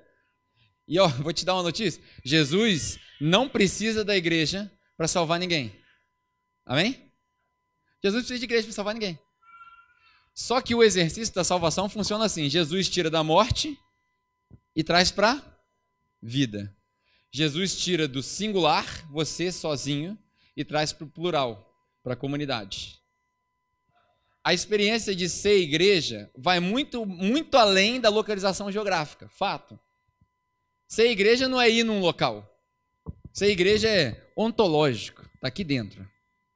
E 0.87 0.99
ó, 0.99 1.07
vou 1.21 1.31
te 1.31 1.45
dar 1.45 1.53
uma 1.53 1.63
notícia: 1.63 2.03
Jesus 2.23 2.99
não 3.23 3.47
precisa 3.47 4.03
da 4.03 4.17
igreja 4.17 4.69
para 4.97 5.07
salvar 5.07 5.39
ninguém. 5.39 5.73
Amém? 6.65 7.09
Jesus 8.03 8.23
precisa 8.23 8.39
de 8.39 8.45
igreja 8.45 8.63
para 8.63 8.73
salvar 8.73 8.93
ninguém. 8.93 9.17
Só 10.33 10.59
que 10.59 10.75
o 10.75 10.83
exercício 10.83 11.33
da 11.33 11.43
salvação 11.43 11.87
funciona 11.87 12.25
assim: 12.25 12.49
Jesus 12.49 12.89
tira 12.89 13.09
da 13.09 13.23
morte 13.23 13.79
e 14.75 14.83
traz 14.83 15.09
para 15.09 15.41
vida. 16.21 16.75
Jesus 17.31 17.77
tira 17.77 18.09
do 18.09 18.21
singular, 18.21 18.85
você 19.09 19.53
sozinho, 19.53 20.19
e 20.55 20.65
traz 20.65 20.91
para 20.91 21.05
o 21.05 21.09
plural, 21.09 21.73
para 22.03 22.13
a 22.13 22.17
comunidade. 22.17 23.01
A 24.43 24.53
experiência 24.53 25.15
de 25.15 25.29
ser 25.29 25.59
igreja 25.59 26.29
vai 26.37 26.59
muito, 26.59 27.05
muito 27.05 27.55
além 27.57 28.01
da 28.01 28.09
localização 28.09 28.69
geográfica, 28.69 29.29
fato. 29.29 29.79
Ser 30.85 31.09
igreja 31.09 31.47
não 31.47 31.61
é 31.61 31.69
ir 31.69 31.83
num 31.85 32.01
local. 32.01 32.52
Ser 33.33 33.47
igreja 33.47 33.89
é 33.89 34.31
ontológico, 34.37 35.21
está 35.35 35.47
aqui 35.47 35.63
dentro. 35.63 36.07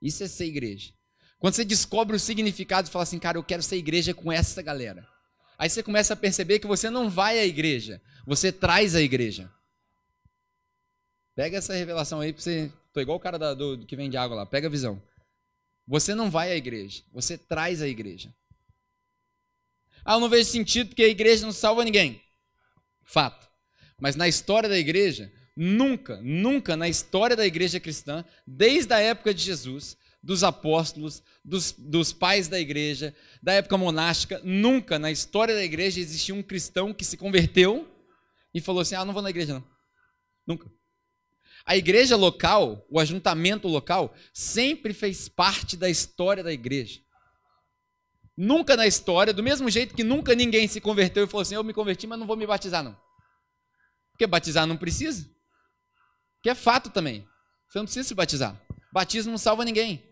Isso 0.01 0.23
é 0.23 0.27
ser 0.27 0.45
igreja. 0.45 0.93
Quando 1.39 1.55
você 1.55 1.65
descobre 1.65 2.15
o 2.15 2.19
significado 2.19 2.87
e 2.87 2.91
fala 2.91 3.03
assim, 3.03 3.19
cara, 3.19 3.37
eu 3.37 3.43
quero 3.43 3.63
ser 3.63 3.75
igreja 3.75 4.13
com 4.13 4.31
essa 4.31 4.61
galera. 4.61 5.05
Aí 5.57 5.69
você 5.69 5.83
começa 5.83 6.13
a 6.13 6.17
perceber 6.17 6.59
que 6.59 6.67
você 6.67 6.89
não 6.89 7.09
vai 7.09 7.39
à 7.39 7.45
igreja, 7.45 8.01
você 8.25 8.51
traz 8.51 8.95
a 8.95 9.01
igreja. 9.01 9.51
Pega 11.35 11.57
essa 11.57 11.73
revelação 11.73 12.21
aí 12.21 12.31
você 12.31 12.71
Tô 12.97 13.01
igual 13.01 13.17
o 13.19 13.21
cara 13.21 13.37
da, 13.37 13.53
do, 13.53 13.85
que 13.85 13.95
vende 13.95 14.17
água 14.17 14.37
lá. 14.37 14.43
Pega 14.43 14.65
a 14.65 14.71
visão. 14.71 14.99
Você 15.87 16.15
não 16.15 16.31
vai 16.31 16.51
à 16.51 16.55
igreja, 16.55 17.03
você 17.13 17.37
traz 17.37 17.79
a 17.79 17.87
igreja. 17.87 18.33
Ah, 20.03 20.15
eu 20.15 20.19
não 20.19 20.27
vejo 20.27 20.49
sentido 20.49 20.87
porque 20.87 21.03
a 21.03 21.07
igreja 21.07 21.45
não 21.45 21.53
salva 21.53 21.85
ninguém. 21.85 22.19
Fato. 23.03 23.47
Mas 24.01 24.15
na 24.15 24.27
história 24.27 24.67
da 24.67 24.79
igreja, 24.79 25.31
nunca, 25.57 26.21
nunca 26.21 26.77
na 26.77 26.87
história 26.87 27.35
da 27.35 27.45
igreja 27.45 27.79
cristã, 27.79 28.23
desde 28.45 28.93
a 28.93 28.99
época 28.99 29.33
de 29.33 29.41
Jesus, 29.41 29.97
dos 30.21 30.43
apóstolos, 30.43 31.23
dos, 31.43 31.71
dos 31.71 32.13
pais 32.13 32.47
da 32.47 32.59
igreja, 32.59 33.15
da 33.41 33.53
época 33.53 33.75
monástica, 33.77 34.39
nunca 34.43 34.99
na 34.99 35.11
história 35.11 35.55
da 35.55 35.63
igreja 35.63 35.99
existiu 35.99 36.35
um 36.35 36.43
cristão 36.43 36.93
que 36.93 37.03
se 37.03 37.17
converteu 37.17 37.91
e 38.53 38.61
falou 38.61 38.81
assim: 38.81 38.93
Ah, 38.93 39.03
não 39.03 39.13
vou 39.13 39.23
na 39.23 39.31
igreja, 39.31 39.55
não. 39.55 39.63
Nunca. 40.45 40.71
A 41.65 41.75
igreja 41.75 42.15
local, 42.15 42.85
o 42.89 42.99
ajuntamento 42.99 43.67
local, 43.67 44.13
sempre 44.31 44.93
fez 44.93 45.27
parte 45.27 45.75
da 45.75 45.89
história 45.89 46.43
da 46.43 46.53
igreja. 46.53 47.01
Nunca 48.37 48.77
na 48.77 48.85
história, 48.85 49.33
do 49.33 49.41
mesmo 49.41 49.69
jeito 49.69 49.95
que 49.95 50.03
nunca 50.03 50.35
ninguém 50.35 50.67
se 50.67 50.79
converteu 50.79 51.23
e 51.23 51.27
falou 51.27 51.41
assim: 51.41 51.55
Eu 51.55 51.63
me 51.63 51.73
converti, 51.73 52.05
mas 52.05 52.19
não 52.19 52.27
vou 52.27 52.37
me 52.37 52.45
batizar, 52.45 52.83
não. 52.83 52.95
Porque 54.11 54.27
batizar 54.27 54.67
não 54.67 54.77
precisa. 54.77 55.36
Que 56.41 56.49
é 56.49 56.55
fato 56.55 56.89
também. 56.89 57.27
Você 57.67 57.79
não 57.79 57.85
precisa 57.85 58.07
se 58.07 58.15
batizar. 58.15 58.59
Batismo 58.91 59.31
não 59.31 59.37
salva 59.37 59.65
ninguém. 59.65 60.03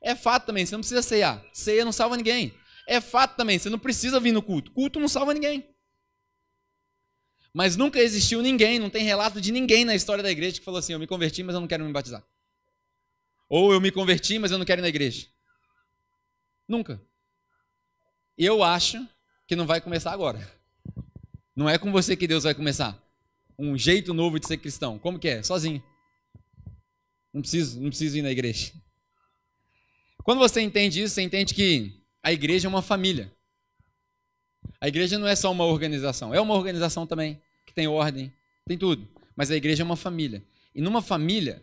É 0.00 0.14
fato 0.14 0.46
também, 0.46 0.66
você 0.66 0.74
não 0.74 0.80
precisa 0.80 1.02
ceiar. 1.02 1.44
Ceia 1.52 1.84
não 1.84 1.92
salva 1.92 2.16
ninguém. 2.16 2.54
É 2.86 3.00
fato 3.00 3.36
também, 3.36 3.58
você 3.58 3.70
não 3.70 3.78
precisa 3.78 4.20
vir 4.20 4.32
no 4.32 4.42
culto. 4.42 4.70
Culto 4.72 4.98
não 4.98 5.08
salva 5.08 5.34
ninguém. 5.34 5.66
Mas 7.52 7.76
nunca 7.76 7.98
existiu 7.98 8.42
ninguém, 8.42 8.78
não 8.78 8.90
tem 8.90 9.04
relato 9.04 9.40
de 9.40 9.50
ninguém 9.50 9.84
na 9.84 9.94
história 9.94 10.22
da 10.22 10.30
igreja 10.30 10.58
que 10.58 10.64
falou 10.64 10.78
assim: 10.78 10.92
eu 10.92 10.98
me 10.98 11.06
converti, 11.06 11.42
mas 11.42 11.54
eu 11.54 11.60
não 11.60 11.68
quero 11.68 11.84
me 11.84 11.92
batizar. 11.92 12.22
Ou 13.48 13.72
eu 13.72 13.80
me 13.80 13.90
converti, 13.90 14.38
mas 14.38 14.52
eu 14.52 14.58
não 14.58 14.64
quero 14.64 14.80
ir 14.80 14.82
na 14.82 14.88
igreja. 14.88 15.26
Nunca. 16.68 17.02
Eu 18.38 18.62
acho 18.62 19.06
que 19.46 19.56
não 19.56 19.66
vai 19.66 19.80
começar 19.80 20.12
agora. 20.12 20.48
Não 21.54 21.68
é 21.68 21.76
com 21.76 21.90
você 21.90 22.16
que 22.16 22.28
Deus 22.28 22.44
vai 22.44 22.54
começar. 22.54 22.96
Um 23.62 23.76
jeito 23.76 24.14
novo 24.14 24.40
de 24.40 24.46
ser 24.46 24.56
cristão. 24.56 24.98
Como 24.98 25.18
que 25.18 25.28
é? 25.28 25.42
Sozinho. 25.42 25.82
Não 27.30 27.42
preciso, 27.42 27.78
não 27.78 27.90
preciso 27.90 28.16
ir 28.16 28.22
na 28.22 28.30
igreja. 28.30 28.72
Quando 30.24 30.38
você 30.38 30.62
entende 30.62 31.02
isso, 31.02 31.14
você 31.14 31.20
entende 31.20 31.52
que 31.52 32.02
a 32.22 32.32
igreja 32.32 32.66
é 32.66 32.70
uma 32.70 32.80
família. 32.80 33.30
A 34.80 34.88
igreja 34.88 35.18
não 35.18 35.26
é 35.26 35.36
só 35.36 35.52
uma 35.52 35.64
organização, 35.64 36.34
é 36.34 36.40
uma 36.40 36.54
organização 36.54 37.06
também, 37.06 37.38
que 37.66 37.74
tem 37.74 37.86
ordem, 37.86 38.32
tem 38.66 38.78
tudo. 38.78 39.06
Mas 39.36 39.50
a 39.50 39.56
igreja 39.56 39.82
é 39.82 39.84
uma 39.84 39.96
família. 39.96 40.42
E 40.74 40.80
numa 40.80 41.02
família, 41.02 41.62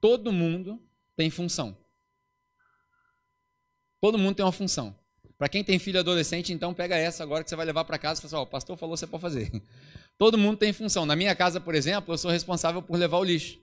todo 0.00 0.32
mundo 0.32 0.82
tem 1.16 1.30
função. 1.30 1.76
Todo 4.00 4.18
mundo 4.18 4.34
tem 4.34 4.44
uma 4.44 4.50
função. 4.50 4.98
Para 5.38 5.48
quem 5.48 5.62
tem 5.62 5.78
filho 5.78 6.00
adolescente, 6.00 6.52
então 6.52 6.74
pega 6.74 6.96
essa 6.96 7.22
agora 7.22 7.44
que 7.44 7.50
você 7.50 7.56
vai 7.56 7.66
levar 7.66 7.84
para 7.84 7.98
casa 7.98 8.18
e 8.18 8.22
fala 8.22 8.28
assim, 8.28 8.36
oh, 8.36 8.48
o 8.48 8.50
pastor 8.50 8.76
falou, 8.76 8.96
você 8.96 9.06
pode 9.06 9.20
fazer. 9.20 9.62
Todo 10.18 10.38
mundo 10.38 10.58
tem 10.58 10.72
função. 10.72 11.04
Na 11.04 11.14
minha 11.14 11.34
casa, 11.34 11.60
por 11.60 11.74
exemplo, 11.74 12.14
eu 12.14 12.18
sou 12.18 12.30
responsável 12.30 12.82
por 12.82 12.96
levar 12.96 13.18
o 13.18 13.24
lixo. 13.24 13.60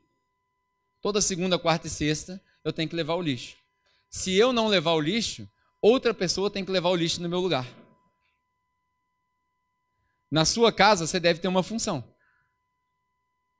Toda 1.02 1.22
segunda, 1.22 1.58
quarta 1.58 1.88
e 1.88 1.90
sexta, 1.90 2.42
eu 2.64 2.72
tenho 2.72 2.88
que 2.88 2.96
levar 2.96 3.16
o 3.16 3.22
lixo. 3.22 3.58
Se 4.10 4.36
eu 4.36 4.54
não 4.54 4.68
levar 4.68 4.94
o 4.94 5.02
lixo, 5.02 5.50
outra 5.82 6.14
pessoa 6.14 6.50
tem 6.50 6.64
que 6.64 6.72
levar 6.72 6.90
o 6.90 6.96
lixo 6.96 7.22
no 7.22 7.28
meu 7.28 7.40
lugar. 7.40 7.68
Na 10.30 10.46
sua 10.46 10.72
casa, 10.72 11.06
você 11.06 11.20
deve 11.20 11.40
ter 11.40 11.48
uma 11.48 11.64
função. 11.64 12.04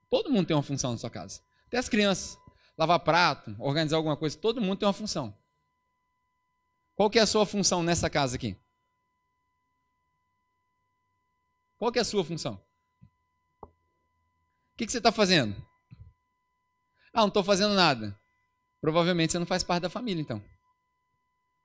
Todo 0.08 0.30
mundo 0.30 0.46
tem 0.46 0.56
uma 0.56 0.62
função 0.62 0.92
na 0.92 0.98
sua 0.98 1.10
casa. 1.10 1.42
Até 1.66 1.78
as 1.78 1.88
crianças. 1.88 2.38
Lavar 2.76 3.00
prato, 3.00 3.54
organizar 3.58 3.96
alguma 3.96 4.16
coisa, 4.16 4.36
todo 4.36 4.60
mundo 4.60 4.78
tem 4.78 4.86
uma 4.86 4.92
função. 4.92 5.36
Qual 6.94 7.10
que 7.10 7.18
é 7.18 7.22
a 7.22 7.26
sua 7.26 7.46
função 7.46 7.82
nessa 7.82 8.08
casa 8.08 8.36
aqui? 8.36 8.56
Qual 11.76 11.92
que 11.92 11.98
é 11.98 12.02
a 12.02 12.04
sua 12.04 12.24
função? 12.24 12.60
O 14.74 14.76
que, 14.76 14.86
que 14.86 14.92
você 14.92 14.98
está 14.98 15.12
fazendo? 15.12 15.54
Ah, 17.12 17.20
não 17.20 17.28
estou 17.28 17.44
fazendo 17.44 17.74
nada. 17.74 18.18
Provavelmente 18.80 19.32
você 19.32 19.38
não 19.38 19.46
faz 19.46 19.62
parte 19.62 19.82
da 19.82 19.88
família, 19.88 20.20
então. 20.20 20.44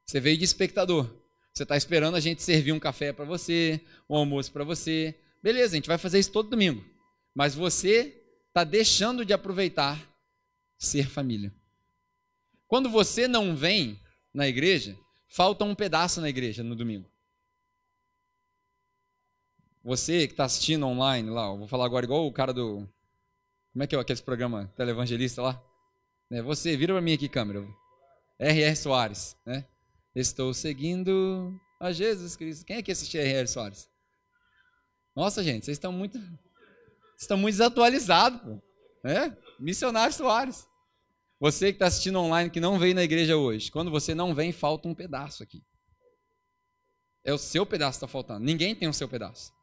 Você 0.05 0.19
veio 0.19 0.37
de 0.37 0.43
espectador. 0.43 1.09
Você 1.53 1.63
está 1.63 1.75
esperando 1.75 2.15
a 2.15 2.19
gente 2.19 2.43
servir 2.43 2.71
um 2.71 2.79
café 2.79 3.11
para 3.11 3.25
você, 3.25 3.81
um 4.09 4.15
almoço 4.15 4.51
para 4.51 4.63
você. 4.63 5.19
Beleza, 5.41 5.73
a 5.73 5.77
gente 5.77 5.87
vai 5.87 5.97
fazer 5.97 6.19
isso 6.19 6.31
todo 6.31 6.49
domingo. 6.49 6.85
Mas 7.33 7.55
você 7.55 8.23
está 8.47 8.63
deixando 8.63 9.25
de 9.25 9.33
aproveitar 9.33 9.99
ser 10.77 11.09
família. 11.09 11.53
Quando 12.67 12.89
você 12.89 13.27
não 13.27 13.55
vem 13.55 13.99
na 14.33 14.47
igreja, 14.47 14.95
falta 15.27 15.65
um 15.65 15.73
pedaço 15.73 16.21
na 16.21 16.29
igreja 16.29 16.63
no 16.63 16.75
domingo. 16.75 17.09
Você 19.83 20.27
que 20.27 20.33
está 20.33 20.45
assistindo 20.45 20.85
online 20.85 21.29
lá, 21.29 21.53
vou 21.55 21.67
falar 21.67 21.85
agora 21.85 22.05
igual 22.05 22.27
o 22.27 22.31
cara 22.31 22.53
do. 22.53 22.87
Como 23.71 23.83
é 23.83 23.87
que 23.87 23.95
é 23.95 23.99
aquele 23.99 24.21
programa 24.21 24.71
televangelista 24.75 25.41
lá? 25.41 25.63
Né, 26.29 26.41
você, 26.41 26.75
vira 26.75 26.93
para 26.93 27.01
mim 27.01 27.13
aqui, 27.13 27.29
câmera. 27.29 27.65
R.R. 28.39 28.75
Soares, 28.75 29.35
né? 29.45 29.65
Estou 30.15 30.53
seguindo 30.53 31.59
a 31.79 31.91
Jesus 31.91 32.35
Cristo. 32.35 32.65
Quem 32.65 32.77
é 32.77 32.81
que 32.81 32.91
assistiu 32.91 33.21
R.R. 33.21 33.47
Soares? 33.47 33.89
Nossa, 35.15 35.43
gente, 35.43 35.65
vocês 35.65 35.75
estão 35.75 35.91
muito. 35.91 36.19
Estão 37.17 37.37
muito 37.37 37.55
desatualizados, 37.55 38.39
pô. 38.41 38.61
É? 39.03 39.35
Missionário 39.59 40.13
Soares. 40.13 40.67
Você 41.39 41.67
que 41.67 41.75
está 41.75 41.87
assistindo 41.87 42.19
online 42.19 42.49
que 42.49 42.59
não 42.59 42.77
veio 42.77 42.95
na 42.95 43.03
igreja 43.03 43.37
hoje, 43.37 43.71
quando 43.71 43.91
você 43.91 44.13
não 44.13 44.33
vem, 44.35 44.51
falta 44.51 44.87
um 44.87 44.95
pedaço 44.95 45.43
aqui. 45.43 45.63
É 47.23 47.33
o 47.33 47.37
seu 47.37 47.65
pedaço 47.65 47.99
que 47.99 48.05
está 48.05 48.07
faltando. 48.07 48.45
Ninguém 48.45 48.75
tem 48.75 48.87
o 48.87 48.93
seu 48.93 49.07
pedaço. 49.07 49.53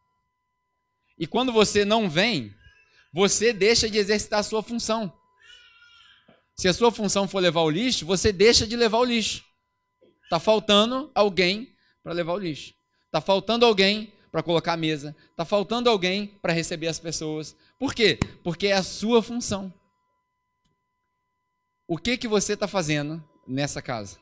E 1.19 1.27
quando 1.27 1.53
você 1.53 1.85
não 1.85 2.09
vem, 2.09 2.55
você 3.13 3.53
deixa 3.53 3.89
de 3.89 3.99
exercitar 3.99 4.41
a 4.41 4.43
sua 4.43 4.63
função. 4.63 5.13
Se 6.57 6.69
a 6.69 6.73
sua 6.73 6.91
função 6.91 7.29
for 7.29 7.41
levar 7.41 7.63
o 7.63 7.71
lixo, 7.71 8.07
você 8.07 8.33
deixa 8.33 8.67
de 8.67 8.77
levar 8.77 8.99
o 8.99 9.05
lixo. 9.05 9.45
Está 10.25 10.41
faltando 10.41 11.11
alguém 11.15 11.75
para 12.03 12.13
levar 12.13 12.33
o 12.33 12.39
lixo. 12.39 12.75
Está 13.05 13.21
faltando 13.21 13.67
alguém 13.67 14.13
para 14.33 14.43
colocar 14.43 14.73
a 14.73 14.77
mesa. 14.77 15.15
Está 15.31 15.45
faltando 15.45 15.91
alguém 15.91 16.27
para 16.41 16.53
receber 16.53 16.89
as 16.89 16.99
pessoas. 16.99 17.55
Por 17.79 17.95
quê? 17.95 18.19
Porque 18.43 18.69
é 18.69 18.73
a 18.73 18.83
sua 18.83 19.23
função. 19.23 19.73
O 21.87 21.97
que 21.99 22.17
que 22.17 22.27
você 22.27 22.55
está 22.55 22.67
fazendo 22.67 23.23
nessa 23.47 23.81
casa? 23.81 24.19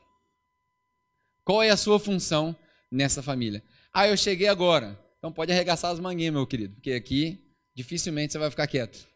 Qual 1.43 1.63
é 1.63 1.69
a 1.69 1.77
sua 1.77 1.99
função 1.99 2.55
nessa 2.91 3.23
família? 3.23 3.63
Ah, 3.93 4.07
eu 4.07 4.17
cheguei 4.17 4.47
agora. 4.47 4.99
Então 5.17 5.31
pode 5.31 5.51
arregaçar 5.51 5.91
as 5.91 5.99
manguinhas, 5.99 6.33
meu 6.33 6.45
querido, 6.45 6.75
porque 6.75 6.91
aqui 6.91 7.44
dificilmente 7.75 8.31
você 8.31 8.39
vai 8.39 8.49
ficar 8.49 8.67
quieto. 8.67 9.07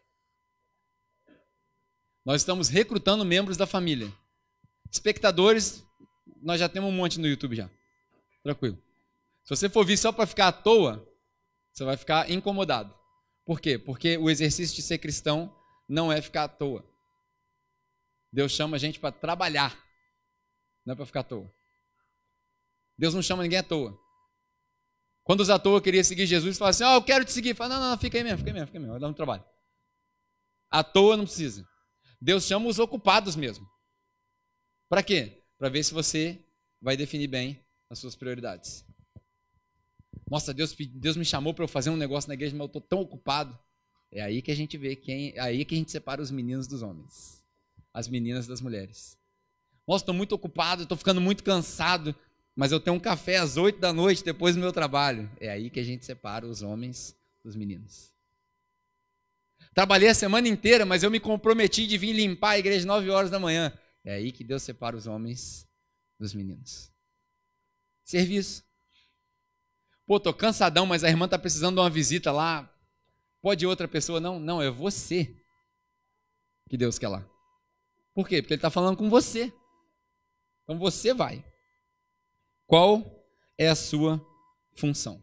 Nós 2.24 2.42
estamos 2.42 2.68
recrutando 2.68 3.24
membros 3.24 3.56
da 3.56 3.66
família. 3.66 4.12
Espectadores, 4.90 5.84
nós 6.42 6.60
já 6.60 6.68
temos 6.68 6.90
um 6.90 6.96
monte 6.96 7.18
no 7.18 7.26
YouTube 7.26 7.56
já. 7.56 7.70
Tranquilo. 8.42 8.80
Se 9.44 9.56
você 9.56 9.68
for 9.68 9.84
vir 9.84 9.96
só 9.96 10.12
para 10.12 10.26
ficar 10.26 10.48
à 10.48 10.52
toa, 10.52 11.06
você 11.72 11.84
vai 11.84 11.96
ficar 11.96 12.30
incomodado. 12.30 12.94
Por 13.44 13.60
quê? 13.60 13.78
Porque 13.78 14.16
o 14.18 14.30
exercício 14.30 14.76
de 14.76 14.82
ser 14.82 14.98
cristão 14.98 15.54
não 15.88 16.12
é 16.12 16.20
ficar 16.20 16.44
à 16.44 16.48
toa. 16.48 16.84
Deus 18.32 18.52
chama 18.52 18.76
a 18.76 18.78
gente 18.78 19.00
para 19.00 19.10
trabalhar, 19.10 19.76
não 20.84 20.92
é 20.92 20.96
para 20.96 21.06
ficar 21.06 21.20
à 21.20 21.24
toa. 21.24 21.52
Deus 22.96 23.14
não 23.14 23.22
chama 23.22 23.42
ninguém 23.42 23.58
à 23.58 23.62
toa. 23.62 23.99
Quando 25.30 25.42
os 25.42 25.62
toa 25.62 25.80
queriam 25.80 26.02
seguir 26.02 26.26
Jesus, 26.26 26.58
falavam 26.58 26.70
assim: 26.70 26.82
Ó, 26.82 26.90
oh, 26.90 26.96
eu 26.96 27.02
quero 27.04 27.24
te 27.24 27.30
seguir. 27.30 27.54
Fala, 27.54 27.78
não, 27.78 27.90
não, 27.90 27.96
fica 27.96 28.18
aí 28.18 28.24
mesmo, 28.24 28.38
fica 28.38 28.50
aí 28.50 28.52
mesmo, 28.52 28.66
fica 28.66 28.78
aí 28.78 28.80
mesmo, 28.80 28.94
vai 28.94 29.00
dar 29.00 29.06
um 29.06 29.12
trabalho. 29.12 29.44
À 30.68 30.82
toa 30.82 31.16
não 31.16 31.22
precisa. 31.22 31.64
Deus 32.20 32.44
chama 32.44 32.66
os 32.66 32.80
ocupados 32.80 33.36
mesmo. 33.36 33.64
Para 34.88 35.04
quê? 35.04 35.40
Para 35.56 35.68
ver 35.68 35.84
se 35.84 35.94
você 35.94 36.44
vai 36.82 36.96
definir 36.96 37.28
bem 37.28 37.64
as 37.88 38.00
suas 38.00 38.16
prioridades. 38.16 38.84
Nossa, 40.28 40.52
Deus, 40.52 40.74
Deus 40.76 41.16
me 41.16 41.24
chamou 41.24 41.54
para 41.54 41.62
eu 41.62 41.68
fazer 41.68 41.90
um 41.90 41.96
negócio 41.96 42.26
na 42.26 42.34
igreja, 42.34 42.56
mas 42.56 42.62
eu 42.62 42.66
estou 42.66 42.82
tão 42.82 43.00
ocupado. 43.00 43.56
É 44.10 44.22
aí 44.22 44.42
que 44.42 44.50
a 44.50 44.56
gente 44.56 44.76
vê 44.76 44.96
quem, 44.96 45.32
é 45.36 45.40
aí 45.40 45.64
que 45.64 45.76
a 45.76 45.78
gente 45.78 45.92
separa 45.92 46.20
os 46.20 46.32
meninos 46.32 46.66
dos 46.66 46.82
homens, 46.82 47.40
as 47.94 48.08
meninas 48.08 48.48
das 48.48 48.60
mulheres. 48.60 49.16
Nossa, 49.86 50.02
estou 50.02 50.14
muito 50.14 50.34
ocupado, 50.34 50.82
estou 50.82 50.98
ficando 50.98 51.20
muito 51.20 51.44
cansado 51.44 52.16
mas 52.60 52.72
eu 52.72 52.78
tenho 52.78 52.94
um 52.94 53.00
café 53.00 53.38
às 53.38 53.56
oito 53.56 53.78
da 53.78 53.90
noite 53.90 54.22
depois 54.22 54.54
do 54.54 54.60
meu 54.60 54.70
trabalho. 54.70 55.30
É 55.40 55.48
aí 55.48 55.70
que 55.70 55.80
a 55.80 55.82
gente 55.82 56.04
separa 56.04 56.46
os 56.46 56.60
homens 56.60 57.16
dos 57.42 57.56
meninos. 57.56 58.12
Trabalhei 59.72 60.10
a 60.10 60.14
semana 60.14 60.46
inteira, 60.46 60.84
mas 60.84 61.02
eu 61.02 61.10
me 61.10 61.18
comprometi 61.18 61.86
de 61.86 61.96
vir 61.96 62.12
limpar 62.12 62.50
a 62.50 62.58
igreja 62.58 62.80
às 62.80 62.84
nove 62.84 63.08
horas 63.08 63.30
da 63.30 63.38
manhã. 63.38 63.72
É 64.04 64.12
aí 64.12 64.30
que 64.30 64.44
Deus 64.44 64.62
separa 64.62 64.94
os 64.94 65.06
homens 65.06 65.66
dos 66.18 66.34
meninos. 66.34 66.92
Serviço. 68.04 68.62
Pô, 70.06 70.20
tô 70.20 70.34
cansadão, 70.34 70.84
mas 70.84 71.02
a 71.02 71.08
irmã 71.08 71.26
tá 71.26 71.38
precisando 71.38 71.76
de 71.76 71.80
uma 71.80 71.88
visita 71.88 72.30
lá. 72.30 72.70
Pode 73.40 73.66
outra 73.66 73.88
pessoa? 73.88 74.20
Não, 74.20 74.38
não, 74.38 74.60
é 74.60 74.70
você 74.70 75.34
que 76.68 76.76
Deus 76.76 76.98
quer 76.98 77.08
lá. 77.08 77.26
Por 78.12 78.28
quê? 78.28 78.42
Porque 78.42 78.52
Ele 78.52 78.58
está 78.58 78.68
falando 78.68 78.98
com 78.98 79.08
você. 79.08 79.50
Então 80.64 80.78
você 80.78 81.14
vai. 81.14 81.42
Qual 82.70 83.26
é 83.58 83.66
a 83.66 83.74
sua 83.74 84.24
função? 84.76 85.20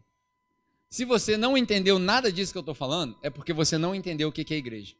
Se 0.90 1.06
você 1.06 1.34
não 1.34 1.56
entendeu 1.56 1.98
nada 1.98 2.30
disso 2.30 2.52
que 2.52 2.58
eu 2.58 2.60
estou 2.60 2.74
falando, 2.74 3.18
é 3.22 3.30
porque 3.30 3.54
você 3.54 3.78
não 3.78 3.94
entendeu 3.94 4.28
o 4.28 4.32
que 4.32 4.52
é 4.52 4.58
igreja. 4.58 4.94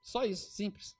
Só 0.00 0.24
isso, 0.24 0.48
simples. 0.52 0.94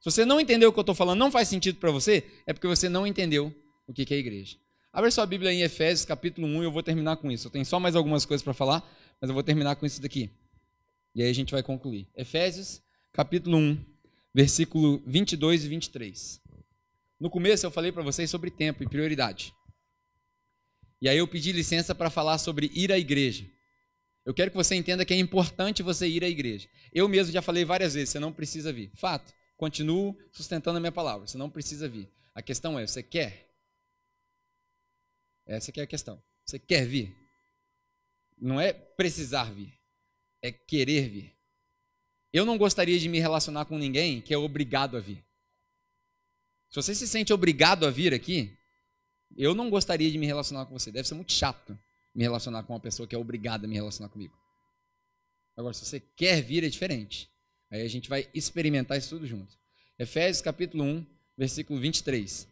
Se 0.00 0.10
você 0.10 0.24
não 0.24 0.40
entendeu 0.40 0.70
o 0.70 0.72
que 0.72 0.78
eu 0.78 0.80
estou 0.80 0.94
falando, 0.94 1.18
não 1.18 1.30
faz 1.30 1.48
sentido 1.48 1.78
para 1.78 1.90
você, 1.90 2.24
é 2.46 2.54
porque 2.54 2.66
você 2.66 2.88
não 2.88 3.06
entendeu 3.06 3.54
o 3.86 3.92
que 3.92 4.06
é 4.14 4.16
igreja. 4.16 4.56
Abre 4.90 5.10
sua 5.10 5.26
Bíblia 5.26 5.52
em 5.52 5.60
Efésios, 5.60 6.06
capítulo 6.06 6.46
1, 6.46 6.62
e 6.62 6.64
eu 6.64 6.72
vou 6.72 6.82
terminar 6.82 7.18
com 7.18 7.30
isso. 7.30 7.48
Eu 7.48 7.50
tenho 7.50 7.66
só 7.66 7.78
mais 7.78 7.94
algumas 7.94 8.24
coisas 8.24 8.42
para 8.42 8.54
falar, 8.54 8.82
mas 9.20 9.28
eu 9.28 9.34
vou 9.34 9.42
terminar 9.42 9.76
com 9.76 9.84
isso 9.84 10.00
daqui. 10.00 10.30
E 11.14 11.22
aí 11.22 11.28
a 11.28 11.34
gente 11.34 11.52
vai 11.52 11.62
concluir. 11.62 12.08
Efésios, 12.16 12.80
capítulo 13.12 13.58
1, 13.58 13.84
versículo 14.32 15.02
22 15.06 15.66
e 15.66 15.68
23. 15.68 16.43
No 17.24 17.30
começo 17.30 17.64
eu 17.64 17.70
falei 17.70 17.90
para 17.90 18.02
vocês 18.02 18.28
sobre 18.28 18.50
tempo 18.50 18.82
e 18.82 18.86
prioridade. 18.86 19.50
E 21.00 21.08
aí 21.08 21.16
eu 21.16 21.26
pedi 21.26 21.52
licença 21.52 21.94
para 21.94 22.10
falar 22.10 22.36
sobre 22.36 22.70
ir 22.74 22.92
à 22.92 22.98
igreja. 22.98 23.50
Eu 24.26 24.34
quero 24.34 24.50
que 24.50 24.56
você 24.58 24.74
entenda 24.74 25.06
que 25.06 25.14
é 25.14 25.18
importante 25.18 25.82
você 25.82 26.06
ir 26.06 26.22
à 26.22 26.28
igreja. 26.28 26.68
Eu 26.92 27.08
mesmo 27.08 27.32
já 27.32 27.40
falei 27.40 27.64
várias 27.64 27.94
vezes, 27.94 28.10
você 28.10 28.18
não 28.18 28.30
precisa 28.30 28.70
vir. 28.74 28.90
Fato, 28.94 29.32
continuo 29.56 30.14
sustentando 30.32 30.76
a 30.76 30.80
minha 30.80 30.92
palavra, 30.92 31.26
você 31.26 31.38
não 31.38 31.48
precisa 31.48 31.88
vir. 31.88 32.12
A 32.34 32.42
questão 32.42 32.78
é, 32.78 32.86
você 32.86 33.02
quer? 33.02 33.50
Essa 35.46 35.72
é 35.74 35.80
a 35.80 35.86
questão. 35.86 36.22
Você 36.44 36.58
quer 36.58 36.86
vir? 36.86 37.16
Não 38.36 38.60
é 38.60 38.74
precisar 38.74 39.50
vir, 39.50 39.72
é 40.42 40.52
querer 40.52 41.08
vir. 41.08 41.34
Eu 42.34 42.44
não 42.44 42.58
gostaria 42.58 42.98
de 42.98 43.08
me 43.08 43.18
relacionar 43.18 43.64
com 43.64 43.78
ninguém 43.78 44.20
que 44.20 44.34
é 44.34 44.36
obrigado 44.36 44.98
a 44.98 45.00
vir. 45.00 45.24
Se 46.74 46.82
você 46.82 46.92
se 46.92 47.06
sente 47.06 47.32
obrigado 47.32 47.86
a 47.86 47.90
vir 47.90 48.12
aqui, 48.12 48.52
eu 49.36 49.54
não 49.54 49.70
gostaria 49.70 50.10
de 50.10 50.18
me 50.18 50.26
relacionar 50.26 50.66
com 50.66 50.76
você. 50.76 50.90
Deve 50.90 51.06
ser 51.06 51.14
muito 51.14 51.32
chato 51.32 51.78
me 52.12 52.24
relacionar 52.24 52.64
com 52.64 52.72
uma 52.72 52.80
pessoa 52.80 53.06
que 53.06 53.14
é 53.14 53.18
obrigada 53.18 53.64
a 53.64 53.68
me 53.68 53.76
relacionar 53.76 54.08
comigo. 54.08 54.34
Agora, 55.56 55.72
se 55.72 55.86
você 55.86 56.00
quer 56.00 56.42
vir, 56.42 56.64
é 56.64 56.68
diferente. 56.68 57.30
Aí 57.70 57.82
a 57.82 57.88
gente 57.88 58.08
vai 58.08 58.28
experimentar 58.34 58.98
isso 58.98 59.10
tudo 59.10 59.24
junto. 59.24 59.56
Efésios 59.96 60.42
capítulo 60.42 60.82
1, 60.82 61.06
versículo 61.38 61.78
23. 61.78 62.48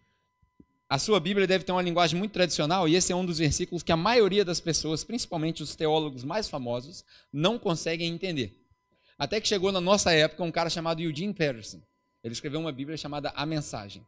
A 0.89 1.01
sua 1.01 1.19
Bíblia 1.19 1.45
deve 1.45 1.65
ter 1.65 1.73
uma 1.73 1.83
linguagem 1.83 2.17
muito 2.17 2.31
tradicional, 2.31 2.89
e 2.89 2.95
esse 2.95 3.11
é 3.11 3.17
um 3.17 3.27
dos 3.27 3.39
versículos 3.39 3.83
que 3.83 3.91
a 3.91 3.97
maioria 3.97 4.45
das 4.45 4.61
pessoas, 4.61 5.03
principalmente 5.03 5.65
os 5.65 5.75
teólogos 5.75 6.23
mais 6.23 6.49
famosos, 6.49 7.05
não 7.33 7.59
conseguem 7.59 8.13
entender. 8.13 8.55
Até 9.19 9.41
que 9.41 9.49
chegou 9.49 9.73
na 9.73 9.81
nossa 9.81 10.13
época 10.13 10.45
um 10.45 10.53
cara 10.53 10.71
chamado 10.71 11.03
Eugene 11.03 11.35
Peterson. 11.35 11.83
Ele 12.23 12.35
escreveu 12.35 12.61
uma 12.61 12.71
Bíblia 12.71 12.97
chamada 12.97 13.31
A 13.31 13.45
Mensagem. 13.45 14.07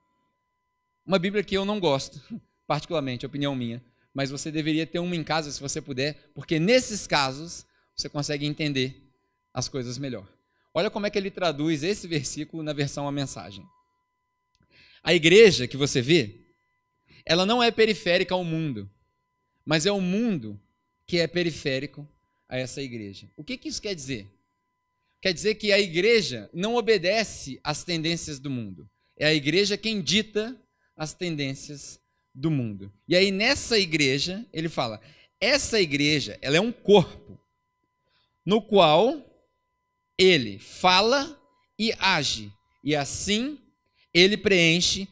Uma 1.06 1.18
Bíblia 1.18 1.44
que 1.44 1.56
eu 1.56 1.64
não 1.64 1.78
gosto, 1.78 2.20
particularmente, 2.66 3.26
opinião 3.26 3.54
minha, 3.54 3.84
mas 4.12 4.30
você 4.30 4.50
deveria 4.50 4.86
ter 4.86 4.98
uma 4.98 5.14
em 5.16 5.24
casa 5.24 5.50
se 5.50 5.60
você 5.60 5.80
puder, 5.80 6.30
porque 6.34 6.58
nesses 6.58 7.06
casos 7.06 7.66
você 7.94 8.08
consegue 8.08 8.46
entender 8.46 9.12
as 9.52 9.68
coisas 9.68 9.98
melhor. 9.98 10.26
Olha 10.72 10.90
como 10.90 11.06
é 11.06 11.10
que 11.10 11.18
ele 11.18 11.30
traduz 11.30 11.82
esse 11.82 12.08
versículo 12.08 12.62
na 12.62 12.72
versão 12.72 13.06
A 13.06 13.12
Mensagem. 13.12 13.64
A 15.02 15.12
igreja 15.14 15.68
que 15.68 15.76
você 15.76 16.00
vê, 16.00 16.40
ela 17.24 17.44
não 17.44 17.62
é 17.62 17.70
periférica 17.70 18.34
ao 18.34 18.42
mundo, 18.42 18.90
mas 19.64 19.86
é 19.86 19.92
o 19.92 20.00
mundo 20.00 20.60
que 21.06 21.18
é 21.18 21.26
periférico 21.26 22.08
a 22.48 22.56
essa 22.56 22.80
igreja. 22.80 23.30
O 23.36 23.44
que, 23.44 23.56
que 23.56 23.68
isso 23.68 23.82
quer 23.82 23.94
dizer? 23.94 24.26
Quer 25.20 25.32
dizer 25.32 25.54
que 25.56 25.72
a 25.72 25.78
igreja 25.78 26.50
não 26.52 26.74
obedece 26.74 27.60
às 27.62 27.84
tendências 27.84 28.38
do 28.38 28.50
mundo. 28.50 28.88
É 29.16 29.26
a 29.26 29.34
igreja 29.34 29.76
quem 29.76 30.02
dita 30.02 30.58
as 30.96 31.14
tendências 31.14 32.00
do 32.34 32.50
mundo. 32.50 32.92
E 33.06 33.14
aí 33.14 33.30
nessa 33.30 33.78
igreja, 33.78 34.46
ele 34.52 34.68
fala: 34.68 35.00
essa 35.40 35.80
igreja, 35.80 36.38
ela 36.40 36.56
é 36.56 36.60
um 36.60 36.72
corpo 36.72 37.40
no 38.44 38.60
qual 38.60 39.22
ele 40.18 40.58
fala 40.58 41.40
e 41.78 41.92
age, 41.98 42.52
e 42.82 42.94
assim 42.94 43.58
ele 44.12 44.36
preenche 44.36 45.08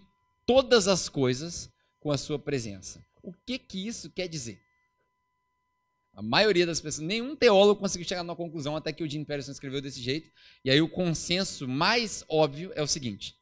todas 0.47 0.87
as 0.87 1.09
coisas 1.09 1.71
com 1.99 2.11
a 2.11 2.19
sua 2.19 2.39
presença. 2.39 3.05
O 3.23 3.33
que 3.33 3.59
que 3.59 3.87
isso 3.87 4.11
quer 4.11 4.29
dizer? 4.29 4.61
A 6.15 6.21
maioria 6.21 6.67
das 6.67 6.81
pessoas, 6.81 7.07
nenhum 7.07 7.35
teólogo 7.35 7.81
conseguiu 7.81 8.07
chegar 8.07 8.23
numa 8.23 8.37
conclusão 8.37 8.77
até 8.77 8.93
que 8.93 9.03
o 9.03 9.09
Jim 9.09 9.25
Patterson 9.25 9.53
escreveu 9.53 9.81
desse 9.81 10.01
jeito. 10.01 10.31
E 10.65 10.71
aí 10.71 10.81
o 10.81 10.89
consenso 10.89 11.67
mais 11.67 12.23
óbvio 12.29 12.71
é 12.75 12.83
o 12.83 12.87
seguinte: 12.87 13.35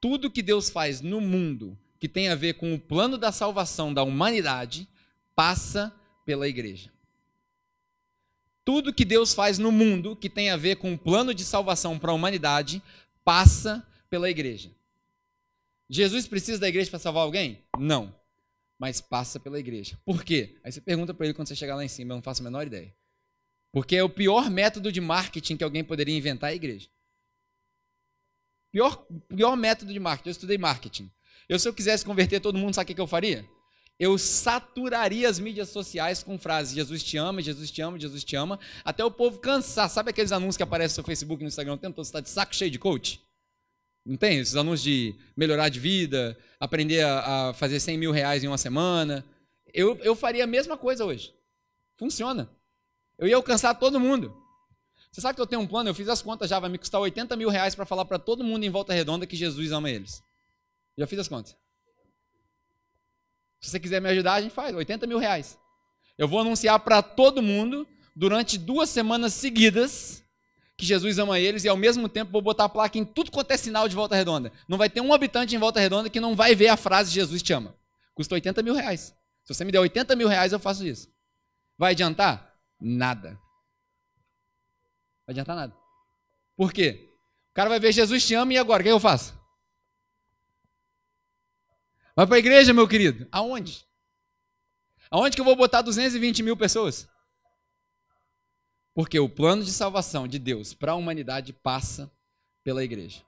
tudo 0.00 0.30
que 0.30 0.42
Deus 0.42 0.70
faz 0.70 1.00
no 1.00 1.20
mundo 1.20 1.76
que 1.98 2.08
tem 2.08 2.28
a 2.28 2.34
ver 2.34 2.54
com 2.54 2.74
o 2.74 2.78
plano 2.78 3.18
da 3.18 3.32
salvação 3.32 3.92
da 3.92 4.02
humanidade 4.02 4.88
passa 5.34 5.92
pela 6.24 6.48
igreja. 6.48 6.92
Tudo 8.64 8.92
que 8.92 9.04
Deus 9.04 9.32
faz 9.32 9.58
no 9.58 9.72
mundo 9.72 10.14
que 10.14 10.28
tem 10.28 10.50
a 10.50 10.56
ver 10.56 10.76
com 10.76 10.92
o 10.92 10.98
plano 10.98 11.34
de 11.34 11.44
salvação 11.44 11.98
para 11.98 12.12
a 12.12 12.14
humanidade 12.14 12.82
passa 13.24 13.86
pela 14.10 14.30
igreja. 14.30 14.70
Jesus 15.88 16.28
precisa 16.28 16.58
da 16.58 16.68
igreja 16.68 16.90
para 16.90 16.98
salvar 16.98 17.22
alguém? 17.22 17.58
Não. 17.78 18.14
Mas 18.78 19.00
passa 19.00 19.40
pela 19.40 19.58
igreja. 19.58 19.98
Por 20.04 20.22
quê? 20.22 20.56
Aí 20.62 20.70
você 20.70 20.80
pergunta 20.80 21.14
para 21.14 21.26
ele 21.26 21.34
quando 21.34 21.48
você 21.48 21.56
chegar 21.56 21.74
lá 21.74 21.84
em 21.84 21.88
cima, 21.88 22.12
eu 22.12 22.16
não 22.16 22.22
faço 22.22 22.42
a 22.42 22.44
menor 22.44 22.66
ideia. 22.66 22.94
Porque 23.72 23.96
é 23.96 24.04
o 24.04 24.08
pior 24.08 24.50
método 24.50 24.92
de 24.92 25.00
marketing 25.00 25.56
que 25.56 25.64
alguém 25.64 25.82
poderia 25.82 26.16
inventar 26.16 26.50
é 26.50 26.52
a 26.52 26.56
igreja. 26.56 26.88
Pior, 28.78 29.04
pior 29.34 29.56
método 29.56 29.92
de 29.92 29.98
marketing. 29.98 30.28
Eu 30.28 30.30
estudei 30.30 30.56
marketing. 30.56 31.10
Eu, 31.48 31.58
se 31.58 31.68
eu 31.68 31.74
quisesse 31.74 32.04
converter 32.04 32.38
todo 32.38 32.56
mundo, 32.56 32.74
sabe 32.74 32.92
o 32.92 32.94
que 32.94 33.00
eu 33.00 33.08
faria? 33.08 33.44
Eu 33.98 34.16
saturaria 34.16 35.28
as 35.28 35.40
mídias 35.40 35.70
sociais 35.70 36.22
com 36.22 36.38
frases 36.38 36.76
Jesus 36.76 37.02
te 37.02 37.16
ama, 37.16 37.42
Jesus 37.42 37.72
te 37.72 37.82
ama, 37.82 37.98
Jesus 37.98 38.22
te 38.22 38.36
ama, 38.36 38.56
até 38.84 39.04
o 39.04 39.10
povo 39.10 39.40
cansar. 39.40 39.90
Sabe 39.90 40.10
aqueles 40.10 40.30
anúncios 40.30 40.56
que 40.56 40.62
aparecem 40.62 40.92
no 40.92 40.94
seu 40.94 41.02
Facebook 41.02 41.42
e 41.42 41.44
no 41.44 41.48
Instagram 41.48 41.72
o 41.72 41.76
tempo 41.76 41.96
todo? 41.96 42.04
Você 42.04 42.10
está 42.10 42.20
de 42.20 42.30
saco 42.30 42.54
cheio 42.54 42.70
de 42.70 42.78
coach? 42.78 43.20
Não 44.06 44.16
tem? 44.16 44.38
Esses 44.38 44.54
anúncios 44.54 44.82
de 44.84 45.12
melhorar 45.36 45.70
de 45.70 45.80
vida, 45.80 46.38
aprender 46.60 47.00
a, 47.00 47.48
a 47.48 47.54
fazer 47.54 47.80
100 47.80 47.98
mil 47.98 48.12
reais 48.12 48.44
em 48.44 48.46
uma 48.46 48.58
semana. 48.58 49.24
Eu, 49.74 49.96
eu 50.04 50.14
faria 50.14 50.44
a 50.44 50.46
mesma 50.46 50.76
coisa 50.76 51.04
hoje. 51.04 51.34
Funciona. 51.96 52.48
Eu 53.18 53.26
ia 53.26 53.34
alcançar 53.34 53.74
todo 53.74 53.98
mundo. 53.98 54.40
Você 55.18 55.22
sabe 55.22 55.34
que 55.34 55.42
eu 55.42 55.48
tenho 55.48 55.60
um 55.60 55.66
plano? 55.66 55.88
Eu 55.88 55.94
fiz 55.96 56.08
as 56.08 56.22
contas 56.22 56.48
já, 56.48 56.60
vai 56.60 56.70
me 56.70 56.78
custar 56.78 57.00
80 57.00 57.34
mil 57.34 57.48
reais 57.48 57.74
para 57.74 57.84
falar 57.84 58.04
para 58.04 58.20
todo 58.20 58.44
mundo 58.44 58.62
em 58.62 58.70
volta 58.70 58.92
redonda 58.92 59.26
que 59.26 59.34
Jesus 59.34 59.72
ama 59.72 59.90
eles. 59.90 60.22
Já 60.96 61.08
fiz 61.08 61.18
as 61.18 61.26
contas. 61.26 61.56
Se 63.60 63.68
você 63.68 63.80
quiser 63.80 64.00
me 64.00 64.08
ajudar, 64.10 64.34
a 64.34 64.40
gente 64.40 64.52
faz. 64.52 64.72
80 64.72 65.08
mil 65.08 65.18
reais. 65.18 65.58
Eu 66.16 66.28
vou 66.28 66.38
anunciar 66.38 66.78
para 66.78 67.02
todo 67.02 67.42
mundo, 67.42 67.84
durante 68.14 68.56
duas 68.56 68.90
semanas 68.90 69.34
seguidas, 69.34 70.22
que 70.76 70.86
Jesus 70.86 71.18
ama 71.18 71.40
eles 71.40 71.64
e 71.64 71.68
ao 71.68 71.76
mesmo 71.76 72.08
tempo 72.08 72.30
vou 72.30 72.40
botar 72.40 72.66
a 72.66 72.68
placa 72.68 72.96
em 72.96 73.04
tudo 73.04 73.32
quanto 73.32 73.50
é 73.50 73.56
sinal 73.56 73.88
de 73.88 73.96
Volta 73.96 74.14
Redonda. 74.14 74.52
Não 74.68 74.78
vai 74.78 74.88
ter 74.88 75.00
um 75.00 75.12
habitante 75.12 75.52
em 75.52 75.58
Volta 75.58 75.80
Redonda 75.80 76.08
que 76.08 76.20
não 76.20 76.36
vai 76.36 76.54
ver 76.54 76.68
a 76.68 76.76
frase 76.76 77.10
Jesus 77.10 77.42
te 77.42 77.52
ama. 77.52 77.74
Custa 78.14 78.36
80 78.36 78.62
mil 78.62 78.74
reais. 78.74 79.12
Se 79.42 79.52
você 79.52 79.64
me 79.64 79.72
der 79.72 79.80
80 79.80 80.14
mil 80.14 80.28
reais, 80.28 80.52
eu 80.52 80.60
faço 80.60 80.86
isso. 80.86 81.08
Vai 81.76 81.90
adiantar? 81.90 82.54
Nada. 82.80 83.36
Vai 85.28 85.34
adiantar 85.34 85.54
nada. 85.54 85.76
Por 86.56 86.72
quê? 86.72 87.12
O 87.50 87.54
cara 87.54 87.68
vai 87.68 87.78
ver 87.78 87.92
Jesus 87.92 88.26
te 88.26 88.32
ama 88.34 88.54
e 88.54 88.56
agora? 88.56 88.80
O 88.80 88.84
que 88.84 88.90
eu 88.90 88.98
faço? 88.98 89.38
Vai 92.16 92.26
para 92.26 92.36
a 92.36 92.38
igreja, 92.38 92.72
meu 92.72 92.88
querido. 92.88 93.28
Aonde? 93.30 93.86
Aonde 95.10 95.36
que 95.36 95.40
eu 95.42 95.44
vou 95.44 95.54
botar 95.54 95.82
220 95.82 96.42
mil 96.42 96.56
pessoas? 96.56 97.06
Porque 98.94 99.20
o 99.20 99.28
plano 99.28 99.62
de 99.62 99.70
salvação 99.70 100.26
de 100.26 100.38
Deus 100.38 100.72
para 100.72 100.92
a 100.92 100.96
humanidade 100.96 101.52
passa 101.52 102.10
pela 102.64 102.82
igreja. 102.82 103.22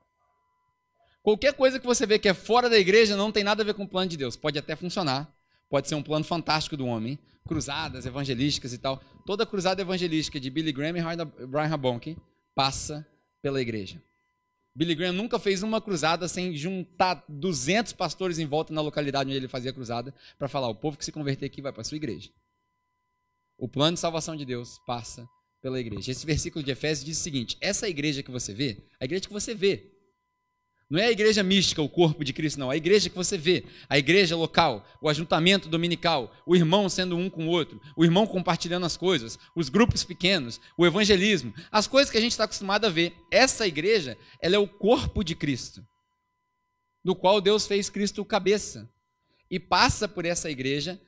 Qualquer 1.22 1.52
coisa 1.52 1.78
que 1.78 1.86
você 1.86 2.06
vê 2.06 2.18
que 2.18 2.30
é 2.30 2.34
fora 2.34 2.70
da 2.70 2.78
igreja 2.78 3.14
não 3.14 3.30
tem 3.30 3.44
nada 3.44 3.62
a 3.62 3.66
ver 3.66 3.74
com 3.74 3.84
o 3.84 3.88
plano 3.88 4.08
de 4.08 4.16
Deus. 4.16 4.36
Pode 4.36 4.58
até 4.58 4.74
funcionar, 4.74 5.30
pode 5.68 5.86
ser 5.86 5.96
um 5.96 6.02
plano 6.02 6.24
fantástico 6.24 6.78
do 6.78 6.86
homem, 6.86 7.18
cruzadas 7.46 8.06
evangelísticas 8.06 8.72
e 8.72 8.78
tal. 8.78 8.98
Toda 9.26 9.46
cruzada 9.46 9.82
evangelística 9.82 10.38
de 10.38 10.50
Billy 10.50 10.72
Graham 10.72 10.96
e 10.98 11.46
Brian 11.46 11.72
Habonke 11.72 12.16
passa 12.54 13.06
pela 13.42 13.60
igreja. 13.60 14.02
Billy 14.74 14.94
Graham 14.94 15.12
nunca 15.12 15.38
fez 15.38 15.62
uma 15.62 15.80
cruzada 15.80 16.28
sem 16.28 16.56
juntar 16.56 17.24
200 17.28 17.92
pastores 17.92 18.38
em 18.38 18.46
volta 18.46 18.72
na 18.72 18.80
localidade 18.80 19.28
onde 19.28 19.36
ele 19.36 19.48
fazia 19.48 19.70
a 19.70 19.74
cruzada 19.74 20.14
para 20.38 20.48
falar: 20.48 20.68
o 20.68 20.74
povo 20.74 20.96
que 20.96 21.04
se 21.04 21.12
converter 21.12 21.46
aqui 21.46 21.60
vai 21.60 21.72
para 21.72 21.82
a 21.82 21.84
sua 21.84 21.96
igreja. 21.96 22.30
O 23.58 23.68
plano 23.68 23.94
de 23.94 24.00
salvação 24.00 24.36
de 24.36 24.44
Deus 24.44 24.78
passa 24.86 25.28
pela 25.60 25.78
igreja. 25.78 26.10
Esse 26.10 26.24
versículo 26.24 26.64
de 26.64 26.70
Efésios 26.70 27.04
diz 27.04 27.18
o 27.18 27.22
seguinte: 27.22 27.58
essa 27.60 27.88
igreja 27.88 28.22
que 28.22 28.30
você 28.30 28.54
vê, 28.54 28.84
a 29.00 29.04
igreja 29.04 29.26
que 29.26 29.32
você 29.32 29.54
vê, 29.54 29.90
não 30.90 30.98
é 30.98 31.04
a 31.06 31.10
igreja 31.12 31.40
mística, 31.44 31.80
o 31.80 31.88
corpo 31.88 32.24
de 32.24 32.32
Cristo, 32.32 32.58
não. 32.58 32.68
A 32.68 32.76
igreja 32.76 33.08
que 33.08 33.14
você 33.14 33.38
vê, 33.38 33.64
a 33.88 33.96
igreja 33.96 34.34
local, 34.34 34.84
o 35.00 35.08
ajuntamento 35.08 35.68
dominical, 35.68 36.34
o 36.44 36.56
irmão 36.56 36.88
sendo 36.88 37.16
um 37.16 37.30
com 37.30 37.46
o 37.46 37.48
outro, 37.48 37.80
o 37.96 38.04
irmão 38.04 38.26
compartilhando 38.26 38.84
as 38.84 38.96
coisas, 38.96 39.38
os 39.54 39.68
grupos 39.68 40.02
pequenos, 40.02 40.60
o 40.76 40.84
evangelismo, 40.84 41.54
as 41.70 41.86
coisas 41.86 42.10
que 42.10 42.18
a 42.18 42.20
gente 42.20 42.32
está 42.32 42.42
acostumado 42.42 42.86
a 42.86 42.90
ver. 42.90 43.14
Essa 43.30 43.68
igreja, 43.68 44.18
ela 44.42 44.56
é 44.56 44.58
o 44.58 44.66
corpo 44.66 45.22
de 45.22 45.36
Cristo, 45.36 45.86
do 47.04 47.14
qual 47.14 47.40
Deus 47.40 47.68
fez 47.68 47.88
Cristo 47.88 48.24
cabeça. 48.24 48.90
E 49.48 49.60
passa 49.60 50.08
por 50.08 50.24
essa 50.24 50.50
igreja 50.50 51.00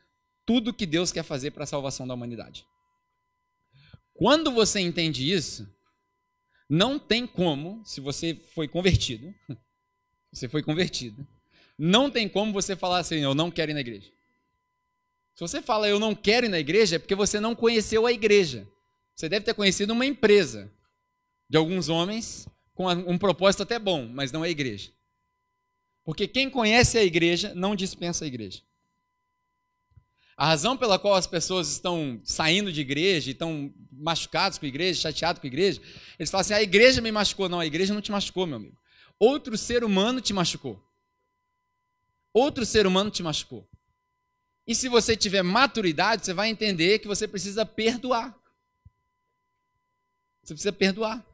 tudo 0.47 0.73
que 0.73 0.87
Deus 0.87 1.11
quer 1.11 1.25
fazer 1.25 1.51
para 1.51 1.65
a 1.65 1.67
salvação 1.67 2.07
da 2.07 2.15
humanidade. 2.15 2.65
Quando 4.15 4.53
você 4.53 4.79
entende 4.79 5.33
isso, 5.33 5.69
não 6.71 7.01
tem 7.01 7.27
como, 7.27 7.85
se 7.85 8.01
você 8.01 8.41
foi 8.55 8.69
convertido, 8.69 9.35
você 10.33 10.49
foi 10.49 10.63
convertido. 10.63 11.27
Não 11.79 12.11
tem 12.11 12.29
como 12.29 12.53
você 12.53 12.75
falar 12.75 12.99
assim, 12.99 13.17
eu 13.17 13.35
não 13.35 13.51
quero 13.51 13.71
ir 13.71 13.75
na 13.75 13.81
igreja. 13.81 14.11
Se 15.35 15.41
você 15.41 15.63
fala 15.63 15.89
eu 15.89 15.99
não 15.99 16.15
quero 16.15 16.47
ir 16.47 16.49
na 16.49 16.59
igreja, 16.59 16.97
é 16.97 16.99
porque 16.99 17.15
você 17.15 17.41
não 17.41 17.55
conheceu 17.55 18.07
a 18.07 18.13
igreja. 18.13 18.67
Você 19.15 19.29
deve 19.29 19.45
ter 19.45 19.55
conhecido 19.55 19.93
uma 19.93 20.07
empresa 20.07 20.71
de 21.49 21.57
alguns 21.57 21.89
homens 21.89 22.49
com 22.75 22.89
um 22.89 23.19
propósito 23.19 23.63
até 23.63 23.79
bom, 23.79 24.09
mas 24.09 24.33
não 24.33 24.45
é 24.45 24.49
a 24.49 24.51
igreja. 24.51 24.91
Porque 26.05 26.27
quem 26.27 26.51
conhece 26.51 26.99
a 26.99 27.05
igreja 27.05 27.55
não 27.55 27.77
dispensa 27.77 28.25
a 28.25 28.29
igreja. 28.29 28.63
A 30.37 30.47
razão 30.47 30.77
pela 30.77 30.99
qual 30.99 31.15
as 31.15 31.27
pessoas 31.27 31.71
estão 31.71 32.21
saindo 32.25 32.73
de 32.73 32.81
igreja, 32.81 33.31
estão 33.31 33.73
machucados 33.93 34.59
com 34.59 34.65
a 34.65 34.69
igreja, 34.69 35.01
chateados 35.01 35.41
com 35.41 35.47
a 35.47 35.49
igreja, 35.49 35.81
eles 36.19 36.31
falam 36.31 36.41
assim: 36.41 36.55
a 36.55 36.63
igreja 36.63 37.01
me 37.01 37.13
machucou. 37.13 37.49
Não, 37.49 37.61
a 37.61 37.67
igreja 37.67 37.95
não 37.95 38.01
te 38.01 38.11
machucou, 38.11 38.47
meu 38.47 38.57
amigo. 38.57 38.77
Outro 39.25 39.57
ser 39.57 39.85
humano 39.85 40.21
te 40.21 40.33
machucou. 40.33 40.83
Outro 42.33 42.67
ser 42.67 42.89
humano 42.89 43.09
te 43.09 43.23
machucou. 43.23 43.71
E 44.67 44.75
se 44.75 44.89
você 44.89 45.17
tiver 45.17 45.45
maturidade, 45.45 46.27
você 46.27 46.35
vai 46.35 46.49
entender 46.49 46.99
que 46.99 47.07
você 47.07 47.29
precisa 47.29 47.65
perdoar. 47.65 48.37
Você 50.43 50.55
precisa 50.55 50.73
perdoar. 50.73 51.25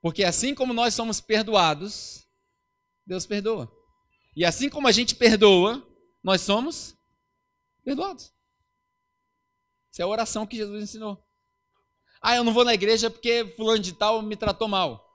Porque 0.00 0.22
assim 0.22 0.54
como 0.54 0.72
nós 0.72 0.94
somos 0.94 1.20
perdoados, 1.20 2.24
Deus 3.04 3.26
perdoa. 3.26 3.68
E 4.36 4.44
assim 4.44 4.70
como 4.70 4.86
a 4.86 4.92
gente 4.92 5.16
perdoa, 5.16 5.84
nós 6.22 6.40
somos 6.40 6.96
perdoados. 7.82 8.32
Essa 9.92 10.02
é 10.02 10.04
a 10.04 10.06
oração 10.06 10.46
que 10.46 10.56
Jesus 10.56 10.84
ensinou. 10.84 11.20
Ah, 12.22 12.36
eu 12.36 12.44
não 12.44 12.52
vou 12.52 12.64
na 12.64 12.74
igreja 12.74 13.10
porque 13.10 13.52
fulano 13.56 13.80
de 13.80 13.92
tal 13.92 14.22
me 14.22 14.36
tratou 14.36 14.68
mal. 14.68 15.09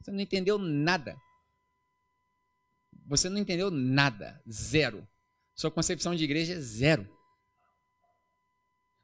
Você 0.00 0.10
não 0.10 0.20
entendeu 0.20 0.58
nada. 0.58 1.16
Você 3.06 3.28
não 3.28 3.38
entendeu 3.38 3.70
nada. 3.70 4.40
Zero. 4.50 5.06
Sua 5.54 5.70
concepção 5.70 6.14
de 6.14 6.24
igreja 6.24 6.54
é 6.54 6.60
zero. 6.60 7.08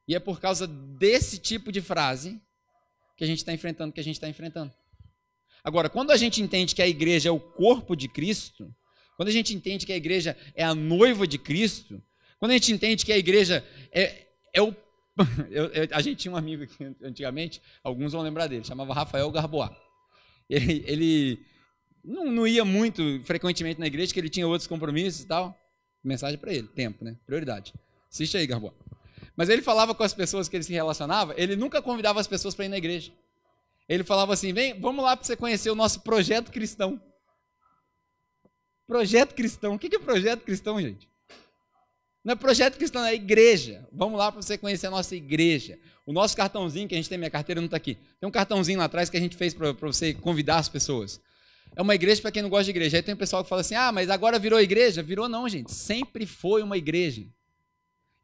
E 0.08 0.14
é 0.14 0.20
por 0.20 0.40
causa 0.40 0.66
desse 0.66 1.38
tipo 1.38 1.70
de 1.72 1.80
frase 1.80 2.40
que 3.16 3.24
a 3.24 3.26
gente 3.26 3.38
está 3.38 3.52
enfrentando, 3.52 3.92
que 3.92 4.00
a 4.00 4.04
gente 4.04 4.16
está 4.16 4.28
enfrentando. 4.28 4.72
Agora, 5.64 5.90
quando 5.90 6.12
a 6.12 6.16
gente 6.16 6.40
entende 6.40 6.74
que 6.74 6.82
a 6.82 6.86
igreja 6.86 7.28
é 7.28 7.32
o 7.32 7.40
corpo 7.40 7.96
de 7.96 8.08
Cristo, 8.08 8.72
quando 9.16 9.30
a 9.30 9.32
gente 9.32 9.54
entende 9.54 9.84
que 9.84 9.92
a 9.92 9.96
igreja 9.96 10.36
é 10.54 10.62
a 10.62 10.74
noiva 10.74 11.26
de 11.26 11.38
Cristo, 11.38 12.00
quando 12.38 12.52
a 12.52 12.54
gente 12.54 12.72
entende 12.72 13.04
que 13.04 13.12
a 13.12 13.18
igreja 13.18 13.66
é, 13.90 14.28
é 14.54 14.62
o. 14.62 14.74
Eu, 15.50 15.64
eu, 15.72 15.88
a 15.92 16.02
gente 16.02 16.18
tinha 16.18 16.32
um 16.32 16.36
amigo 16.36 16.64
aqui 16.64 16.84
antigamente, 17.02 17.62
alguns 17.82 18.12
vão 18.12 18.20
lembrar 18.20 18.48
dele, 18.48 18.62
chamava 18.62 18.92
Rafael 18.92 19.30
Garboá. 19.30 19.74
Ele, 20.50 20.84
ele 20.86 21.46
não, 22.04 22.30
não, 22.30 22.46
ia 22.46 22.64
muito 22.64 23.20
frequentemente 23.24 23.80
na 23.80 23.86
igreja, 23.88 24.14
que 24.14 24.20
ele 24.20 24.28
tinha 24.28 24.46
outros 24.46 24.68
compromissos 24.68 25.22
e 25.22 25.26
tal. 25.26 25.60
Mensagem 26.04 26.38
para 26.38 26.54
ele: 26.54 26.68
tempo, 26.68 27.04
né? 27.04 27.16
Prioridade. 27.26 27.74
Assiste 28.08 28.36
aí, 28.36 28.46
Garboá. 28.46 28.72
Mas 29.36 29.48
ele 29.48 29.60
falava 29.60 29.92
com 29.92 30.04
as 30.04 30.14
pessoas 30.14 30.48
que 30.48 30.56
ele 30.56 30.62
se 30.62 30.72
relacionava, 30.72 31.34
ele 31.36 31.56
nunca 31.56 31.82
convidava 31.82 32.20
as 32.20 32.28
pessoas 32.28 32.54
para 32.54 32.64
ir 32.64 32.68
na 32.68 32.78
igreja. 32.78 33.12
Ele 33.88 34.04
falava 34.04 34.32
assim: 34.32 34.52
vem, 34.52 34.78
vamos 34.80 35.04
lá 35.04 35.16
para 35.16 35.26
você 35.26 35.36
conhecer 35.36 35.70
o 35.70 35.74
nosso 35.74 36.00
projeto 36.02 36.52
cristão. 36.52 37.00
Projeto 38.86 39.34
cristão. 39.34 39.74
O 39.74 39.78
que 39.78 39.94
é 39.94 39.98
projeto 39.98 40.44
cristão, 40.44 40.80
gente? 40.80 41.08
Não 42.26 42.32
é 42.32 42.34
projeto 42.34 42.76
cristão, 42.76 43.04
é 43.04 43.14
igreja. 43.14 43.86
Vamos 43.92 44.18
lá 44.18 44.32
para 44.32 44.42
você 44.42 44.58
conhecer 44.58 44.88
a 44.88 44.90
nossa 44.90 45.14
igreja. 45.14 45.78
O 46.04 46.12
nosso 46.12 46.36
cartãozinho, 46.36 46.88
que 46.88 46.94
a 46.96 46.98
gente 46.98 47.08
tem, 47.08 47.16
minha 47.16 47.30
carteira 47.30 47.60
não 47.60 47.66
está 47.66 47.76
aqui. 47.76 47.96
Tem 48.18 48.28
um 48.28 48.32
cartãozinho 48.32 48.80
lá 48.80 48.86
atrás 48.86 49.08
que 49.08 49.16
a 49.16 49.20
gente 49.20 49.36
fez 49.36 49.54
para 49.54 49.70
você 49.70 50.12
convidar 50.12 50.58
as 50.58 50.68
pessoas. 50.68 51.20
É 51.76 51.80
uma 51.80 51.94
igreja 51.94 52.20
para 52.20 52.32
quem 52.32 52.42
não 52.42 52.50
gosta 52.50 52.64
de 52.64 52.70
igreja. 52.70 52.96
Aí 52.96 53.02
tem 53.04 53.14
um 53.14 53.16
pessoal 53.16 53.44
que 53.44 53.48
fala 53.48 53.60
assim: 53.60 53.76
ah, 53.76 53.92
mas 53.92 54.10
agora 54.10 54.40
virou 54.40 54.60
igreja? 54.60 55.04
Virou 55.04 55.28
não, 55.28 55.48
gente. 55.48 55.72
Sempre 55.72 56.26
foi 56.26 56.64
uma 56.64 56.76
igreja. 56.76 57.24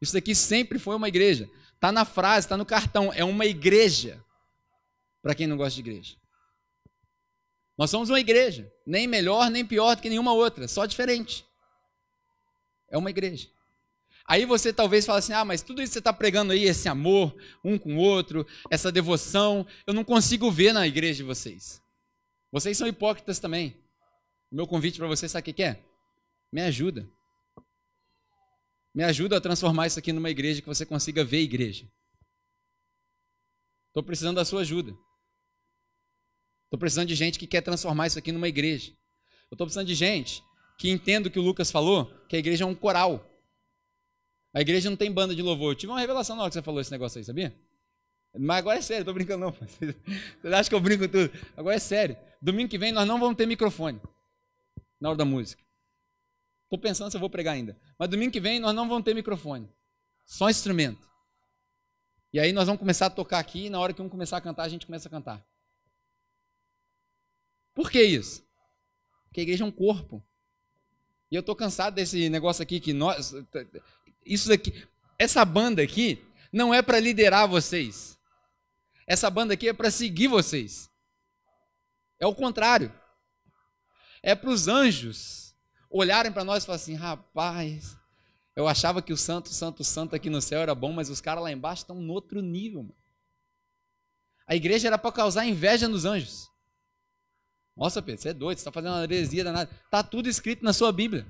Isso 0.01 0.11
daqui 0.11 0.35
sempre 0.35 0.79
foi 0.79 0.97
uma 0.97 1.07
igreja. 1.07 1.49
Está 1.73 1.89
na 1.89 2.03
frase, 2.03 2.45
está 2.45 2.57
no 2.57 2.65
cartão. 2.65 3.09
É 3.13 3.23
uma 3.23 3.45
igreja. 3.45 4.21
Para 5.21 5.33
quem 5.33 5.47
não 5.47 5.55
gosta 5.55 5.81
de 5.81 5.89
igreja. 5.89 6.17
Nós 7.77 7.89
somos 7.89 8.09
uma 8.09 8.19
igreja. 8.19 8.69
Nem 8.85 9.07
melhor, 9.07 9.49
nem 9.49 9.65
pior 9.65 9.95
do 9.95 10.01
que 10.01 10.09
nenhuma 10.09 10.33
outra. 10.33 10.67
Só 10.67 10.85
diferente. 10.85 11.45
É 12.91 12.97
uma 12.97 13.09
igreja. 13.09 13.52
Aí 14.25 14.45
você 14.45 14.71
talvez 14.71 15.05
fale 15.05 15.19
assim: 15.19 15.33
ah, 15.33 15.45
mas 15.45 15.61
tudo 15.61 15.81
isso 15.81 15.91
que 15.91 15.93
você 15.93 15.99
está 15.99 16.13
pregando 16.13 16.53
aí, 16.53 16.63
esse 16.63 16.87
amor 16.87 17.35
um 17.63 17.77
com 17.77 17.95
o 17.95 17.99
outro, 17.99 18.45
essa 18.69 18.91
devoção, 18.91 19.65
eu 19.85 19.93
não 19.93 20.03
consigo 20.03 20.49
ver 20.49 20.73
na 20.73 20.87
igreja 20.87 21.17
de 21.17 21.23
vocês. 21.23 21.81
Vocês 22.51 22.77
são 22.77 22.87
hipócritas 22.87 23.39
também. 23.39 23.75
O 24.51 24.55
meu 24.55 24.67
convite 24.67 24.97
para 24.97 25.07
vocês, 25.07 25.31
sabe 25.31 25.49
o 25.49 25.53
que 25.53 25.63
é? 25.63 25.83
Me 26.51 26.61
ajuda. 26.61 27.09
Me 28.93 29.03
ajuda 29.03 29.37
a 29.37 29.41
transformar 29.41 29.87
isso 29.87 29.97
aqui 29.97 30.13
numa 30.13 30.29
igreja 30.29 30.61
que 30.61 30.67
você 30.67 30.85
consiga 30.85 31.25
ver 31.25 31.39
igreja. 31.39 31.91
Estou 33.87 34.03
precisando 34.03 34.35
da 34.35 34.45
sua 34.45 34.61
ajuda. 34.61 34.91
Estou 36.65 36.79
precisando 36.79 37.07
de 37.07 37.15
gente 37.15 37.39
que 37.39 37.47
quer 37.47 37.61
transformar 37.61 38.07
isso 38.07 38.19
aqui 38.19 38.31
numa 38.31 38.47
igreja. 38.47 38.91
Eu 39.49 39.55
estou 39.55 39.65
precisando 39.65 39.87
de 39.87 39.95
gente 39.95 40.43
que 40.77 40.89
entenda 40.89 41.27
o 41.27 41.31
que 41.31 41.39
o 41.39 41.43
Lucas 41.43 41.71
falou, 41.71 42.05
que 42.27 42.35
a 42.35 42.39
igreja 42.39 42.63
é 42.63 42.67
um 42.67 42.75
coral. 42.75 43.27
A 44.53 44.61
igreja 44.61 44.89
não 44.89 44.97
tem 44.97 45.11
banda 45.11 45.35
de 45.35 45.41
louvor. 45.41 45.71
Eu 45.71 45.75
tive 45.75 45.91
uma 45.91 45.99
revelação 45.99 46.35
na 46.35 46.43
hora 46.43 46.49
que 46.49 46.53
você 46.53 46.61
falou 46.61 46.79
esse 46.79 46.91
negócio 46.91 47.17
aí, 47.17 47.23
sabia? 47.23 47.55
Mas 48.37 48.57
agora 48.57 48.79
é 48.79 48.81
sério, 48.81 49.05
tô 49.05 49.13
brincando 49.13 49.45
não. 49.45 49.51
Vocês 49.67 50.53
acham 50.53 50.69
que 50.69 50.75
eu 50.75 50.79
brinco 50.79 51.07
tudo? 51.07 51.31
Agora 51.55 51.75
é 51.75 51.79
sério. 51.79 52.17
Domingo 52.41 52.69
que 52.69 52.77
vem 52.77 52.91
nós 52.91 53.07
não 53.07 53.19
vamos 53.19 53.35
ter 53.35 53.45
microfone 53.45 54.01
na 54.99 55.09
hora 55.09 55.17
da 55.17 55.25
música. 55.25 55.61
Estou 56.63 56.79
pensando 56.79 57.11
se 57.11 57.17
eu 57.17 57.21
vou 57.21 57.29
pregar 57.29 57.53
ainda. 57.53 57.77
Mas 57.97 58.09
domingo 58.09 58.31
que 58.31 58.39
vem 58.39 58.59
nós 58.59 58.73
não 58.73 58.87
vamos 58.87 59.03
ter 59.03 59.13
microfone. 59.13 59.69
Só 60.25 60.49
instrumento. 60.49 61.07
E 62.31 62.39
aí 62.39 62.51
nós 62.51 62.65
vamos 62.65 62.79
começar 62.79 63.07
a 63.07 63.09
tocar 63.11 63.37
aqui 63.37 63.65
e 63.65 63.69
na 63.69 63.79
hora 63.79 63.93
que 63.93 64.01
um 64.01 64.09
começar 64.09 64.37
a 64.37 64.41
cantar, 64.41 64.63
a 64.63 64.69
gente 64.69 64.87
começa 64.87 65.07
a 65.07 65.11
cantar. 65.11 65.45
Por 67.75 67.91
que 67.91 68.01
isso? 68.01 68.43
Porque 69.25 69.41
a 69.41 69.43
igreja 69.43 69.63
é 69.63 69.67
um 69.67 69.71
corpo. 69.71 70.23
E 71.29 71.35
eu 71.35 71.41
estou 71.41 71.55
cansado 71.55 71.93
desse 71.93 72.29
negócio 72.29 72.63
aqui 72.63 72.79
que 72.79 72.93
nós. 72.93 73.33
Isso 74.25 74.51
aqui. 74.51 74.87
Essa 75.17 75.43
banda 75.45 75.81
aqui 75.81 76.23
não 76.51 76.73
é 76.73 76.81
para 76.81 76.99
liderar 76.99 77.47
vocês. 77.47 78.17
Essa 79.07 79.29
banda 79.29 79.53
aqui 79.53 79.69
é 79.69 79.73
para 79.73 79.91
seguir 79.91 80.27
vocês. 80.27 80.89
É 82.19 82.25
o 82.25 82.35
contrário. 82.35 82.93
É 84.21 84.33
para 84.33 84.49
os 84.49 84.67
anjos 84.67 85.55
olharem 85.89 86.31
para 86.31 86.43
nós 86.43 86.63
e 86.63 86.65
falar 86.65 86.77
assim: 86.77 86.95
rapaz, 86.95 87.97
eu 88.55 88.67
achava 88.67 89.01
que 89.01 89.11
o 89.11 89.17
santo, 89.17 89.49
santo, 89.49 89.83
santo 89.83 90.15
aqui 90.15 90.29
no 90.29 90.41
céu 90.41 90.61
era 90.61 90.73
bom, 90.73 90.93
mas 90.93 91.09
os 91.09 91.19
caras 91.19 91.43
lá 91.43 91.51
embaixo 91.51 91.83
estão 91.83 91.95
no 91.95 92.13
outro 92.13 92.41
nível. 92.41 92.83
Mano. 92.83 92.95
A 94.47 94.55
igreja 94.55 94.87
era 94.87 94.97
para 94.97 95.11
causar 95.11 95.45
inveja 95.45 95.87
nos 95.87 96.05
anjos. 96.05 96.49
Nossa, 97.75 98.01
Pedro, 98.01 98.21
você 98.21 98.29
é 98.29 98.33
doido, 98.33 98.57
você 98.57 98.61
está 98.61 98.71
fazendo 98.71 98.93
uma 98.93 99.03
heresia 99.03 99.43
danada. 99.43 99.71
Está 99.85 100.03
tudo 100.03 100.29
escrito 100.29 100.63
na 100.63 100.73
sua 100.73 100.91
Bíblia. 100.91 101.25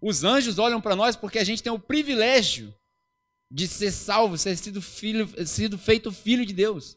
Os 0.00 0.24
anjos 0.24 0.58
olham 0.58 0.80
para 0.80 0.96
nós 0.96 1.16
porque 1.16 1.38
a 1.38 1.44
gente 1.44 1.62
tem 1.62 1.72
o 1.72 1.78
privilégio 1.78 2.74
de 3.50 3.68
ser 3.68 3.90
salvo, 3.90 4.38
ser 4.38 4.56
sido, 4.56 4.80
filho, 4.80 5.28
sido 5.46 5.76
feito 5.76 6.10
filho 6.10 6.46
de 6.46 6.54
Deus. 6.54 6.96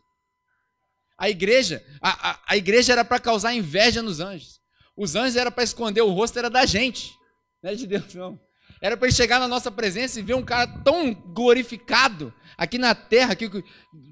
A 1.18 1.30
igreja, 1.30 1.84
a, 2.02 2.32
a, 2.32 2.40
a 2.50 2.58
igreja 2.58 2.94
era 2.94 3.06
para 3.06 3.20
causar 3.20 3.54
inveja 3.54 4.02
nos 4.02 4.20
anjos. 4.20 4.60
Os 4.96 5.16
anjos 5.16 5.36
era 5.36 5.52
para 5.52 5.64
esconder 5.64 6.02
o 6.02 6.12
rosto, 6.12 6.40
era 6.40 6.50
da 6.50 6.66
gente. 6.66 7.14
Não 7.62 7.72
é 7.72 7.76
de 7.76 7.86
Deus, 7.86 8.14
não. 8.14 8.40
Era 8.82 8.96
para 8.96 9.08
ele 9.08 9.16
chegar 9.16 9.40
na 9.40 9.48
nossa 9.48 9.72
presença 9.72 10.20
e 10.20 10.24
ver 10.24 10.36
um 10.36 10.44
cara 10.44 10.68
tão 10.84 11.14
glorificado 11.14 12.34
aqui 12.58 12.78
na 12.78 12.94
terra, 12.94 13.36
que 13.36 13.50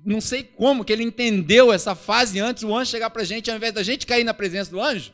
não 0.05 0.19
sei 0.19 0.43
como 0.43 0.83
que 0.83 0.91
ele 0.91 1.03
entendeu 1.03 1.71
essa 1.71 1.95
fase 1.95 2.39
antes, 2.39 2.63
o 2.63 2.75
anjo 2.75 2.91
chegar 2.91 3.09
para 3.09 3.21
a 3.21 3.25
gente, 3.25 3.49
ao 3.49 3.57
invés 3.57 3.73
da 3.73 3.83
gente 3.83 4.07
cair 4.07 4.23
na 4.23 4.33
presença 4.33 4.71
do 4.71 4.81
anjo, 4.81 5.13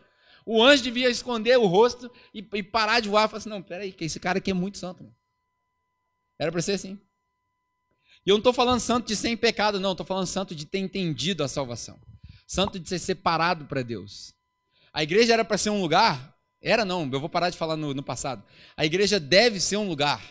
o 0.52 0.64
anjo 0.64 0.84
devia 0.84 1.10
esconder 1.10 1.58
o 1.58 1.66
rosto 1.66 2.12
e, 2.34 2.48
e 2.54 2.64
parar 2.64 3.00
de 3.00 3.10
voar 3.10 3.26
e 3.26 3.28
falar 3.28 3.38
assim, 3.38 3.50
não, 3.50 3.62
peraí, 3.62 3.92
que 3.92 4.06
esse 4.06 4.20
cara 4.20 4.40
aqui 4.40 4.52
é 4.52 4.54
muito 4.54 4.78
santo. 4.78 5.04
Mano. 5.04 5.16
Era 6.40 6.52
para 6.52 6.62
ser 6.62 6.74
assim. 6.74 7.00
E 8.26 8.30
eu 8.30 8.34
não 8.34 8.40
estou 8.40 8.54
falando 8.54 8.80
santo 8.80 9.08
de 9.08 9.16
sem 9.16 9.36
pecado, 9.36 9.80
não, 9.80 9.92
estou 9.92 10.06
falando 10.06 10.28
santo 10.28 10.56
de 10.56 10.66
ter 10.66 10.80
entendido 10.80 11.44
a 11.44 11.48
salvação. 11.48 12.00
Santo 12.48 12.80
de 12.80 12.88
ser 12.88 13.00
separado 13.00 13.66
para 13.66 13.82
Deus. 13.82 14.34
A 14.92 15.04
igreja 15.04 15.34
era 15.34 15.46
para 15.46 15.58
ser 15.58 15.70
um 15.70 15.82
lugar 15.82 16.40
era 16.62 16.84
não, 16.84 17.10
eu 17.12 17.20
vou 17.20 17.30
parar 17.30 17.50
de 17.50 17.58
falar 17.58 17.78
no, 17.78 17.94
no 17.94 18.04
passado. 18.04 18.44
A 18.76 18.86
igreja 18.86 19.20
deve 19.20 19.60
ser 19.60 19.78
um 19.78 19.88
lugar 19.88 20.22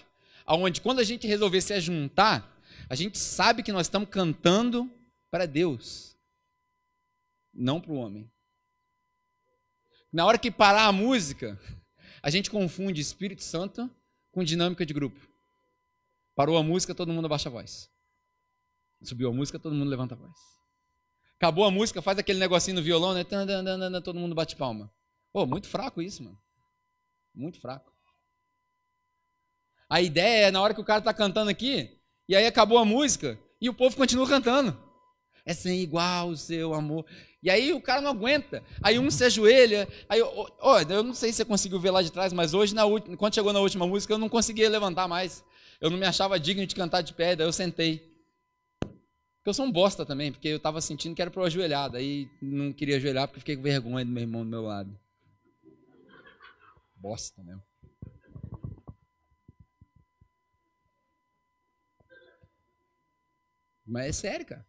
onde, 0.46 0.80
quando 0.80 0.98
a 0.98 1.04
gente 1.04 1.26
resolver 1.26 1.60
se 1.60 1.78
juntar, 1.80 2.56
a 2.88 2.94
gente 2.94 3.18
sabe 3.18 3.62
que 3.62 3.72
nós 3.72 3.86
estamos 3.86 4.08
cantando 4.08 4.90
para 5.30 5.46
Deus, 5.46 6.16
não 7.52 7.80
para 7.80 7.92
o 7.92 7.96
homem. 7.96 8.30
Na 10.12 10.24
hora 10.24 10.38
que 10.38 10.50
parar 10.50 10.86
a 10.86 10.92
música, 10.92 11.60
a 12.22 12.30
gente 12.30 12.50
confunde 12.50 13.00
Espírito 13.00 13.42
Santo 13.42 13.90
com 14.32 14.42
dinâmica 14.42 14.86
de 14.86 14.94
grupo. 14.94 15.20
Parou 16.34 16.56
a 16.56 16.62
música, 16.62 16.94
todo 16.94 17.12
mundo 17.12 17.26
abaixa 17.26 17.48
a 17.48 17.52
voz. 17.52 17.90
Subiu 19.02 19.28
a 19.28 19.32
música, 19.32 19.58
todo 19.58 19.74
mundo 19.74 19.88
levanta 19.88 20.14
a 20.14 20.18
voz. 20.18 20.38
Acabou 21.36 21.64
a 21.64 21.70
música, 21.70 22.02
faz 22.02 22.18
aquele 22.18 22.38
negocinho 22.38 22.76
no 22.76 22.82
violão, 22.82 23.14
né? 23.14 23.22
Todo 24.02 24.18
mundo 24.18 24.34
bate 24.34 24.56
palma. 24.56 24.92
Pô, 25.32 25.46
muito 25.46 25.68
fraco 25.68 26.02
isso, 26.02 26.22
mano. 26.22 26.38
Muito 27.34 27.60
fraco. 27.60 27.92
A 29.88 30.00
ideia 30.00 30.48
é 30.48 30.50
na 30.50 30.60
hora 30.60 30.74
que 30.74 30.80
o 30.80 30.84
cara 30.84 31.00
tá 31.00 31.14
cantando 31.14 31.50
aqui, 31.50 32.00
e 32.28 32.34
aí 32.34 32.46
acabou 32.46 32.78
a 32.78 32.84
música, 32.84 33.38
e 33.60 33.68
o 33.68 33.74
povo 33.74 33.96
continua 33.96 34.28
cantando. 34.28 34.76
É 35.44 35.54
sem 35.54 35.80
igual 35.80 36.28
o 36.28 36.36
seu 36.36 36.74
amor. 36.74 37.06
E 37.42 37.50
aí 37.50 37.72
o 37.72 37.80
cara 37.80 38.00
não 38.00 38.10
aguenta. 38.10 38.62
Aí 38.82 38.98
um 38.98 39.10
se 39.10 39.24
ajoelha. 39.24 39.88
Aí, 40.08 40.20
ó, 40.22 40.80
eu 40.80 41.02
não 41.04 41.14
sei 41.14 41.30
se 41.30 41.36
você 41.36 41.44
conseguiu 41.44 41.78
ver 41.78 41.90
lá 41.90 42.02
de 42.02 42.10
trás, 42.10 42.32
mas 42.32 42.52
hoje, 42.52 42.74
na 42.74 42.84
última, 42.84 43.16
quando 43.16 43.34
chegou 43.34 43.52
na 43.52 43.60
última 43.60 43.86
música, 43.86 44.12
eu 44.12 44.18
não 44.18 44.28
conseguia 44.28 44.68
levantar 44.68 45.06
mais. 45.06 45.44
Eu 45.80 45.90
não 45.90 45.98
me 45.98 46.06
achava 46.06 46.38
digno 46.40 46.66
de 46.66 46.74
cantar 46.74 47.02
de 47.02 47.14
pé, 47.14 47.36
daí 47.36 47.46
eu 47.46 47.52
sentei. 47.52 47.98
Porque 48.80 49.50
eu 49.50 49.54
sou 49.54 49.64
um 49.64 49.72
bosta 49.72 50.04
também, 50.04 50.32
porque 50.32 50.48
eu 50.48 50.56
estava 50.56 50.80
sentindo 50.80 51.14
que 51.14 51.22
era 51.22 51.30
para 51.30 51.40
eu 51.40 51.46
ajoelhar. 51.46 51.90
Daí 51.90 52.28
não 52.42 52.72
queria 52.72 52.96
ajoelhar 52.96 53.28
porque 53.28 53.40
fiquei 53.40 53.56
com 53.56 53.62
vergonha 53.62 54.04
do 54.04 54.10
meu 54.10 54.22
irmão 54.22 54.42
do 54.42 54.50
meu 54.50 54.62
lado. 54.62 54.98
Bosta 56.96 57.42
mesmo. 57.44 57.62
Mas 63.86 64.06
é 64.06 64.12
sério, 64.12 64.44
cara. 64.44 64.66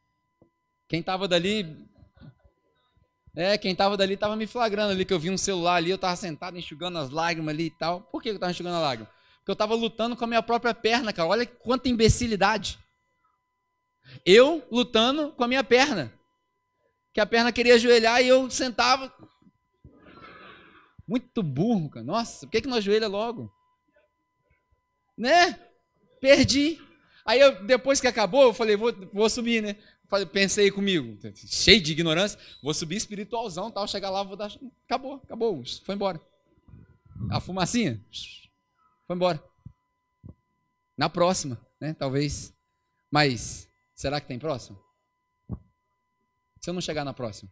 Quem 0.87 1.03
tava 1.03 1.27
dali. 1.27 1.88
É, 3.35 3.57
quem 3.57 3.75
tava 3.75 3.95
dali 3.95 4.17
tava 4.17 4.35
me 4.35 4.47
flagrando 4.47 4.91
ali, 4.91 5.05
que 5.05 5.13
eu 5.13 5.19
vi 5.19 5.29
um 5.29 5.37
celular 5.37 5.75
ali, 5.75 5.91
eu 5.91 5.97
tava 5.97 6.15
sentado 6.15 6.57
enxugando 6.57 6.97
as 6.97 7.09
lágrimas 7.09 7.53
ali 7.53 7.65
e 7.65 7.71
tal. 7.71 8.01
Por 8.01 8.21
que 8.21 8.29
eu 8.29 8.39
tava 8.39 8.51
enxugando 8.51 8.75
a 8.75 8.79
lágrima? 8.79 9.09
Porque 9.37 9.51
eu 9.51 9.55
tava 9.55 9.75
lutando 9.75 10.15
com 10.15 10.23
a 10.23 10.27
minha 10.27 10.43
própria 10.43 10.73
perna, 10.73 11.13
cara. 11.13 11.29
Olha 11.29 11.45
quanta 11.45 11.89
imbecilidade. 11.89 12.79
Eu 14.25 14.65
lutando 14.71 15.31
com 15.31 15.43
a 15.43 15.47
minha 15.47 15.63
perna. 15.63 16.11
Que 17.13 17.19
a 17.19 17.25
perna 17.25 17.51
queria 17.51 17.75
ajoelhar 17.75 18.21
e 18.21 18.27
eu 18.27 18.49
sentava, 18.49 19.13
muito 21.09 21.41
burro, 21.41 21.89
cara. 21.89 22.05
Nossa, 22.05 22.45
por 22.45 22.51
que, 22.51 22.61
que 22.61 22.67
não 22.67 22.77
ajoelha 22.77 23.07
logo? 23.07 23.51
Né? 25.17 25.59
Perdi. 26.21 26.79
Aí 27.25 27.39
eu, 27.39 27.63
depois 27.63 27.99
que 27.99 28.07
acabou, 28.07 28.43
eu 28.43 28.53
falei, 28.53 28.75
vou, 28.75 28.93
vou 29.11 29.27
subir, 29.27 29.61
né? 29.61 29.75
Pensei 30.31 30.71
comigo, 30.71 31.17
cheio 31.35 31.79
de 31.79 31.91
ignorância, 31.91 32.39
vou 32.63 32.73
subir 32.73 32.95
espiritualzão, 32.95 33.69
tal, 33.69 33.87
chegar 33.87 34.09
lá, 34.09 34.23
vou 34.23 34.35
dar. 34.35 34.51
Acabou, 34.85 35.21
acabou, 35.23 35.63
foi 35.85 35.95
embora. 35.95 36.19
A 37.29 37.39
fumacinha, 37.39 38.03
foi 39.05 39.15
embora. 39.15 39.43
Na 40.97 41.09
próxima, 41.09 41.59
né? 41.79 41.93
Talvez. 41.93 42.53
Mas, 43.11 43.69
será 43.93 44.19
que 44.19 44.27
tem 44.27 44.39
próxima? 44.39 44.79
Se 46.59 46.69
eu 46.69 46.73
não 46.73 46.81
chegar 46.81 47.05
na 47.05 47.13
próxima? 47.13 47.51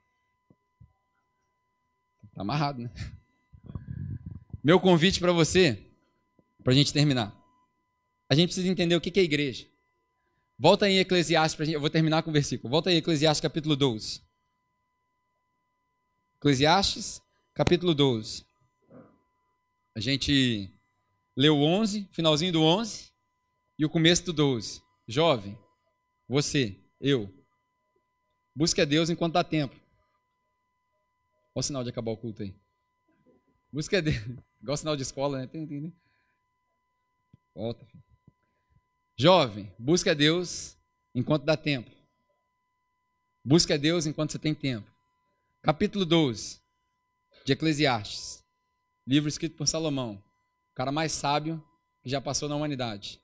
Tá 2.33 2.41
amarrado, 2.41 2.81
né? 2.81 2.91
Meu 4.63 4.79
convite 4.79 5.19
para 5.19 5.31
você, 5.31 5.91
para 6.63 6.73
a 6.73 6.75
gente 6.75 6.91
terminar. 6.91 7.35
A 8.29 8.35
gente 8.35 8.49
precisa 8.49 8.67
entender 8.67 8.95
o 8.95 9.01
que 9.01 9.17
é 9.19 9.23
igreja. 9.23 9.65
Volta 10.59 10.89
em 10.89 10.97
Eclesiastes, 10.97 11.69
eu 11.69 11.79
vou 11.79 11.89
terminar 11.89 12.23
com 12.23 12.31
o 12.31 12.33
versículo. 12.33 12.71
Volta 12.71 12.91
em 12.91 12.97
Eclesiastes 12.97 13.41
capítulo 13.41 13.75
12. 13.75 14.23
Eclesiastes 16.37 17.21
capítulo 17.53 17.93
12. 17.93 18.43
A 19.95 19.99
gente 19.99 20.71
leu 21.35 21.57
o 21.57 21.63
11, 21.63 22.09
finalzinho 22.11 22.51
do 22.51 22.63
11 22.63 23.11
e 23.77 23.85
o 23.85 23.89
começo 23.89 24.25
do 24.25 24.33
12. 24.33 24.81
Jovem, 25.07 25.55
você, 26.27 26.75
eu, 26.99 27.31
busque 28.55 28.81
a 28.81 28.85
Deus 28.85 29.11
enquanto 29.11 29.33
dá 29.33 29.43
tempo. 29.43 29.75
Olha 31.53 31.59
o 31.59 31.61
sinal 31.61 31.83
de 31.83 31.91
acabar 31.91 32.11
o 32.11 32.17
culto 32.17 32.41
aí. 32.41 32.55
Busque 33.71 33.95
a 33.95 34.01
Deus. 34.01 34.17
Igual 34.59 34.75
sinal 34.77 34.95
de 34.95 35.03
escola, 35.03 35.39
né? 35.39 35.93
Volta. 37.53 37.85
Filho. 37.85 38.06
Jovem, 39.19 39.73
busque 39.79 40.11
a 40.11 40.13
Deus 40.13 40.77
enquanto 41.15 41.43
dá 41.43 41.57
tempo. 41.57 41.89
Busque 43.43 43.73
a 43.73 43.77
Deus 43.77 44.05
enquanto 44.05 44.31
você 44.31 44.37
tem 44.37 44.53
tempo. 44.53 44.87
Capítulo 45.63 46.05
12 46.05 46.61
de 47.43 47.53
Eclesiastes. 47.53 48.45
Livro 49.07 49.27
escrito 49.27 49.57
por 49.57 49.67
Salomão. 49.67 50.23
O 50.71 50.75
cara 50.75 50.91
mais 50.91 51.13
sábio 51.13 51.63
que 52.03 52.09
já 52.11 52.21
passou 52.21 52.47
na 52.47 52.55
humanidade. 52.55 53.19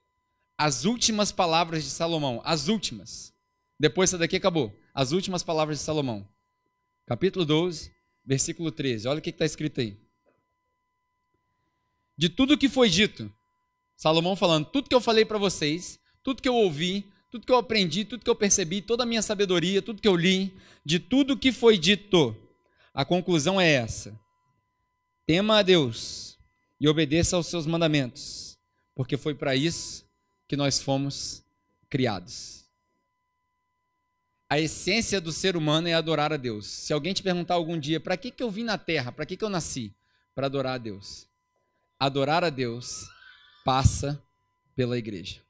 As 0.57 0.83
últimas 0.83 1.31
palavras 1.31 1.83
de 1.83 1.91
Salomão. 1.91 2.41
As 2.43 2.69
últimas. 2.69 3.31
Depois 3.79 4.09
essa 4.09 4.17
daqui 4.17 4.37
acabou. 4.37 4.75
As 4.95 5.11
últimas 5.11 5.43
palavras 5.43 5.77
de 5.77 5.83
Salomão. 5.83 6.27
Capítulo 7.05 7.45
12, 7.45 7.93
versículo 8.25 8.71
13. 8.71 9.07
Olha 9.07 9.19
o 9.19 9.21
que 9.21 9.29
está 9.29 9.45
escrito 9.45 9.79
aí. 9.79 9.95
De 12.17 12.29
tudo 12.29 12.57
que 12.57 12.67
foi 12.67 12.89
dito, 12.89 13.31
Salomão 14.04 14.36
falando, 14.36 14.66
tudo 14.66 14.89
que 14.89 14.95
eu 14.95 14.99
falei 14.99 15.24
para 15.24 15.38
vocês, 15.38 15.97
tudo 16.22 16.41
que 16.41 16.49
eu 16.49 16.56
ouvi, 16.56 17.10
tudo 17.32 17.45
que 17.45 17.51
eu 17.54 17.56
aprendi, 17.56 18.04
tudo 18.04 18.22
que 18.22 18.30
eu 18.30 18.36
percebi, 18.36 18.82
toda 18.82 19.04
a 19.04 19.06
minha 19.06 19.22
sabedoria, 19.22 19.82
tudo 19.82 20.01
que 20.01 20.08
eu 20.10 20.18
li, 20.18 20.58
de 20.84 20.99
tudo 20.99 21.38
que 21.38 21.54
foi 21.54 21.78
dito, 21.78 22.36
a 22.93 23.06
conclusão 23.06 23.62
é 23.62 23.72
essa: 23.72 24.20
tema 25.26 25.60
a 25.60 25.62
Deus 25.62 26.38
e 26.82 26.89
obedeça 26.89 27.38
aos 27.38 27.47
seus 27.47 27.66
mandamentos, 27.66 28.58
porque 28.93 29.16
foi 29.16 29.34
para 29.34 29.56
isso 29.56 30.06
que 30.49 30.58
nós 30.58 30.82
fomos 30.82 31.41
criados. 31.89 32.66
A 34.49 34.60
essência 34.60 35.22
do 35.22 35.32
ser 35.32 35.56
humano 35.56 35.88
é 35.88 35.93
adorar 35.93 36.34
a 36.34 36.38
Deus. 36.38 36.68
Se 36.68 36.91
alguém 36.91 37.14
te 37.14 37.24
perguntar 37.24 37.54
algum 37.54 37.80
dia, 37.80 38.01
para 38.01 38.18
que, 38.18 38.32
que 38.32 38.43
eu 38.43 38.51
vim 38.51 38.66
na 38.66 38.78
terra? 38.78 39.14
Para 39.14 39.26
que, 39.26 39.38
que 39.38 39.45
eu 39.45 39.49
nasci? 39.49 39.95
Para 40.36 40.47
adorar 40.47 40.76
a 40.76 40.78
Deus. 40.78 41.26
Adorar 41.97 42.43
a 42.43 42.49
Deus 42.49 43.12
passa 43.64 44.24
pela 44.76 44.97
igreja. 44.97 45.41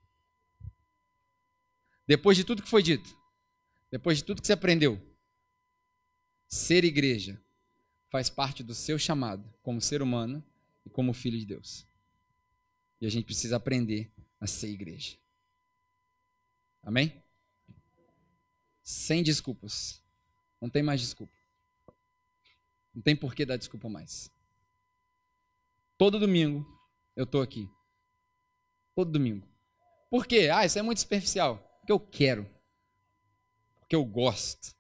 Depois 2.05 2.38
de 2.38 2.43
tudo 2.43 2.61
que 2.61 2.70
foi 2.70 2.84
dito, 2.84 3.18
depois 3.89 4.18
de 4.18 4.24
tudo 4.24 4.41
que 4.41 4.47
você 4.47 4.53
aprendeu, 4.53 5.01
ser 6.47 6.84
igreja 6.84 7.41
faz 8.09 8.30
parte 8.30 8.61
do 8.61 8.76
seu 8.76 8.99
chamado 8.99 9.51
como 9.64 9.82
ser 9.82 10.01
humano 10.01 10.43
e 10.86 10.89
como 10.89 11.14
filho 11.14 11.39
de 11.39 11.45
Deus. 11.45 11.88
E 12.99 13.05
a 13.05 13.09
gente 13.09 13.26
precisa 13.26 13.55
aprender 13.55 14.11
a 14.39 14.47
ser 14.47 14.70
igreja. 14.70 15.18
Amém? 16.82 17.24
Sem 18.84 19.24
desculpas. 19.24 20.03
Não 20.61 20.70
tem 20.70 20.84
mais 20.84 21.01
desculpa. 21.01 21.34
Não 22.93 23.01
tem 23.01 23.16
por 23.16 23.34
que 23.34 23.45
dar 23.45 23.57
desculpa 23.57 23.89
mais. 23.89 24.30
Todo 25.97 26.20
domingo 26.20 26.66
eu 27.16 27.24
estou 27.24 27.41
aqui. 27.41 27.70
Todo 28.95 29.11
domingo. 29.11 29.47
Por 30.09 30.27
quê? 30.27 30.49
Ah, 30.53 30.65
isso 30.65 30.77
é 30.77 30.81
muito 30.81 30.99
superficial. 30.99 31.57
Porque 31.79 31.91
eu 31.91 31.99
quero. 31.99 32.47
Porque 33.79 33.95
eu 33.95 34.05
gosto. 34.05 34.75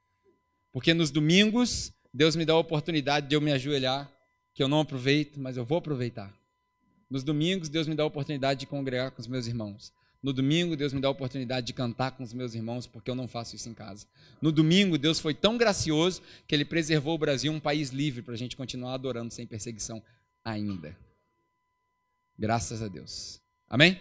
Porque 0.71 0.93
nos 0.93 1.11
domingos, 1.11 1.91
Deus 2.13 2.35
me 2.35 2.45
dá 2.45 2.53
a 2.53 2.59
oportunidade 2.59 3.27
de 3.27 3.35
eu 3.35 3.41
me 3.41 3.51
ajoelhar, 3.51 4.11
que 4.53 4.61
eu 4.61 4.67
não 4.67 4.79
aproveito, 4.79 5.39
mas 5.39 5.57
eu 5.57 5.65
vou 5.65 5.79
aproveitar. 5.79 6.33
Nos 7.09 7.23
domingos, 7.23 7.69
Deus 7.69 7.87
me 7.87 7.95
dá 7.95 8.03
a 8.03 8.07
oportunidade 8.07 8.61
de 8.61 8.65
congregar 8.65 9.11
com 9.11 9.21
os 9.21 9.27
meus 9.27 9.45
irmãos. 9.45 9.93
No 10.23 10.31
domingo, 10.31 10.77
Deus 10.77 10.93
me 10.93 11.01
dá 11.01 11.09
a 11.09 11.11
oportunidade 11.11 11.67
de 11.67 11.73
cantar 11.73 12.11
com 12.11 12.23
os 12.23 12.33
meus 12.33 12.55
irmãos, 12.55 12.87
porque 12.87 13.11
eu 13.11 13.15
não 13.15 13.27
faço 13.27 13.57
isso 13.57 13.67
em 13.67 13.73
casa. 13.73 14.07
No 14.41 14.53
domingo, 14.53 14.97
Deus 14.97 15.19
foi 15.19 15.33
tão 15.33 15.57
gracioso 15.57 16.21
que 16.47 16.55
Ele 16.55 16.63
preservou 16.63 17.15
o 17.15 17.17
Brasil 17.17 17.51
um 17.51 17.59
país 17.59 17.89
livre 17.89 18.21
para 18.21 18.33
a 18.33 18.37
gente 18.37 18.55
continuar 18.55 18.93
adorando 18.93 19.33
sem 19.33 19.45
perseguição 19.45 20.01
ainda. 20.45 20.97
Graças 22.39 22.81
a 22.81 22.87
Deus. 22.87 23.42
Amém? 23.69 23.99